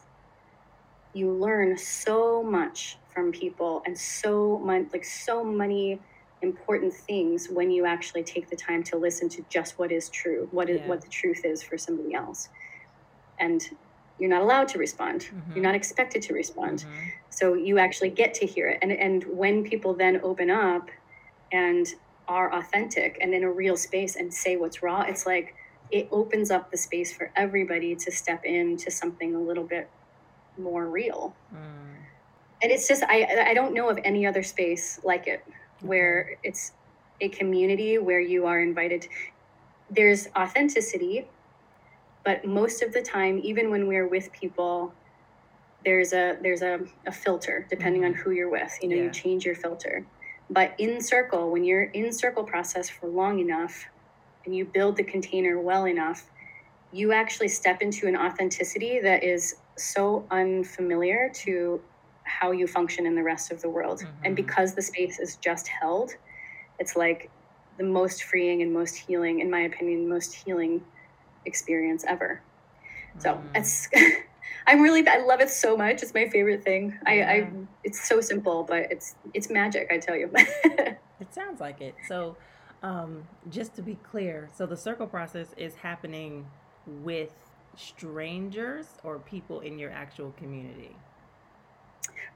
you 1.15 1.31
learn 1.31 1.77
so 1.77 2.43
much 2.43 2.97
from 3.13 3.31
people 3.31 3.83
and 3.87 3.97
so 3.97 4.59
much 4.59 4.87
like 4.93 5.05
so 5.05 5.45
many 5.45 6.01
important 6.41 6.93
things 6.93 7.49
when 7.49 7.71
you 7.71 7.85
actually 7.85 8.23
take 8.23 8.49
the 8.51 8.57
time 8.57 8.83
to 8.83 8.97
listen 8.97 9.29
to 9.29 9.45
just 9.49 9.79
what 9.79 9.93
is 9.93 10.09
true 10.09 10.49
what 10.51 10.69
is 10.69 10.81
yeah. 10.81 10.89
what 10.89 11.01
the 11.01 11.09
truth 11.09 11.45
is 11.45 11.63
for 11.63 11.77
somebody 11.77 12.15
else 12.15 12.49
and 13.39 13.71
you're 14.19 14.31
not 14.31 14.43
allowed 14.43 14.69
to 14.69 14.79
respond 14.79 15.23
mm-hmm. 15.23 15.53
you're 15.55 15.65
not 15.65 15.75
expected 15.75 16.23
to 16.23 16.35
respond 16.35 16.81
mm-hmm. 16.81 17.09
so 17.31 17.55
you 17.55 17.79
actually 17.79 18.11
get 18.11 18.35
to 18.35 18.47
hear 18.47 18.69
it 18.69 18.79
and 18.83 18.93
and 18.93 19.25
when 19.25 19.65
people 19.65 19.95
then 19.95 20.21
open 20.23 20.51
up 20.51 20.89
and 21.53 21.95
are 22.29 22.55
authentic 22.55 23.19
and 23.21 23.35
in 23.35 23.43
a 23.43 23.51
real 23.51 23.77
space 23.77 24.17
and 24.17 24.33
say 24.33 24.57
what's 24.57 24.83
raw 24.83 25.03
it's 25.03 25.27
like 25.27 25.55
it 25.93 26.09
opens 26.11 26.51
up 26.51 26.71
the 26.71 26.77
space 26.77 27.13
for 27.13 27.31
everybody 27.37 27.95
to 27.95 28.11
step 28.11 28.45
into 28.45 28.91
something 28.91 29.35
a 29.35 29.41
little 29.41 29.63
bit 29.63 29.91
more 30.59 30.87
real. 30.87 31.37
Mm. 31.55 31.59
And 32.63 32.73
it's 32.73 32.89
just 32.89 33.03
I 33.05 33.45
I 33.49 33.55
don't 33.55 33.75
know 33.75 33.91
of 33.91 33.99
any 34.05 34.27
other 34.27 34.43
space 34.43 35.01
like 35.05 35.27
it 35.27 35.45
where 35.81 36.39
it's 36.43 36.73
a 37.21 37.29
community 37.29 37.99
where 37.99 38.21
you 38.21 38.47
are 38.47 38.61
invited. 38.61 39.07
There's 39.91 40.29
authenticity, 40.35 41.27
but 42.25 42.45
most 42.45 42.83
of 42.83 42.93
the 42.93 43.03
time, 43.03 43.41
even 43.43 43.71
when 43.71 43.87
we're 43.87 44.07
with 44.07 44.33
people, 44.33 44.95
there's 45.85 46.13
a 46.13 46.37
there's 46.43 46.63
a, 46.63 46.81
a 47.07 47.13
filter 47.13 47.67
depending 47.69 48.03
mm-hmm. 48.03 48.19
on 48.19 48.19
who 48.19 48.31
you're 48.31 48.51
with. 48.51 48.73
You 48.81 48.89
know, 48.89 48.97
yeah. 48.97 49.03
you 49.05 49.11
change 49.11 49.45
your 49.45 49.55
filter. 49.55 50.07
But 50.51 50.75
in 50.79 51.01
circle, 51.01 51.51
when 51.51 51.65
you're 51.65 51.85
in 51.85 52.13
circle 52.13 52.45
process 52.45 52.89
for 52.89 53.09
long 53.09 53.39
enough, 53.39 53.87
and 54.45 54.55
you 54.55 54.65
build 54.65 54.97
the 54.97 55.05
container 55.05 55.59
well 55.61 55.87
enough, 55.87 56.31
you 56.93 57.13
actually 57.13 57.49
step 57.49 57.81
into 57.81 58.07
an 58.07 58.17
authenticity 58.17 59.01
that 59.01 59.23
is 59.25 59.57
so 59.77 60.27
unfamiliar 60.31 61.31
to 61.35 61.81
how 62.25 62.51
you 62.51 62.67
function 62.67 63.07
in 63.07 63.15
the 63.15 63.23
rest 63.23 63.51
of 63.51 63.61
the 63.63 63.69
world. 63.69 64.01
Mm-hmm. 64.01 64.25
And 64.25 64.37
because 64.37 64.75
the 64.75 64.83
space 64.83 65.19
is 65.19 65.37
just 65.37 65.69
held, 65.69 66.13
it's 66.79 66.97
like 66.97 67.31
the 67.79 67.85
most 67.85 68.25
freeing 68.25 68.63
and 68.63 68.73
most 68.73 68.97
healing, 68.97 69.41
in 69.41 69.51
my 69.51 69.61
opinion, 69.61 70.09
most 70.09 70.35
healing 70.35 70.83
experience 71.45 72.05
ever. 72.07 72.41
So 73.19 73.35
mm. 73.35 73.43
it's 73.55 73.89
I'm 74.67 74.81
really 74.81 75.07
I 75.07 75.19
love 75.19 75.41
it 75.41 75.51
so 75.51 75.77
much. 75.77 76.03
It's 76.03 76.15
my 76.15 76.29
favorite 76.29 76.63
thing. 76.63 76.99
Yeah. 77.07 77.13
I, 77.13 77.33
I 77.33 77.51
it's 77.85 78.07
so 78.07 78.21
simple, 78.21 78.65
but 78.65 78.91
it's 78.91 79.17
it's 79.35 79.51
magic, 79.51 79.89
I 79.91 79.99
tell 79.99 80.17
you. 80.17 80.31
it 80.35 81.33
sounds 81.33 81.61
like 81.61 81.81
it. 81.81 81.95
So 82.09 82.37
um, 82.83 83.25
just 83.51 83.75
to 83.77 83.83
be 83.83 83.97
clear, 84.11 84.49
so 84.55 84.67
the 84.67 84.77
circle 84.77 85.07
process 85.07 85.49
is 85.57 85.75
happening 85.75 86.47
with 86.87 87.31
strangers 87.77 88.87
or 89.05 89.19
people 89.19 89.61
in 89.61 89.79
your 89.79 89.91
actual 89.91 90.33
community? 90.33 90.95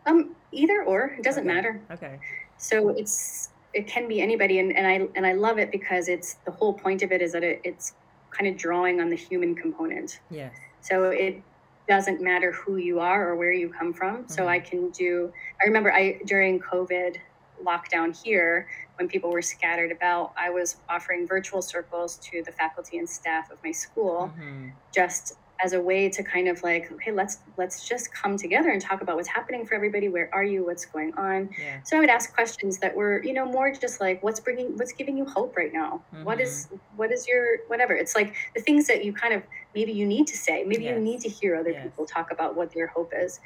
Um, 0.06 0.36
either 0.52 0.82
or, 0.84 1.16
it 1.18 1.24
doesn't 1.24 1.44
okay. 1.44 1.54
matter. 1.54 1.80
Okay. 1.90 2.18
So 2.58 2.90
it's 2.90 3.50
it 3.74 3.86
can 3.86 4.08
be 4.08 4.22
anybody, 4.22 4.58
and, 4.58 4.74
and 4.74 4.86
I 4.86 5.08
and 5.14 5.26
I 5.26 5.32
love 5.32 5.58
it 5.58 5.70
because 5.70 6.08
it's 6.08 6.34
the 6.44 6.52
whole 6.52 6.72
point 6.72 7.02
of 7.02 7.12
it 7.12 7.20
is 7.20 7.32
that 7.32 7.44
it, 7.44 7.60
it's 7.64 7.94
kind 8.36 8.52
of 8.52 8.56
drawing 8.58 9.00
on 9.00 9.08
the 9.10 9.16
human 9.16 9.54
component. 9.54 10.20
Yes. 10.30 10.54
So 10.80 11.04
it 11.04 11.42
doesn't 11.88 12.20
matter 12.20 12.52
who 12.52 12.76
you 12.76 13.00
are 13.00 13.28
or 13.28 13.36
where 13.36 13.52
you 13.52 13.68
come 13.68 13.92
from. 13.92 14.18
Mm-hmm. 14.18 14.32
So 14.32 14.48
I 14.48 14.58
can 14.58 14.90
do, 14.90 15.32
I 15.60 15.66
remember 15.66 15.92
I, 15.92 16.20
during 16.26 16.60
COVID 16.60 17.16
lockdown 17.64 18.16
here, 18.22 18.68
when 18.96 19.08
people 19.08 19.30
were 19.30 19.42
scattered 19.42 19.92
about, 19.92 20.32
I 20.36 20.50
was 20.50 20.76
offering 20.88 21.26
virtual 21.26 21.62
circles 21.62 22.16
to 22.30 22.42
the 22.42 22.52
faculty 22.52 22.98
and 22.98 23.08
staff 23.08 23.50
of 23.50 23.58
my 23.62 23.72
school, 23.72 24.32
mm-hmm. 24.36 24.70
just 24.94 25.34
as 25.62 25.72
a 25.72 25.80
way 25.80 26.08
to 26.08 26.22
kind 26.22 26.48
of 26.48 26.62
like 26.62 26.90
okay 26.92 27.12
let's 27.12 27.38
let's 27.56 27.86
just 27.88 28.12
come 28.12 28.36
together 28.36 28.70
and 28.70 28.82
talk 28.82 29.00
about 29.00 29.16
what's 29.16 29.28
happening 29.28 29.64
for 29.64 29.74
everybody 29.74 30.08
where 30.08 30.28
are 30.32 30.44
you 30.44 30.64
what's 30.64 30.84
going 30.84 31.12
on 31.14 31.48
yeah. 31.58 31.80
so 31.82 31.96
i 31.96 32.00
would 32.00 32.10
ask 32.10 32.34
questions 32.34 32.78
that 32.78 32.94
were 32.94 33.22
you 33.22 33.32
know 33.32 33.46
more 33.46 33.72
just 33.72 34.00
like 34.00 34.22
what's 34.22 34.40
bringing 34.40 34.76
what's 34.76 34.92
giving 34.92 35.16
you 35.16 35.24
hope 35.24 35.56
right 35.56 35.72
now 35.72 36.02
mm-hmm. 36.14 36.24
what 36.24 36.40
is 36.40 36.66
mm-hmm. 36.66 36.76
what 36.96 37.10
is 37.10 37.26
your 37.26 37.58
whatever 37.68 37.94
it's 37.94 38.14
like 38.14 38.34
the 38.54 38.60
things 38.60 38.86
that 38.86 39.04
you 39.04 39.12
kind 39.12 39.32
of 39.32 39.42
maybe 39.74 39.92
you 39.92 40.06
need 40.06 40.26
to 40.26 40.36
say 40.36 40.64
maybe 40.64 40.84
yes. 40.84 40.94
you 40.94 41.00
need 41.00 41.20
to 41.20 41.28
hear 41.28 41.56
other 41.56 41.70
yes. 41.70 41.84
people 41.84 42.04
talk 42.04 42.30
about 42.30 42.54
what 42.54 42.72
their 42.72 42.88
hope 42.88 43.12
is 43.16 43.40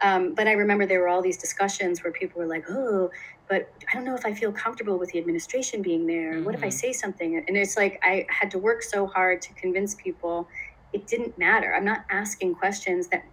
um, 0.00 0.34
but 0.34 0.48
i 0.48 0.52
remember 0.52 0.86
there 0.86 1.00
were 1.00 1.08
all 1.08 1.22
these 1.22 1.38
discussions 1.38 2.02
where 2.02 2.12
people 2.12 2.40
were 2.40 2.48
like 2.48 2.64
oh 2.70 3.10
but 3.48 3.72
i 3.90 3.94
don't 3.94 4.04
know 4.04 4.14
if 4.14 4.26
i 4.26 4.34
feel 4.34 4.52
comfortable 4.52 4.98
with 4.98 5.10
the 5.12 5.18
administration 5.18 5.82
being 5.82 6.06
there 6.06 6.34
mm-hmm. 6.34 6.44
what 6.44 6.54
if 6.54 6.62
i 6.62 6.66
mm-hmm. 6.66 6.76
say 6.76 6.92
something 6.92 7.36
and 7.46 7.56
it's 7.56 7.76
like 7.76 8.00
i 8.02 8.26
had 8.28 8.50
to 8.50 8.58
work 8.58 8.82
so 8.82 9.06
hard 9.06 9.40
to 9.40 9.52
convince 9.54 9.94
people 9.94 10.48
it 10.92 11.06
didn't 11.06 11.38
matter. 11.38 11.74
I'm 11.74 11.84
not 11.84 12.04
asking 12.10 12.54
questions 12.54 13.08
that 13.08 13.24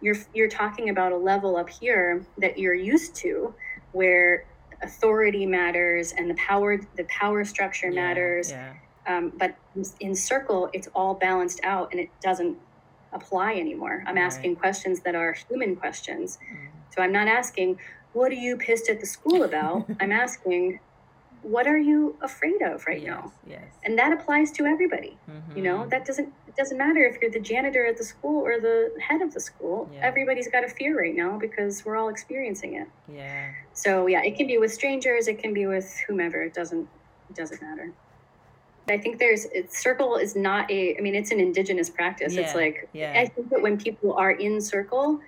you're 0.00 0.16
you're 0.34 0.48
talking 0.48 0.90
about 0.90 1.12
a 1.12 1.16
level 1.16 1.56
up 1.56 1.70
here 1.70 2.24
that 2.38 2.58
you're 2.58 2.74
used 2.74 3.14
to 3.16 3.54
where 3.92 4.44
authority 4.82 5.46
matters 5.46 6.12
and 6.12 6.28
the 6.28 6.34
power 6.34 6.78
the 6.96 7.04
power 7.04 7.44
structure 7.44 7.88
yeah, 7.88 8.02
matters. 8.02 8.50
Yeah. 8.50 8.74
Um, 9.06 9.32
but 9.36 9.54
in 10.00 10.14
circle, 10.14 10.70
it's 10.72 10.88
all 10.94 11.14
balanced 11.14 11.60
out 11.62 11.90
and 11.92 12.00
it 12.00 12.08
doesn't 12.22 12.56
apply 13.12 13.54
anymore. 13.54 14.02
I'm 14.06 14.16
right. 14.16 14.24
asking 14.24 14.56
questions 14.56 15.00
that 15.00 15.14
are 15.14 15.34
human 15.48 15.76
questions. 15.76 16.38
Mm. 16.50 16.68
So 16.94 17.02
I'm 17.02 17.12
not 17.12 17.28
asking, 17.28 17.78
what 18.12 18.32
are 18.32 18.36
you 18.36 18.56
pissed 18.56 18.88
at 18.88 19.00
the 19.00 19.06
school 19.06 19.42
about? 19.42 19.86
I'm 20.00 20.12
asking, 20.12 20.80
what 21.42 21.66
are 21.66 21.78
you 21.78 22.16
afraid 22.22 22.62
of 22.62 22.86
right 22.86 23.00
yes, 23.00 23.06
now? 23.06 23.32
Yes. 23.46 23.62
And 23.84 23.98
that 23.98 24.12
applies 24.12 24.50
to 24.52 24.64
everybody. 24.64 25.18
Mm-hmm. 25.30 25.56
You 25.56 25.62
know, 25.62 25.78
mm-hmm. 25.80 25.90
that 25.90 26.06
doesn't 26.06 26.32
it 26.54 26.60
doesn't 26.60 26.78
matter 26.78 27.04
if 27.04 27.20
you're 27.20 27.32
the 27.32 27.40
janitor 27.40 27.84
at 27.84 27.96
the 27.96 28.04
school 28.04 28.40
or 28.44 28.60
the 28.60 28.92
head 29.00 29.22
of 29.22 29.34
the 29.34 29.40
school. 29.40 29.90
Yeah. 29.92 30.00
Everybody's 30.02 30.46
got 30.46 30.62
a 30.62 30.68
fear 30.68 30.96
right 30.96 31.14
now 31.14 31.36
because 31.36 31.84
we're 31.84 31.96
all 31.96 32.08
experiencing 32.08 32.74
it. 32.74 32.86
Yeah. 33.12 33.50
So 33.72 34.06
yeah, 34.06 34.22
it 34.22 34.36
can 34.36 34.46
be 34.46 34.58
with 34.58 34.72
strangers, 34.72 35.26
it 35.26 35.38
can 35.40 35.52
be 35.52 35.66
with 35.66 35.98
whomever. 36.06 36.42
It 36.42 36.54
doesn't 36.54 36.88
it 37.28 37.36
doesn't 37.36 37.60
matter. 37.60 37.92
I 38.88 38.98
think 38.98 39.18
there's 39.18 39.46
it, 39.46 39.72
circle 39.72 40.16
is 40.16 40.36
not 40.36 40.70
a 40.70 40.96
I 40.96 41.00
mean 41.00 41.16
it's 41.16 41.32
an 41.32 41.40
indigenous 41.40 41.90
practice. 41.90 42.34
Yeah. 42.34 42.42
It's 42.42 42.54
like 42.54 42.88
yeah. 42.92 43.14
I 43.16 43.26
think 43.26 43.50
that 43.50 43.60
when 43.60 43.76
people 43.76 44.14
are 44.14 44.30
in 44.30 44.60
circle, 44.60 45.20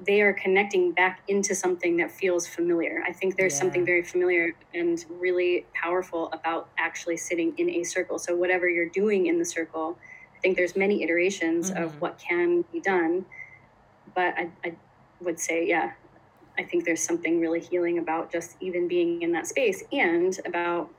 they 0.00 0.22
are 0.22 0.32
connecting 0.32 0.90
back 0.90 1.20
into 1.28 1.54
something 1.54 1.98
that 1.98 2.10
feels 2.10 2.48
familiar. 2.48 3.04
I 3.06 3.12
think 3.12 3.36
there's 3.36 3.54
yeah. 3.54 3.60
something 3.60 3.86
very 3.86 4.02
familiar 4.02 4.56
and 4.74 5.04
really 5.08 5.66
powerful 5.72 6.30
about 6.32 6.68
actually 6.78 7.16
sitting 7.16 7.54
in 7.58 7.70
a 7.70 7.84
circle. 7.84 8.18
So 8.18 8.34
whatever 8.34 8.68
you're 8.68 8.88
doing 8.88 9.26
in 9.26 9.38
the 9.38 9.44
circle, 9.44 9.96
I 10.38 10.40
think 10.40 10.56
there's 10.56 10.76
many 10.76 11.02
iterations 11.02 11.70
mm-hmm. 11.70 11.82
of 11.82 12.00
what 12.00 12.18
can 12.18 12.64
be 12.72 12.80
done. 12.80 13.26
But 14.14 14.34
I, 14.38 14.50
I 14.64 14.76
would 15.20 15.40
say, 15.40 15.66
yeah, 15.66 15.92
I 16.56 16.62
think 16.62 16.84
there's 16.84 17.02
something 17.02 17.40
really 17.40 17.60
healing 17.60 17.98
about 17.98 18.30
just 18.30 18.56
even 18.60 18.86
being 18.86 19.22
in 19.22 19.32
that 19.32 19.48
space 19.48 19.82
and 19.92 20.38
about 20.46 20.90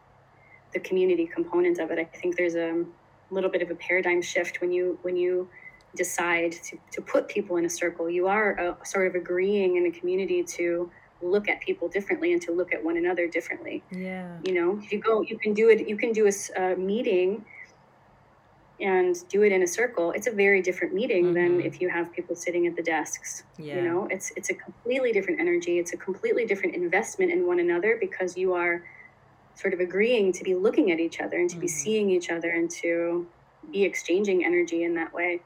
the 0.74 0.80
community 0.80 1.26
component 1.26 1.80
of 1.80 1.90
it. 1.90 2.00
I 2.00 2.04
think 2.04 2.36
there's 2.36 2.56
a 2.56 2.86
little 3.32 3.50
bit 3.50 3.62
of 3.62 3.72
a 3.72 3.76
paradigm 3.76 4.22
shift 4.22 4.60
when 4.62 4.72
you 4.72 5.00
when 5.04 5.16
you 5.16 5.50
decide 5.96 6.52
to, 6.52 6.78
to 6.92 7.02
put 7.02 7.28
people 7.28 7.58
in 7.58 7.66
a 7.66 7.70
circle, 7.70 8.10
you 8.10 8.28
are 8.28 8.60
uh, 8.60 8.84
sort 8.84 9.08
of 9.08 9.16
agreeing 9.16 9.78
in 9.78 9.88
a 9.88 9.92
community 9.92 10.44
to 10.44 10.92
look 11.22 11.50
at 11.50 11.60
people 11.62 11.88
differently 11.88 12.32
and 12.32 12.42
to 12.42 12.52
look 12.52 12.72
at 12.74 12.84
one 12.84 12.96
another 12.96 13.28
differently. 13.28 13.84
Yeah. 13.92 14.38
You 14.44 14.54
know, 14.54 14.80
if 14.84 14.92
you 14.92 15.00
go, 15.00 15.22
you 15.22 15.38
can 15.38 15.54
do 15.54 15.70
it, 15.70 15.88
you 15.88 15.98
can 15.98 16.14
do 16.14 16.28
a, 16.30 16.62
a 16.62 16.76
meeting 16.76 17.44
and 18.82 19.28
do 19.30 19.44
it 19.44 19.52
in 19.52 19.64
a 19.64 19.68
circle. 19.68 20.12
It's 20.12 20.28
a 20.28 20.32
very 20.32 20.62
different 20.62 20.94
meeting 20.94 21.26
mm-hmm. 21.26 21.34
than 21.34 21.62
if 21.62 21.82
you 21.82 21.90
have 21.90 22.12
people 22.14 22.36
sitting 22.36 22.68
at 22.68 22.76
the 22.76 22.84
desks. 22.84 23.44
Yeah. 23.58 23.76
You 23.76 23.82
know, 23.82 24.08
it's, 24.10 24.32
it's 24.36 24.50
a 24.50 24.54
completely 24.54 25.12
different 25.12 25.40
energy. 25.40 25.80
It's 25.80 25.94
a 25.94 25.98
completely 25.98 26.46
different 26.46 26.76
investment 26.76 27.32
in 27.32 27.46
one 27.46 27.60
another 27.60 27.98
because 28.00 28.38
you 28.38 28.54
are 28.54 28.84
sort 29.56 29.74
of 29.74 29.82
agreeing 29.82 30.32
to 30.34 30.44
be 30.44 30.56
looking 30.56 30.92
at 30.92 31.00
each 31.00 31.20
other 31.20 31.38
and 31.38 31.50
to 31.50 31.56
mm-hmm. 31.56 31.62
be 31.62 31.68
seeing 31.68 32.10
each 32.10 32.30
other 32.30 32.50
and 32.52 32.70
to 32.72 33.28
be 33.72 33.84
exchanging 33.84 34.46
energy 34.46 34.84
in 34.84 34.96
that 34.96 35.14
way. 35.14 35.42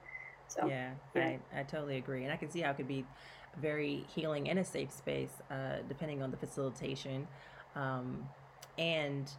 So 0.47 0.67
yeah, 0.67 0.91
yeah. 1.15 1.37
I, 1.55 1.61
I 1.61 1.63
totally 1.63 1.97
agree, 1.97 2.23
and 2.23 2.31
I 2.31 2.35
can 2.35 2.51
see 2.51 2.61
how 2.61 2.71
it 2.71 2.77
could 2.77 2.87
be 2.87 3.05
very 3.59 4.05
healing 4.13 4.47
in 4.47 4.59
a 4.59 4.65
safe 4.65 4.91
space, 4.91 5.31
uh, 5.49 5.77
depending 5.87 6.21
on 6.21 6.29
the 6.31 6.37
facilitation, 6.37 7.27
um, 7.75 8.27
and 8.77 9.31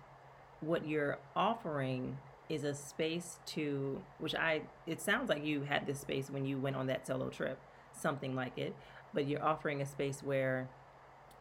what 0.61 0.89
you're 0.89 1.19
offering 1.37 2.17
is 2.49 2.65
a 2.65 2.75
space 2.75 3.39
to 3.47 4.03
which 4.19 4.35
I 4.35 4.63
it 4.87 5.01
sounds 5.01 5.29
like 5.29 5.45
you 5.45 5.63
had 5.63 5.87
this 5.87 6.01
space 6.01 6.31
when 6.31 6.45
you 6.45 6.59
went 6.59 6.77
on 6.77 6.87
that 6.89 7.07
solo 7.07 7.29
trip, 7.31 7.59
something 7.93 8.35
like 8.35 8.59
it, 8.59 8.75
but 9.13 9.27
you're 9.27 9.43
offering 9.43 9.81
a 9.81 9.87
space 9.87 10.23
where 10.23 10.69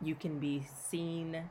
you 0.01 0.15
can 0.15 0.39
be 0.39 0.65
seen 0.89 1.43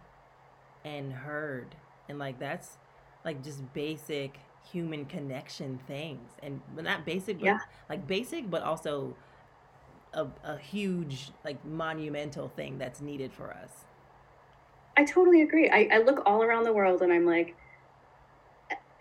and 0.85 1.13
heard, 1.13 1.75
and 2.09 2.19
like 2.19 2.39
that's 2.39 2.79
like 3.25 3.43
just 3.45 3.73
basic 3.75 4.39
human 4.71 5.05
connection 5.05 5.79
things. 5.87 6.31
And 6.43 6.61
not 6.81 7.05
basic 7.05 7.39
but 7.39 7.47
yeah. 7.47 7.59
like 7.89 8.07
basic 8.07 8.51
but 8.51 8.63
also 8.63 9.17
a, 10.15 10.27
a 10.45 10.57
huge 10.57 11.31
like 11.45 11.63
monumental 11.65 12.49
thing 12.49 12.79
that's 12.79 13.01
needed 13.01 13.33
for 13.33 13.53
us. 13.53 13.85
I 14.97 15.05
totally 15.05 15.43
agree. 15.43 15.71
I, 15.71 15.89
I 15.91 15.99
look 15.99 16.23
all 16.27 16.43
around 16.43 16.65
the 16.65 16.73
world 16.73 17.03
and 17.03 17.13
i'm 17.13 17.25
like 17.25 17.57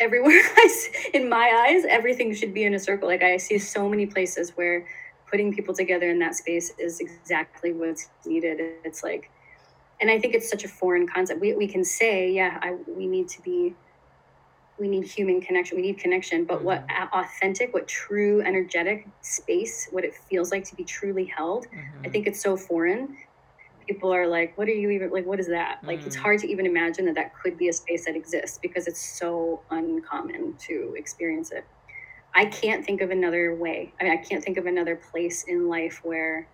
everywhere 0.02 0.42
in 1.14 1.30
my 1.30 1.66
eyes 1.68 1.84
everything 1.88 2.34
should 2.34 2.54
be 2.54 2.64
in 2.64 2.74
a 2.74 2.80
circle 2.80 3.08
like 3.08 3.22
i 3.22 3.38
see 3.38 3.58
so 3.58 3.88
many 3.88 4.06
places 4.06 4.52
where 4.52 4.86
putting 5.30 5.54
people 5.54 5.74
together 5.74 6.10
in 6.10 6.20
that 6.20 6.36
space 6.36 6.74
is 6.78 7.00
exactly 7.00 7.72
what's 7.72 8.10
needed 8.26 8.60
it's 8.84 9.04
like 9.04 9.30
and 10.02 10.10
i 10.10 10.20
think 10.20 10.34
it's 10.34 10.50
such 10.50 10.64
a 10.64 10.68
foreign 10.68 11.08
concept 11.08 11.40
we, 11.40 11.54
we 11.54 11.68
can 11.68 11.86
say 11.86 12.32
yeah 12.32 12.60
I, 12.62 12.76
we 12.88 13.08
need 13.08 13.30
to 13.30 13.42
be 13.42 13.74
we 14.80 14.88
need 14.88 15.06
human 15.06 15.40
connection 15.40 15.78
we 15.78 15.84
need 15.84 16.00
connection 16.00 16.44
but 16.46 16.58
mm-hmm. 16.58 16.66
what 16.66 16.86
authentic 17.14 17.74
what 17.74 17.88
true 17.88 18.42
energetic 18.42 19.08
space 19.22 19.88
what 19.92 20.04
it 20.04 20.16
feels 20.30 20.52
like 20.52 20.64
to 20.66 20.76
be 20.76 20.84
truly 20.84 21.26
held 21.26 21.68
mm-hmm. 21.68 22.06
i 22.06 22.10
think 22.10 22.26
it's 22.28 22.42
so 22.42 22.58
foreign 22.58 23.16
people 23.88 24.14
are 24.14 24.28
like 24.28 24.58
what 24.58 24.68
are 24.68 24.74
you 24.74 24.90
even 24.90 25.10
like 25.12 25.26
what 25.26 25.40
is 25.40 25.48
that 25.48 25.80
like 25.84 26.06
it's 26.06 26.16
mm. 26.16 26.20
hard 26.20 26.40
to 26.40 26.48
even 26.50 26.66
imagine 26.66 27.06
that 27.06 27.16
that 27.16 27.34
could 27.36 27.58
be 27.58 27.68
a 27.70 27.74
space 27.74 28.06
that 28.06 28.16
exists 28.16 28.60
because 28.62 28.88
it's 28.88 29.02
so 29.02 29.62
uncommon 29.70 30.54
to 30.58 30.94
experience 30.98 31.52
it 31.52 31.66
i 32.36 32.46
can't 32.46 32.86
think 32.86 33.02
of 33.02 33.12
another 33.12 33.56
way 33.56 33.92
i 34.00 34.04
mean 34.04 34.14
i 34.14 34.18
can't 34.18 34.44
think 34.44 34.58
of 34.58 34.66
another 34.66 34.96
place 34.96 35.44
in 35.44 35.68
life 35.68 36.02
where 36.04 36.48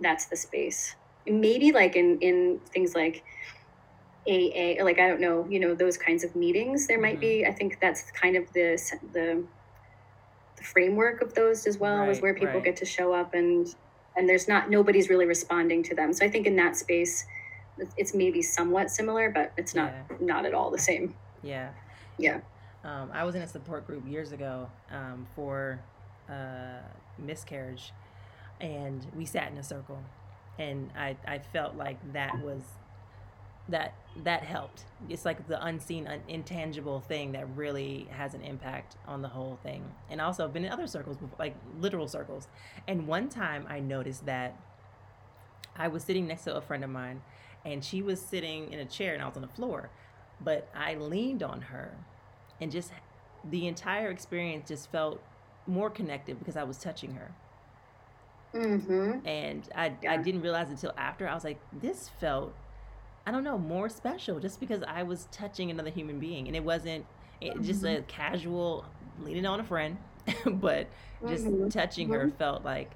that's 0.00 0.26
the 0.26 0.36
space 0.36 0.94
maybe 1.26 1.72
like 1.72 1.96
in 1.96 2.18
in 2.20 2.60
things 2.72 2.94
like 2.94 3.24
AA, 4.28 4.82
like 4.82 4.98
I 4.98 5.08
don't 5.08 5.20
know, 5.20 5.46
you 5.48 5.60
know, 5.60 5.74
those 5.74 5.96
kinds 5.96 6.24
of 6.24 6.34
meetings. 6.34 6.86
There 6.86 6.96
mm-hmm. 6.96 7.02
might 7.02 7.20
be. 7.20 7.42
Mm-hmm. 7.42 7.52
I 7.52 7.54
think 7.54 7.78
that's 7.80 8.10
kind 8.10 8.36
of 8.36 8.52
the 8.52 8.76
the 9.12 9.44
the 10.56 10.64
framework 10.64 11.22
of 11.22 11.34
those 11.34 11.66
as 11.66 11.78
well, 11.78 11.98
right, 11.98 12.08
is 12.08 12.20
where 12.20 12.34
people 12.34 12.54
right. 12.54 12.64
get 12.64 12.76
to 12.76 12.84
show 12.84 13.12
up 13.12 13.34
and 13.34 13.72
and 14.16 14.28
there's 14.28 14.48
not 14.48 14.70
nobody's 14.70 15.08
really 15.08 15.26
responding 15.26 15.82
to 15.84 15.94
them. 15.94 16.12
So 16.12 16.24
I 16.24 16.30
think 16.30 16.46
in 16.46 16.56
that 16.56 16.76
space, 16.76 17.26
it's 17.96 18.14
maybe 18.14 18.42
somewhat 18.42 18.90
similar, 18.90 19.30
but 19.30 19.52
it's 19.56 19.74
not 19.74 19.92
yeah. 19.92 20.16
not 20.20 20.46
at 20.46 20.54
all 20.54 20.70
the 20.70 20.78
same. 20.78 21.14
Yeah. 21.42 21.70
Yeah. 22.18 22.40
Um, 22.84 23.10
I 23.12 23.24
was 23.24 23.34
in 23.34 23.42
a 23.42 23.48
support 23.48 23.86
group 23.86 24.06
years 24.08 24.32
ago 24.32 24.70
um, 24.90 25.26
for 25.34 25.80
uh, 26.30 26.78
miscarriage, 27.18 27.92
and 28.60 29.04
we 29.16 29.26
sat 29.26 29.50
in 29.50 29.58
a 29.58 29.62
circle, 29.62 30.00
and 30.58 30.90
I 30.96 31.16
I 31.26 31.38
felt 31.38 31.76
like 31.76 31.98
that 32.12 32.40
was 32.40 32.62
that 33.68 33.94
that 34.24 34.42
helped. 34.42 34.84
It's 35.08 35.24
like 35.24 35.46
the 35.46 35.62
unseen, 35.62 36.06
un- 36.06 36.22
intangible 36.28 37.00
thing 37.00 37.32
that 37.32 37.46
really 37.54 38.06
has 38.10 38.34
an 38.34 38.42
impact 38.42 38.96
on 39.06 39.22
the 39.22 39.28
whole 39.28 39.58
thing. 39.62 39.84
And 40.08 40.20
also, 40.20 40.44
I've 40.44 40.52
been 40.52 40.64
in 40.64 40.72
other 40.72 40.86
circles, 40.86 41.18
like 41.38 41.54
literal 41.78 42.08
circles. 42.08 42.48
And 42.88 43.06
one 43.06 43.28
time, 43.28 43.66
I 43.68 43.80
noticed 43.80 44.26
that 44.26 44.58
I 45.76 45.88
was 45.88 46.02
sitting 46.02 46.26
next 46.26 46.44
to 46.44 46.56
a 46.56 46.60
friend 46.60 46.84
of 46.84 46.90
mine, 46.90 47.22
and 47.64 47.84
she 47.84 48.02
was 48.02 48.20
sitting 48.20 48.72
in 48.72 48.78
a 48.78 48.84
chair, 48.86 49.14
and 49.14 49.22
I 49.22 49.26
was 49.26 49.36
on 49.36 49.42
the 49.42 49.48
floor. 49.48 49.90
But 50.40 50.68
I 50.74 50.94
leaned 50.94 51.42
on 51.42 51.60
her, 51.62 51.96
and 52.60 52.70
just 52.70 52.90
the 53.44 53.66
entire 53.66 54.10
experience 54.10 54.68
just 54.68 54.90
felt 54.90 55.22
more 55.66 55.90
connected 55.90 56.38
because 56.38 56.56
I 56.56 56.64
was 56.64 56.78
touching 56.78 57.14
her. 57.14 57.32
Mm-hmm. 58.54 59.26
And 59.26 59.68
I, 59.74 59.92
yeah. 60.02 60.12
I 60.12 60.16
didn't 60.18 60.40
realize 60.42 60.70
until 60.70 60.92
after. 60.96 61.28
I 61.28 61.34
was 61.34 61.44
like, 61.44 61.60
this 61.72 62.08
felt 62.20 62.54
I 63.26 63.32
don't 63.32 63.44
know, 63.44 63.58
more 63.58 63.88
special 63.88 64.38
just 64.38 64.60
because 64.60 64.82
I 64.86 65.02
was 65.02 65.26
touching 65.32 65.70
another 65.70 65.90
human 65.90 66.18
being 66.18 66.46
and 66.46 66.56
it 66.56 66.62
wasn't 66.64 67.04
it, 67.40 67.60
just 67.60 67.82
mm-hmm. 67.82 67.98
a 67.98 68.02
casual 68.02 68.84
leaning 69.20 69.44
on 69.46 69.60
a 69.60 69.64
friend 69.64 69.98
but 70.46 70.88
just 71.26 71.44
mm-hmm. 71.44 71.68
touching 71.68 72.08
mm-hmm. 72.08 72.20
her 72.20 72.30
felt 72.38 72.64
like 72.64 72.92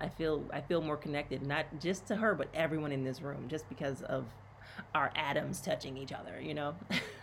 I 0.00 0.08
feel 0.08 0.44
I 0.52 0.60
feel 0.60 0.80
more 0.80 0.96
connected, 0.96 1.46
not 1.46 1.66
just 1.78 2.06
to 2.06 2.16
her, 2.16 2.34
but 2.34 2.48
everyone 2.54 2.90
in 2.90 3.04
this 3.04 3.20
room, 3.20 3.48
just 3.48 3.68
because 3.68 4.02
of 4.02 4.24
our 4.94 5.12
atoms 5.14 5.60
touching 5.60 5.96
each 5.96 6.12
other. 6.12 6.40
You 6.40 6.54
know. 6.54 6.74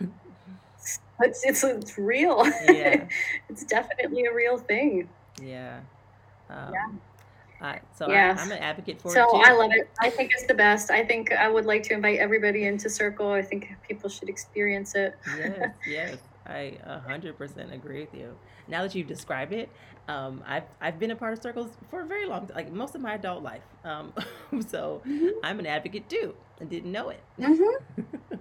it's, 1.20 1.44
it's 1.44 1.64
it's 1.64 1.98
real. 1.98 2.46
Yeah. 2.68 3.08
it's 3.48 3.64
definitely 3.64 4.26
a 4.26 4.32
real 4.32 4.58
thing. 4.58 5.08
Yeah. 5.42 5.80
Um, 6.48 6.72
yeah. 6.72 6.88
Uh, 7.60 7.76
so 7.96 8.08
yeah. 8.08 8.36
I, 8.38 8.42
am 8.42 8.52
an 8.52 8.58
advocate 8.58 9.00
for 9.00 9.10
so 9.10 9.24
it. 9.24 9.30
So 9.30 9.36
I 9.42 9.52
love 9.52 9.72
it. 9.72 9.88
I 10.00 10.10
think 10.10 10.32
it's 10.32 10.46
the 10.46 10.54
best. 10.54 10.90
I 10.90 11.04
think 11.04 11.32
I 11.32 11.48
would 11.48 11.66
like 11.66 11.82
to 11.84 11.94
invite 11.94 12.18
everybody 12.18 12.64
into 12.64 12.88
Circle. 12.88 13.32
I 13.32 13.42
think 13.42 13.74
people 13.86 14.08
should 14.08 14.28
experience 14.28 14.94
it. 14.94 15.16
yes, 15.36 15.70
yes. 15.88 16.16
I 16.46 16.78
100% 16.86 17.74
agree 17.74 18.00
with 18.00 18.14
you. 18.14 18.34
Now 18.68 18.82
that 18.82 18.94
you've 18.94 19.06
described 19.06 19.52
it, 19.52 19.68
um, 20.08 20.42
I've, 20.46 20.64
I've 20.80 20.98
been 20.98 21.10
a 21.10 21.16
part 21.16 21.34
of 21.34 21.42
circles 21.42 21.70
for 21.90 22.00
a 22.00 22.06
very 22.06 22.26
long 22.26 22.46
time, 22.46 22.56
like 22.56 22.72
most 22.72 22.94
of 22.94 23.00
my 23.00 23.14
adult 23.14 23.42
life. 23.42 23.62
Um, 23.84 24.12
so 24.66 25.02
mm-hmm. 25.06 25.28
I'm 25.42 25.58
an 25.58 25.66
advocate 25.66 26.08
too. 26.08 26.34
I 26.60 26.64
didn't 26.64 26.90
know 26.90 27.10
it. 27.10 27.22
Mm-hmm. 27.38 28.36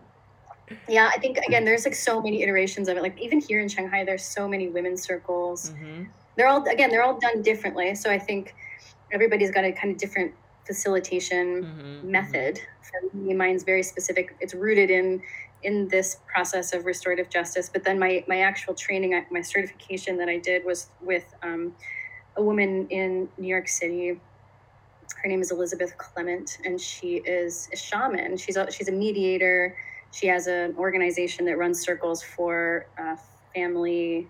yeah, 0.88 1.10
I 1.14 1.20
think, 1.20 1.38
again, 1.40 1.66
there's 1.66 1.86
like 1.86 1.96
so 1.96 2.22
many 2.22 2.44
iterations 2.44 2.88
of 2.88 2.98
it. 2.98 3.04
Like 3.04 3.20
even 3.20 3.42
here 3.42 3.60
in 3.60 3.68
Shanghai, 3.68 4.06
there's 4.06 4.24
so 4.24 4.48
many 4.48 4.70
women's 4.70 5.02
circles. 5.02 5.72
Mm-hmm. 5.72 6.04
They're 6.38 6.48
all, 6.48 6.66
again, 6.68 6.90
they're 6.90 7.04
all 7.04 7.20
done 7.20 7.42
differently. 7.42 7.96
So 7.96 8.10
I 8.12 8.20
think 8.20 8.56
everybody's 9.12 9.52
got 9.52 9.64
a 9.64 9.72
kind 9.72 9.92
of 9.92 9.98
different 9.98 10.34
facilitation 10.66 11.64
mm-hmm, 11.64 11.82
mm-hmm. 11.82 12.12
method. 12.12 12.60
For 12.82 13.18
me, 13.18 13.34
mine's 13.34 13.64
very 13.64 13.84
specific. 13.84 14.36
It's 14.40 14.54
rooted 14.54 14.90
in 14.90 15.22
in 15.64 15.88
this 15.88 16.18
process 16.28 16.74
of 16.74 16.86
restorative 16.86 17.30
justice. 17.30 17.70
But 17.70 17.84
then 17.84 17.98
my 17.98 18.24
my 18.28 18.42
actual 18.42 18.74
training, 18.74 19.20
my 19.32 19.42
certification 19.42 20.18
that 20.18 20.30
I 20.30 20.38
did 20.38 20.66
was 20.66 20.88
with 21.02 21.26
um, 21.42 21.74
a 22.36 22.44
woman 22.44 22.88
in 22.90 23.30
New 23.38 23.48
York 23.48 23.68
City. 23.68 24.20
Her 25.22 25.30
name 25.30 25.42
is 25.42 25.52
Elizabeth 25.52 25.98
Clement, 25.98 26.60
and 26.64 26.80
she 26.80 27.16
is 27.18 27.70
a 27.74 27.76
shaman. 27.76 28.38
She's 28.38 28.56
a, 28.56 28.72
she's 28.72 28.88
a 28.88 28.92
mediator. 28.92 29.76
She 30.12 30.28
has 30.28 30.48
an 30.48 30.76
organization 30.78 31.46
that 31.46 31.58
runs 31.58 31.82
circles 31.82 32.22
for 32.22 32.86
uh, 33.00 33.16
family 33.54 34.28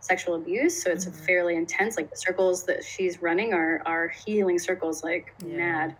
sexual 0.00 0.34
abuse. 0.34 0.82
So 0.82 0.90
it's 0.90 1.06
mm-hmm. 1.06 1.24
fairly 1.24 1.56
intense. 1.56 1.96
Like 1.96 2.10
the 2.10 2.16
circles 2.16 2.64
that 2.64 2.84
she's 2.84 3.22
running 3.22 3.52
are 3.52 3.82
are 3.86 4.08
healing 4.08 4.58
circles 4.58 5.04
like 5.04 5.34
yeah. 5.44 5.56
mad. 5.56 5.96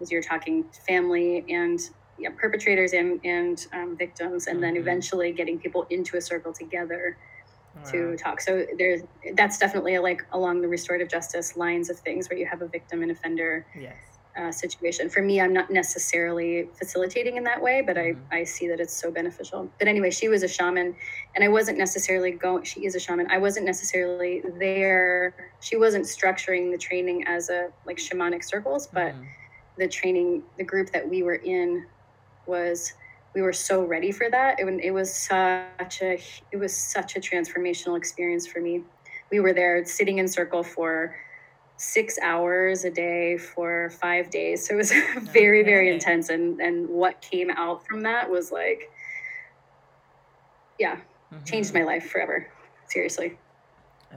As 0.00 0.10
you're 0.10 0.22
talking 0.22 0.64
family 0.86 1.44
and 1.48 1.78
yeah, 2.18 2.30
perpetrators 2.36 2.92
and 2.92 3.20
and 3.24 3.66
um, 3.72 3.96
victims, 3.96 4.46
and 4.46 4.56
mm-hmm. 4.56 4.62
then 4.62 4.76
eventually 4.76 5.32
getting 5.32 5.58
people 5.58 5.86
into 5.90 6.16
a 6.16 6.20
circle 6.20 6.52
together 6.52 7.16
wow. 7.76 7.90
to 7.90 8.16
talk. 8.16 8.40
So 8.40 8.66
there's 8.78 9.02
that's 9.34 9.58
definitely 9.58 9.98
like 9.98 10.24
along 10.32 10.62
the 10.62 10.68
restorative 10.68 11.08
justice 11.08 11.56
lines 11.56 11.90
of 11.90 11.98
things 11.98 12.30
where 12.30 12.38
you 12.38 12.46
have 12.46 12.62
a 12.62 12.68
victim 12.68 13.02
and 13.02 13.10
offender. 13.10 13.66
Yes 13.78 13.96
uh, 14.36 14.52
situation. 14.52 15.08
For 15.08 15.22
me, 15.22 15.40
I'm 15.40 15.52
not 15.52 15.70
necessarily 15.70 16.68
facilitating 16.74 17.36
in 17.36 17.44
that 17.44 17.60
way, 17.60 17.82
but 17.84 17.96
mm-hmm. 17.96 18.20
I, 18.32 18.38
I 18.38 18.44
see 18.44 18.68
that 18.68 18.80
it's 18.80 18.94
so 18.94 19.10
beneficial. 19.10 19.70
But 19.78 19.88
anyway, 19.88 20.10
she 20.10 20.28
was 20.28 20.42
a 20.42 20.48
shaman, 20.48 20.94
and 21.34 21.44
I 21.44 21.48
wasn't 21.48 21.78
necessarily 21.78 22.30
going, 22.30 22.64
she 22.64 22.84
is 22.86 22.94
a 22.94 23.00
shaman. 23.00 23.26
I 23.30 23.38
wasn't 23.38 23.66
necessarily 23.66 24.42
there. 24.58 25.34
She 25.60 25.76
wasn't 25.76 26.04
structuring 26.04 26.70
the 26.70 26.78
training 26.78 27.24
as 27.26 27.50
a 27.50 27.70
like 27.86 27.98
shamanic 27.98 28.44
circles, 28.44 28.86
but 28.86 29.12
mm-hmm. 29.14 29.24
the 29.78 29.88
training, 29.88 30.42
the 30.58 30.64
group 30.64 30.90
that 30.92 31.08
we 31.08 31.22
were 31.22 31.36
in 31.36 31.86
was 32.46 32.94
we 33.34 33.42
were 33.42 33.52
so 33.52 33.84
ready 33.84 34.10
for 34.12 34.28
that. 34.30 34.58
It, 34.58 34.66
it 34.82 34.90
was 34.90 35.14
such 35.14 36.02
a 36.02 36.20
it 36.52 36.56
was 36.56 36.74
such 36.74 37.16
a 37.16 37.20
transformational 37.20 37.96
experience 37.96 38.46
for 38.46 38.60
me. 38.60 38.82
We 39.30 39.40
were 39.40 39.52
there 39.52 39.84
sitting 39.84 40.18
in 40.18 40.26
circle 40.26 40.62
for 40.62 41.14
six 41.80 42.18
hours 42.20 42.84
a 42.84 42.90
day 42.90 43.38
for 43.38 43.88
five 43.88 44.28
days. 44.28 44.66
So 44.66 44.74
it 44.74 44.76
was 44.76 44.92
very, 45.32 45.60
okay. 45.60 45.70
very 45.70 45.92
intense. 45.92 46.28
And 46.28 46.60
and 46.60 46.88
what 46.88 47.20
came 47.22 47.50
out 47.50 47.86
from 47.86 48.02
that 48.02 48.30
was 48.30 48.52
like, 48.52 48.92
yeah, 50.78 50.96
mm-hmm. 51.32 51.44
changed 51.44 51.72
my 51.72 51.82
life 51.82 52.10
forever. 52.10 52.46
Seriously. 52.86 53.38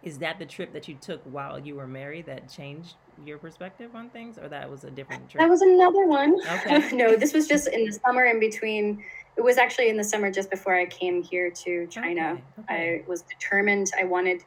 Is 0.02 0.18
that 0.18 0.40
the 0.40 0.46
trip 0.46 0.74
that 0.74 0.88
you 0.88 0.96
took 0.96 1.22
while 1.24 1.60
you 1.60 1.76
were 1.76 1.88
married 1.88 2.26
that 2.26 2.50
changed 2.50 2.96
your 3.26 3.38
perspective 3.38 3.96
on 3.96 4.10
things, 4.10 4.38
or 4.38 4.50
that 4.50 4.70
was 4.70 4.84
a 4.84 4.92
different 4.92 5.30
trip? 5.30 5.40
That 5.40 5.50
was 5.50 5.62
another 5.62 6.06
one. 6.06 6.36
Okay. 6.56 6.90
no, 6.94 7.16
this 7.16 7.32
was 7.32 7.48
just 7.48 7.68
in 7.68 7.86
the 7.86 7.94
summer 7.94 8.26
in 8.26 8.40
between. 8.40 9.04
It 9.38 9.42
was 9.42 9.58
actually 9.58 9.90
in 9.90 9.96
the 9.96 10.04
summer 10.04 10.32
just 10.32 10.50
before 10.50 10.76
I 10.76 10.86
came 10.86 11.24
here 11.24 11.50
to 11.50 11.88
China. 11.88 12.42
Okay. 12.60 12.74
Okay. 12.74 13.04
I 13.04 13.10
was 13.10 13.22
determined. 13.22 13.92
I 13.98 14.04
wanted 14.04 14.44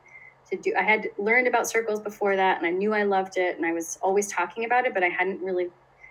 to 0.51 0.57
do 0.57 0.73
i 0.79 0.83
had 0.83 1.09
learned 1.19 1.47
about 1.47 1.69
circles 1.69 2.01
before 2.01 2.37
that 2.37 2.59
and 2.59 2.67
i 2.67 2.71
knew 2.71 2.93
i 2.93 3.03
loved 3.03 3.37
it 3.37 3.57
and 3.57 3.67
i 3.67 3.73
was 3.73 3.99
always 4.03 4.31
talking 4.31 4.65
about 4.65 4.87
it 4.87 4.95
but 4.95 5.03
i 5.03 5.09
hadn't 5.09 5.41
really 5.41 5.69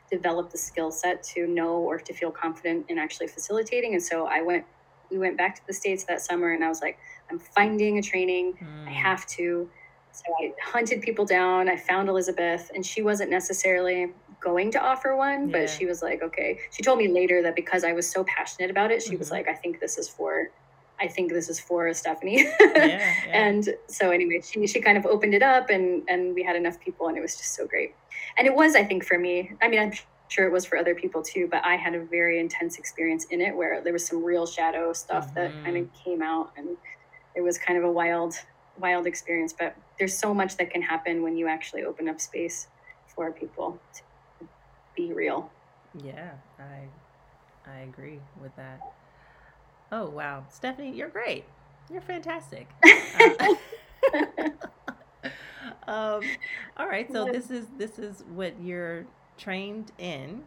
developed 0.09 0.51
the 0.51 0.57
skill 0.57 0.91
set 0.91 1.23
to 1.23 1.47
know 1.47 1.77
or 1.77 1.97
to 1.97 2.13
feel 2.13 2.31
confident 2.31 2.85
in 2.89 2.97
actually 2.97 3.27
facilitating 3.27 3.93
and 3.93 4.03
so 4.03 4.27
i 4.27 4.41
went 4.41 4.63
we 5.09 5.17
went 5.17 5.37
back 5.37 5.55
to 5.55 5.61
the 5.67 5.73
states 5.73 6.03
that 6.03 6.21
summer 6.21 6.53
and 6.53 6.63
i 6.63 6.69
was 6.69 6.81
like 6.81 6.97
i'm 7.29 7.39
finding 7.39 7.97
a 7.97 8.01
training 8.01 8.53
mm. 8.53 8.87
i 8.87 8.91
have 8.91 9.25
to 9.25 9.69
so 10.11 10.23
i 10.41 10.51
hunted 10.63 11.01
people 11.01 11.25
down 11.25 11.69
i 11.69 11.75
found 11.75 12.09
elizabeth 12.09 12.71
and 12.75 12.85
she 12.85 13.01
wasn't 13.01 13.29
necessarily 13.29 14.11
going 14.39 14.69
to 14.69 14.79
offer 14.79 15.15
one 15.15 15.49
yeah. 15.49 15.59
but 15.59 15.69
she 15.69 15.85
was 15.85 16.01
like 16.03 16.21
okay 16.21 16.59
she 16.71 16.83
told 16.83 16.97
me 16.99 17.07
later 17.07 17.41
that 17.41 17.55
because 17.55 17.83
i 17.83 17.93
was 17.93 18.09
so 18.09 18.23
passionate 18.25 18.69
about 18.69 18.91
it 18.91 19.01
she 19.01 19.09
mm-hmm. 19.09 19.19
was 19.19 19.31
like 19.31 19.47
i 19.47 19.53
think 19.53 19.79
this 19.79 19.97
is 19.97 20.07
for 20.07 20.49
I 20.99 21.07
think 21.07 21.31
this 21.31 21.49
is 21.49 21.59
for 21.59 21.93
Stephanie. 21.93 22.43
yeah, 22.43 22.55
yeah. 22.75 23.23
And 23.31 23.69
so 23.87 24.11
anyway, 24.11 24.41
she, 24.43 24.65
she 24.67 24.79
kind 24.79 24.97
of 24.97 25.05
opened 25.05 25.33
it 25.33 25.43
up 25.43 25.69
and, 25.69 26.03
and 26.07 26.33
we 26.33 26.43
had 26.43 26.55
enough 26.55 26.79
people 26.79 27.07
and 27.07 27.17
it 27.17 27.21
was 27.21 27.35
just 27.35 27.55
so 27.55 27.67
great. 27.67 27.95
And 28.37 28.47
it 28.47 28.55
was, 28.55 28.75
I 28.75 28.83
think 28.83 29.05
for 29.05 29.17
me, 29.17 29.51
I 29.61 29.67
mean, 29.67 29.79
I'm 29.79 29.91
sure 30.29 30.45
it 30.45 30.51
was 30.51 30.65
for 30.65 30.77
other 30.77 30.95
people 30.95 31.21
too, 31.21 31.47
but 31.51 31.63
I 31.65 31.75
had 31.75 31.95
a 31.95 32.03
very 32.03 32.39
intense 32.39 32.77
experience 32.77 33.25
in 33.25 33.41
it 33.41 33.55
where 33.55 33.81
there 33.81 33.93
was 33.93 34.05
some 34.05 34.23
real 34.23 34.45
shadow 34.45 34.93
stuff 34.93 35.27
mm-hmm. 35.27 35.35
that 35.35 35.63
kind 35.63 35.77
of 35.77 35.87
came 35.93 36.21
out 36.21 36.51
and 36.57 36.77
it 37.35 37.41
was 37.41 37.57
kind 37.57 37.77
of 37.77 37.83
a 37.83 37.91
wild, 37.91 38.35
wild 38.79 39.05
experience, 39.05 39.53
but 39.57 39.75
there's 39.99 40.17
so 40.17 40.33
much 40.33 40.57
that 40.57 40.69
can 40.69 40.81
happen 40.81 41.21
when 41.21 41.35
you 41.37 41.47
actually 41.47 41.83
open 41.83 42.07
up 42.07 42.21
space 42.21 42.67
for 43.13 43.31
people 43.31 43.79
to 43.93 44.01
be 44.95 45.13
real. 45.13 45.51
Yeah, 46.03 46.31
I, 46.59 46.87
I 47.69 47.79
agree 47.81 48.19
with 48.41 48.55
that. 48.55 48.79
Oh 49.97 50.09
wow, 50.09 50.43
Stephanie, 50.49 50.91
you're 50.91 51.07
great. 51.07 51.45
You're 51.89 52.01
fantastic. 52.01 52.67
uh, 52.83 53.55
um, 55.87 56.21
all 56.75 56.89
right, 56.89 57.09
so 57.09 57.23
this 57.31 57.49
is 57.49 57.67
this 57.77 57.97
is 57.97 58.25
what 58.33 58.59
you're 58.61 59.05
trained 59.37 59.93
in, 59.97 60.43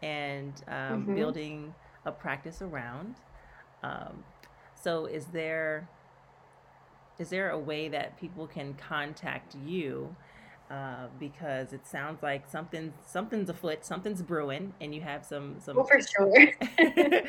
and 0.00 0.52
um, 0.68 1.02
mm-hmm. 1.02 1.14
building 1.16 1.74
a 2.04 2.12
practice 2.12 2.62
around. 2.62 3.16
Um, 3.82 4.22
so, 4.80 5.06
is 5.06 5.24
there 5.26 5.88
is 7.18 7.30
there 7.30 7.50
a 7.50 7.58
way 7.58 7.88
that 7.88 8.16
people 8.20 8.46
can 8.46 8.74
contact 8.74 9.56
you? 9.66 10.14
Uh, 10.70 11.06
because 11.18 11.72
it 11.72 11.86
sounds 11.86 12.22
like 12.22 12.46
something 12.50 12.92
something's 13.06 13.48
afoot, 13.48 13.86
something's 13.86 14.20
brewing, 14.20 14.74
and 14.82 14.94
you 14.94 15.00
have 15.00 15.24
some 15.24 15.56
some. 15.60 15.78
Oh, 15.78 15.84
for 15.84 15.98
sure. 15.98 16.28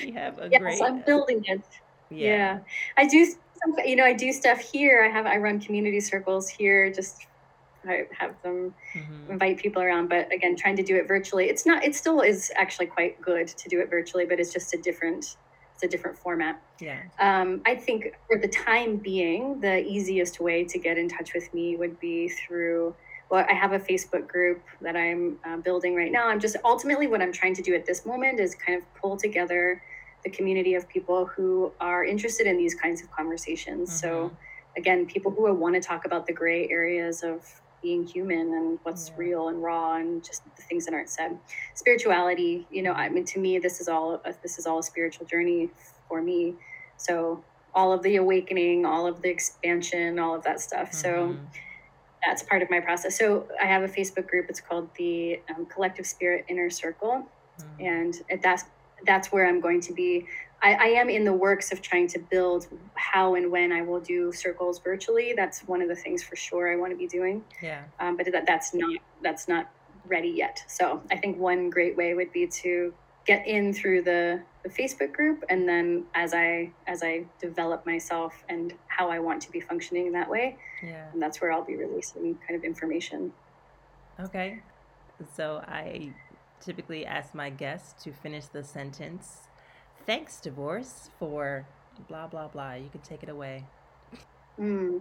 you 0.00 0.14
have 0.14 0.38
a 0.38 0.48
yes, 0.50 0.62
great. 0.62 0.80
I'm 0.80 1.02
building 1.02 1.44
it. 1.46 1.60
Yeah. 2.08 2.26
yeah, 2.26 2.58
I 2.96 3.06
do. 3.06 3.26
Some, 3.26 3.74
you 3.84 3.96
know, 3.96 4.04
I 4.04 4.14
do 4.14 4.32
stuff 4.32 4.60
here. 4.60 5.04
I 5.04 5.08
have 5.08 5.26
I 5.26 5.36
run 5.36 5.60
community 5.60 6.00
circles 6.00 6.48
here. 6.48 6.90
Just 6.90 7.26
I 7.86 8.06
have 8.18 8.34
them 8.42 8.74
mm-hmm. 8.94 9.30
invite 9.30 9.58
people 9.58 9.82
around, 9.82 10.08
but 10.08 10.32
again, 10.32 10.56
trying 10.56 10.76
to 10.76 10.82
do 10.82 10.96
it 10.96 11.06
virtually. 11.06 11.50
It's 11.50 11.66
not. 11.66 11.84
It 11.84 11.94
still 11.94 12.22
is 12.22 12.50
actually 12.56 12.86
quite 12.86 13.20
good 13.20 13.48
to 13.48 13.68
do 13.68 13.80
it 13.80 13.90
virtually, 13.90 14.24
but 14.24 14.40
it's 14.40 14.54
just 14.54 14.72
a 14.72 14.78
different 14.78 15.36
it's 15.76 15.82
a 15.82 15.88
different 15.88 16.16
format. 16.16 16.58
Yeah. 16.80 17.02
Um, 17.20 17.60
I 17.66 17.74
think 17.74 18.14
for 18.26 18.38
the 18.38 18.48
time 18.48 18.96
being, 18.96 19.60
the 19.60 19.84
easiest 19.84 20.40
way 20.40 20.64
to 20.64 20.78
get 20.78 20.96
in 20.96 21.06
touch 21.06 21.34
with 21.34 21.52
me 21.52 21.76
would 21.76 22.00
be 22.00 22.30
through. 22.30 22.94
Well, 23.28 23.44
I 23.46 23.52
have 23.52 23.72
a 23.72 23.78
Facebook 23.78 24.26
group 24.26 24.62
that 24.80 24.96
I'm 24.96 25.38
uh, 25.44 25.58
building 25.58 25.94
right 25.94 26.10
now. 26.10 26.28
I'm 26.28 26.40
just 26.40 26.56
ultimately 26.64 27.08
what 27.08 27.20
I'm 27.20 27.32
trying 27.32 27.54
to 27.56 27.62
do 27.62 27.74
at 27.74 27.84
this 27.84 28.06
moment 28.06 28.40
is 28.40 28.54
kind 28.54 28.78
of 28.78 28.94
pull 28.94 29.18
together 29.18 29.82
the 30.24 30.30
community 30.30 30.74
of 30.76 30.88
people 30.88 31.26
who 31.26 31.70
are 31.78 32.04
interested 32.04 32.46
in 32.46 32.56
these 32.56 32.74
kinds 32.74 33.02
of 33.02 33.10
conversations. 33.10 33.90
Mm-hmm. 33.90 33.98
So, 33.98 34.36
again, 34.78 35.04
people 35.04 35.30
who 35.30 35.52
want 35.52 35.74
to 35.74 35.80
talk 35.80 36.06
about 36.06 36.26
the 36.26 36.32
gray 36.32 36.70
areas 36.70 37.22
of 37.22 37.44
being 37.86 38.04
human 38.04 38.52
and 38.52 38.80
what's 38.82 39.10
yeah. 39.10 39.14
real 39.16 39.48
and 39.48 39.62
raw 39.62 39.94
and 39.94 40.24
just 40.24 40.42
the 40.56 40.62
things 40.62 40.84
that 40.84 40.92
aren't 40.92 41.08
said 41.08 41.38
spirituality 41.74 42.66
you 42.68 42.82
know 42.82 42.90
i 42.90 43.08
mean 43.08 43.24
to 43.24 43.38
me 43.38 43.60
this 43.60 43.80
is 43.80 43.86
all 43.86 44.20
a, 44.24 44.34
this 44.42 44.58
is 44.58 44.66
all 44.66 44.80
a 44.80 44.82
spiritual 44.82 45.24
journey 45.24 45.70
for 46.08 46.20
me 46.20 46.52
so 46.96 47.44
all 47.76 47.92
of 47.92 48.02
the 48.02 48.16
awakening 48.16 48.84
all 48.84 49.06
of 49.06 49.22
the 49.22 49.28
expansion 49.28 50.18
all 50.18 50.34
of 50.34 50.42
that 50.42 50.60
stuff 50.60 50.90
mm-hmm. 50.90 50.96
so 50.96 51.36
that's 52.26 52.42
part 52.42 52.60
of 52.60 52.68
my 52.70 52.80
process 52.80 53.16
so 53.16 53.46
i 53.62 53.66
have 53.66 53.84
a 53.84 53.88
facebook 53.88 54.26
group 54.26 54.46
it's 54.48 54.60
called 54.60 54.88
the 54.98 55.40
um, 55.54 55.64
collective 55.66 56.06
spirit 56.06 56.44
inner 56.48 56.68
circle 56.68 57.24
mm-hmm. 57.60 57.86
and 57.86 58.42
that's 58.42 58.64
that's 59.06 59.30
where 59.30 59.46
i'm 59.46 59.60
going 59.60 59.80
to 59.80 59.92
be 59.92 60.26
I, 60.66 60.72
I, 60.72 60.86
am 60.86 61.08
in 61.08 61.24
the 61.24 61.32
works 61.32 61.70
of 61.70 61.80
trying 61.80 62.08
to 62.08 62.18
build 62.18 62.66
how 62.94 63.36
and 63.36 63.52
when 63.52 63.70
I 63.70 63.82
will 63.82 64.00
do 64.00 64.32
circles 64.32 64.80
virtually. 64.80 65.32
That's 65.32 65.60
one 65.60 65.80
of 65.80 65.88
the 65.88 65.94
things 65.94 66.24
for 66.24 66.34
sure 66.34 66.72
I 66.72 66.74
want 66.74 66.90
to 66.90 66.96
be 66.96 67.06
doing. 67.06 67.44
Yeah. 67.62 67.84
Um, 68.00 68.16
but 68.16 68.26
that, 68.32 68.46
that's 68.48 68.74
not 68.74 68.98
that's 69.22 69.46
not 69.46 69.70
ready 70.08 70.30
yet. 70.30 70.64
So 70.66 71.02
I 71.08 71.18
think 71.18 71.38
one 71.38 71.70
great 71.70 71.96
way 71.96 72.14
would 72.14 72.32
be 72.32 72.48
to 72.48 72.92
get 73.26 73.46
in 73.46 73.72
through 73.72 74.02
the, 74.02 74.42
the 74.64 74.68
Facebook 74.68 75.12
group, 75.12 75.44
and 75.48 75.68
then 75.68 76.04
as 76.16 76.34
I 76.34 76.72
as 76.88 77.04
I 77.04 77.26
develop 77.40 77.86
myself 77.86 78.34
and 78.48 78.74
how 78.88 79.08
I 79.08 79.20
want 79.20 79.42
to 79.42 79.52
be 79.52 79.60
functioning 79.60 80.08
in 80.08 80.12
that 80.14 80.28
way, 80.28 80.56
yeah, 80.82 81.06
and 81.12 81.22
that's 81.22 81.40
where 81.40 81.52
I'll 81.52 81.64
be 81.64 81.76
releasing 81.76 82.34
kind 82.44 82.56
of 82.58 82.64
information. 82.64 83.32
Okay. 84.18 84.62
So 85.36 85.62
I 85.68 86.12
typically 86.60 87.06
ask 87.06 87.34
my 87.34 87.50
guests 87.50 88.02
to 88.02 88.12
finish 88.12 88.46
the 88.46 88.64
sentence 88.64 89.45
thanks, 90.06 90.40
divorce, 90.40 91.10
for 91.18 91.66
blah, 92.08 92.26
blah, 92.26 92.48
blah. 92.48 92.74
You 92.74 92.88
can 92.90 93.00
take 93.00 93.22
it 93.22 93.28
away. 93.28 93.64
Mm. 94.58 95.00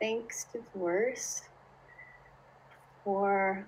Thanks, 0.00 0.46
divorce, 0.52 1.42
for 3.04 3.66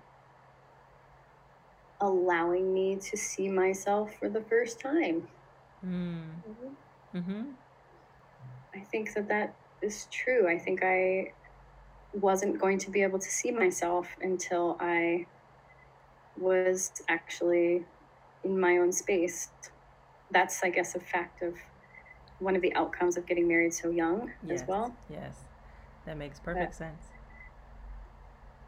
allowing 2.01 2.73
me 2.73 2.97
to 2.97 3.17
see 3.17 3.49
myself 3.49 4.15
for 4.19 4.29
the 4.29 4.41
first 4.43 4.81
time. 4.81 5.29
Mm. 5.85 6.23
Mm-hmm. 6.49 7.19
Mm-hmm. 7.19 7.43
I 8.75 8.81
think 8.81 9.15
that 9.15 9.29
that 9.29 9.55
is 9.83 10.07
true. 10.11 10.49
I 10.49 10.59
think 10.59 10.83
I 10.83 11.33
wasn't 12.13 12.59
going 12.59 12.79
to 12.79 12.91
be 12.91 13.03
able 13.03 13.19
to 13.19 13.31
see 13.31 13.51
myself 13.51 14.09
until 14.23 14.77
I 14.81 15.27
was 16.37 16.91
actually 17.09 17.85
in 18.43 18.59
my 18.59 18.79
own 18.79 18.93
space 18.93 19.49
that's 20.35 20.63
I 20.63 20.71
guess 20.71 20.95
a 20.95 21.01
fact 21.01 21.43
of 21.43 21.55
one 22.41 22.57
of 22.57 22.63
the 22.63 22.75
outcomes 22.75 23.17
of 23.17 23.27
getting 23.27 23.49
married 23.49 23.73
so 23.73 23.91
young 23.91 24.31
yes, 24.47 24.61
as 24.61 24.69
well. 24.69 24.95
Yes, 25.09 25.37
that 26.05 26.19
makes 26.19 26.41
perfect 26.41 26.75
sense. 26.75 27.03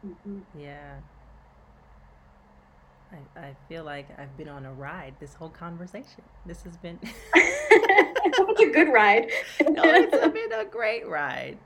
Mm-hmm. 0.06 0.38
Yeah. 0.58 0.94
I, 3.12 3.40
I 3.40 3.56
feel 3.68 3.84
like 3.84 4.08
I've 4.18 4.36
been 4.36 4.48
on 4.48 4.64
a 4.64 4.72
ride 4.72 5.14
this 5.20 5.34
whole 5.34 5.48
conversation. 5.48 6.22
This 6.44 6.62
has 6.62 6.76
been 6.76 6.98
it's 7.34 8.60
a 8.60 8.72
good 8.72 8.92
ride. 8.92 9.30
no, 9.60 9.82
it's 9.84 10.32
been 10.32 10.52
a 10.52 10.64
great 10.64 11.06
ride. 11.06 11.58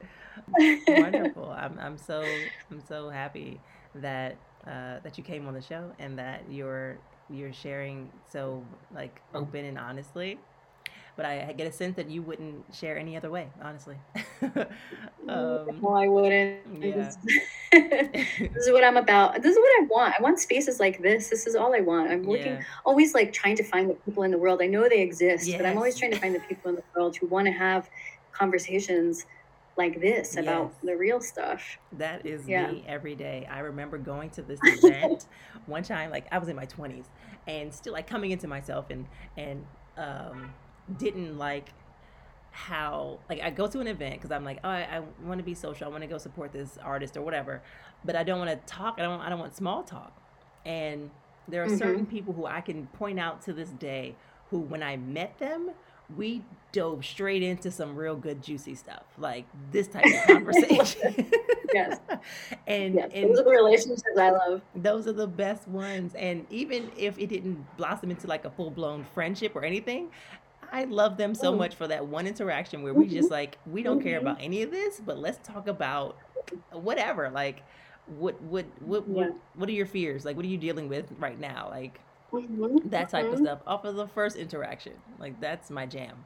Wonderful. 0.89 1.51
I'm 1.57 1.79
I'm 1.79 1.99
so 1.99 2.23
I'm 2.71 2.83
so 2.87 3.09
happy 3.09 3.61
that 3.97 4.37
uh, 4.67 5.01
that 5.03 5.17
you 5.17 5.25
came 5.25 5.47
on 5.47 5.55
the 5.55 5.63
show 5.63 5.93
and 5.99 6.19
that 6.19 6.45
you're 6.51 6.99
you're 7.33 7.53
sharing 7.53 8.11
so 8.31 8.65
like 8.95 9.21
open 9.35 9.65
and 9.65 9.79
honestly. 9.79 10.39
But 11.17 11.27
I, 11.27 11.49
I, 11.51 11.53
get 11.53 11.67
a 11.67 11.73
sense 11.73 11.97
that 11.97 12.09
you 12.09 12.23
wouldn't 12.23 12.65
share 12.75 12.97
any 12.97 13.17
other 13.17 13.31
way 13.31 13.49
honestly. 13.63 13.97
Um, 15.29 15.81
well 15.83 15.95
i 15.95 16.09
wouldn't. 16.09 16.83
Yeah. 16.83 17.13
this 17.73 18.67
is 18.67 18.73
what 18.73 18.83
i'm 18.83 18.97
about 18.97 19.43
this 19.43 19.53
is 19.53 19.59
what 19.59 19.83
i 19.83 19.87
want. 19.91 20.15
I 20.19 20.23
want 20.23 20.41
spaces 20.41 20.81
like 20.81 21.03
this. 21.03 21.29
This 21.29 21.47
is 21.47 21.55
all 21.55 21.75
i 21.75 21.81
want. 21.81 22.11
I'm 22.11 22.25
looking 22.25 22.55
yeah. 22.55 22.63
always 22.87 23.15
like 23.15 23.33
trying 23.33 23.55
to 23.57 23.63
find 23.63 23.91
the 23.91 23.95
people 23.95 24.23
in 24.23 24.31
the 24.31 24.39
world. 24.39 24.61
I 24.63 24.67
know 24.67 24.89
they 24.89 25.03
exist 25.03 25.47
yes. 25.47 25.59
but 25.59 25.67
i'm 25.67 25.77
always 25.77 25.97
trying 25.97 26.11
to 26.13 26.19
find 26.19 26.35
the 26.35 26.41
people 26.41 26.71
in 26.71 26.77
the 26.77 26.83
world 26.97 27.17
who 27.17 27.27
want 27.27 27.47
to 27.47 27.53
have 27.53 27.91
conversations 28.33 29.27
like 29.81 30.01
this 30.01 30.37
about 30.37 30.73
yes. 30.73 30.83
the 30.83 30.97
real 30.97 31.21
stuff. 31.21 31.63
That 31.93 32.27
is 32.27 32.47
yeah. 32.47 32.71
me 32.71 32.85
every 32.87 33.15
day. 33.15 33.49
I 33.51 33.61
remember 33.61 33.99
going 33.99 34.31
to 34.31 34.43
this 34.43 34.61
event 34.63 35.27
one 35.67 35.83
time, 35.83 36.11
like 36.11 36.27
I 36.31 36.39
was 36.39 36.49
in 36.49 36.57
my 36.57 36.67
20s 36.67 37.05
and 37.47 37.73
still 37.73 37.95
like 37.95 38.07
coming 38.07 38.31
into 38.31 38.47
myself 38.47 38.91
and, 38.91 39.07
and, 39.37 39.65
um, 39.97 40.53
didn't 40.99 41.39
like 41.39 41.73
how 42.53 43.21
like 43.29 43.41
I 43.41 43.51
go 43.51 43.69
to 43.69 43.79
an 43.79 43.87
event 43.87 44.17
because 44.17 44.33
I'm 44.33 44.45
like 44.45 44.59
oh 44.65 44.69
I, 44.69 44.81
I 44.97 45.03
want 45.25 45.39
to 45.39 45.45
be 45.45 45.55
social 45.55 45.87
I 45.87 45.91
want 45.91 46.03
to 46.03 46.09
go 46.09 46.19
support 46.19 46.53
this 46.53 46.79
artist 46.83 47.17
or 47.17 47.23
whatever 47.23 47.63
but 48.05 48.17
I 48.17 48.25
don't 48.25 48.41
want 48.41 48.51
to 48.51 48.57
talk 48.67 48.97
I 48.99 49.03
don't 49.03 49.21
I 49.21 49.29
don't 49.29 49.39
want 49.39 49.55
small 49.55 49.85
talk 49.85 50.13
and 50.67 51.11
there 51.47 51.63
are 51.63 51.69
mm-hmm. 51.69 51.79
certain 51.79 52.07
people 52.07 52.35
who 52.35 52.47
I 52.47 52.61
can 52.61 52.89
point 52.89 53.21
out 53.21 53.41
to 53.43 53.53
this 53.53 53.71
day 53.71 54.17
who 54.51 54.59
when 54.59 54.83
I 54.83 54.97
met 54.97 55.39
them 55.39 55.71
we 56.17 56.43
dove 56.73 57.05
straight 57.05 57.43
into 57.43 57.71
some 57.71 57.97
real 57.97 58.15
good 58.15 58.43
juicy 58.43 58.75
stuff 58.75 59.03
like 59.19 59.45
this 59.73 59.89
type 59.89 60.05
of 60.05 60.27
conversation 60.27 61.31
yes 61.75 61.99
and, 62.67 62.95
yes. 62.95 63.11
and 63.13 63.31
those 63.31 63.41
are 63.41 63.45
the 63.45 63.51
relationships 63.51 64.03
i 64.19 64.31
love 64.31 64.63
those 64.77 65.07
are 65.09 65.13
the 65.13 65.27
best 65.27 65.67
ones 65.67 66.15
and 66.15 66.47
even 66.51 66.91
if 66.97 67.19
it 67.19 67.29
didn't 67.29 67.65
blossom 67.77 68.11
into 68.11 68.27
like 68.27 68.45
a 68.45 68.51
full-blown 68.51 69.05
friendship 69.15 69.57
or 69.57 69.65
anything 69.65 70.09
i 70.73 70.85
love 70.85 71.17
them 71.17 71.35
so 71.35 71.53
mm. 71.53 71.59
much 71.59 71.75
for 71.75 71.89
that 71.89 72.07
one 72.07 72.27
interaction 72.27 72.83
where 72.83 72.95
we 72.95 73.05
mm-hmm. 73.05 73.15
just 73.15 73.31
like 73.31 73.59
we 73.67 73.83
don't 73.83 73.99
mm-hmm. 73.99 74.09
care 74.09 74.19
about 74.19 74.37
any 74.41 74.63
of 74.63 74.71
this 74.71 75.01
but 75.05 75.19
let's 75.19 75.47
talk 75.47 75.67
about 75.67 76.17
whatever 76.71 77.31
like 77.31 77.65
what 78.07 78.41
what 78.43 78.65
what 78.83 79.05
yeah. 79.09 79.15
what, 79.15 79.37
what 79.57 79.69
are 79.69 79.73
your 79.73 79.87
fears 79.87 80.25
like 80.25 80.37
what 80.37 80.45
are 80.45 80.49
you 80.49 80.59
dealing 80.59 80.89
with 80.89 81.07
right 81.19 81.39
now 81.39 81.69
like 81.71 82.01
mm-hmm. 82.33 82.89
that 82.89 83.09
type 83.09 83.25
mm-hmm. 83.25 83.35
of 83.35 83.41
stuff 83.41 83.59
off 83.67 83.85
of 83.85 83.97
the 83.97 84.07
first 84.09 84.37
interaction. 84.37 84.93
Like 85.19 85.41
that's 85.41 85.71
my 85.71 85.87
jam. 85.87 86.25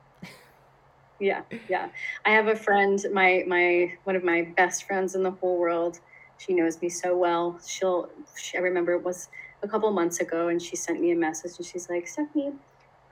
yeah, 1.21 1.43
yeah. 1.69 1.89
I 2.25 2.31
have 2.31 2.49
a 2.49 2.57
friend, 2.57 3.05
my 3.13 3.45
my 3.47 3.93
one 4.05 4.17
of 4.17 4.25
my 4.25 4.43
best 4.57 4.85
friends 4.85 5.15
in 5.15 5.23
the 5.23 5.31
whole 5.31 5.59
world. 5.59 6.01
She 6.39 6.53
knows 6.53 6.81
me 6.83 6.89
so 6.89 7.17
well. 7.17 7.59
She'll. 7.67 8.11
She, 8.37 8.59
I 8.59 8.61
remember 8.61 8.93
it 8.93 9.05
was 9.05 9.29
a 9.63 9.69
couple 9.69 9.91
months 9.91 10.21
ago, 10.21 10.49
and 10.49 10.61
she 10.61 10.77
sent 10.77 11.01
me 11.01 11.13
a 11.13 11.17
message, 11.17 11.53
and 11.59 11.67
she's 11.67 11.89
like, 11.89 12.07
Stephanie. 12.07 12.53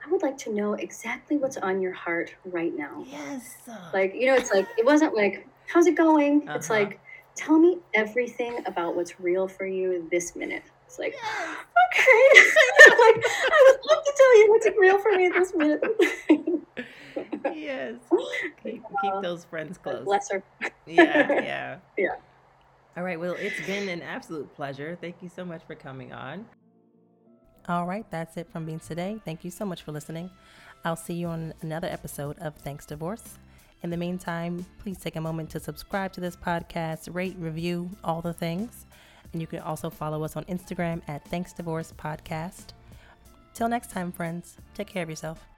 I 0.05 0.11
would 0.11 0.21
like 0.21 0.37
to 0.39 0.53
know 0.53 0.73
exactly 0.73 1.37
what's 1.37 1.55
on 1.55 1.81
your 1.81 1.93
heart 1.93 2.35
right 2.43 2.75
now. 2.75 3.05
Yes. 3.09 3.55
Like, 3.93 4.13
you 4.13 4.25
know, 4.25 4.35
it's 4.35 4.51
like, 4.51 4.67
it 4.77 4.85
wasn't 4.85 5.15
like, 5.15 5.47
how's 5.65 5.87
it 5.87 5.95
going? 5.95 6.41
Uh-huh. 6.41 6.57
It's 6.57 6.69
like, 6.69 6.99
tell 7.35 7.57
me 7.57 7.77
everything 7.93 8.65
about 8.65 8.97
what's 8.97 9.21
real 9.21 9.47
for 9.47 9.65
you 9.65 10.05
this 10.11 10.35
minute. 10.35 10.63
It's 10.85 10.99
like, 10.99 11.13
yes 11.13 11.57
okay. 11.93 12.01
like, 12.89 13.23
I 13.51 13.69
would 13.69 13.79
love 13.89 14.03
to 14.03 14.13
tell 14.17 14.39
you 14.39 14.49
what's 14.49 14.67
real 14.77 14.99
for 14.99 15.11
me 15.11 15.25
at 15.27 15.33
this 15.33 15.53
minute. 15.55 15.83
yes. 17.55 17.95
Keep, 18.63 18.83
keep 19.01 19.13
uh, 19.13 19.21
those 19.21 19.45
friends 19.45 19.77
close. 19.77 20.03
Bless 20.03 20.31
her. 20.31 20.43
yeah, 20.85 21.41
yeah. 21.41 21.77
Yeah. 21.97 22.15
All 22.97 23.03
right. 23.03 23.19
Well, 23.19 23.35
it's 23.37 23.65
been 23.65 23.89
an 23.89 24.01
absolute 24.01 24.53
pleasure. 24.55 24.97
Thank 24.99 25.17
you 25.21 25.29
so 25.29 25.43
much 25.43 25.63
for 25.65 25.75
coming 25.75 26.13
on. 26.13 26.45
All 27.67 27.85
right. 27.85 28.09
That's 28.11 28.37
it 28.37 28.49
from 28.51 28.65
Beans 28.65 28.87
today. 28.87 29.19
Thank 29.25 29.43
you 29.43 29.51
so 29.51 29.65
much 29.65 29.83
for 29.83 29.91
listening. 29.91 30.29
I'll 30.85 30.95
see 30.95 31.13
you 31.13 31.27
on 31.27 31.53
another 31.61 31.87
episode 31.87 32.37
of 32.39 32.55
Thanks 32.55 32.85
Divorce. 32.85 33.39
In 33.83 33.89
the 33.89 33.97
meantime, 33.97 34.65
please 34.79 34.97
take 34.97 35.15
a 35.15 35.21
moment 35.21 35.49
to 35.51 35.59
subscribe 35.59 36.13
to 36.13 36.21
this 36.21 36.35
podcast, 36.35 37.13
rate, 37.13 37.35
review, 37.37 37.89
all 38.03 38.21
the 38.21 38.33
things. 38.33 38.85
And 39.33 39.41
you 39.41 39.47
can 39.47 39.59
also 39.59 39.89
follow 39.89 40.23
us 40.23 40.37
on 40.37 40.45
Instagram 40.45 41.01
at 41.07 41.27
Thanks 41.27 41.51
Divorce 41.53 41.91
Podcast. 41.97 42.67
Till 43.53 43.67
next 43.67 43.91
time, 43.91 44.11
friends, 44.11 44.57
take 44.73 44.87
care 44.87 45.03
of 45.03 45.09
yourself. 45.09 45.52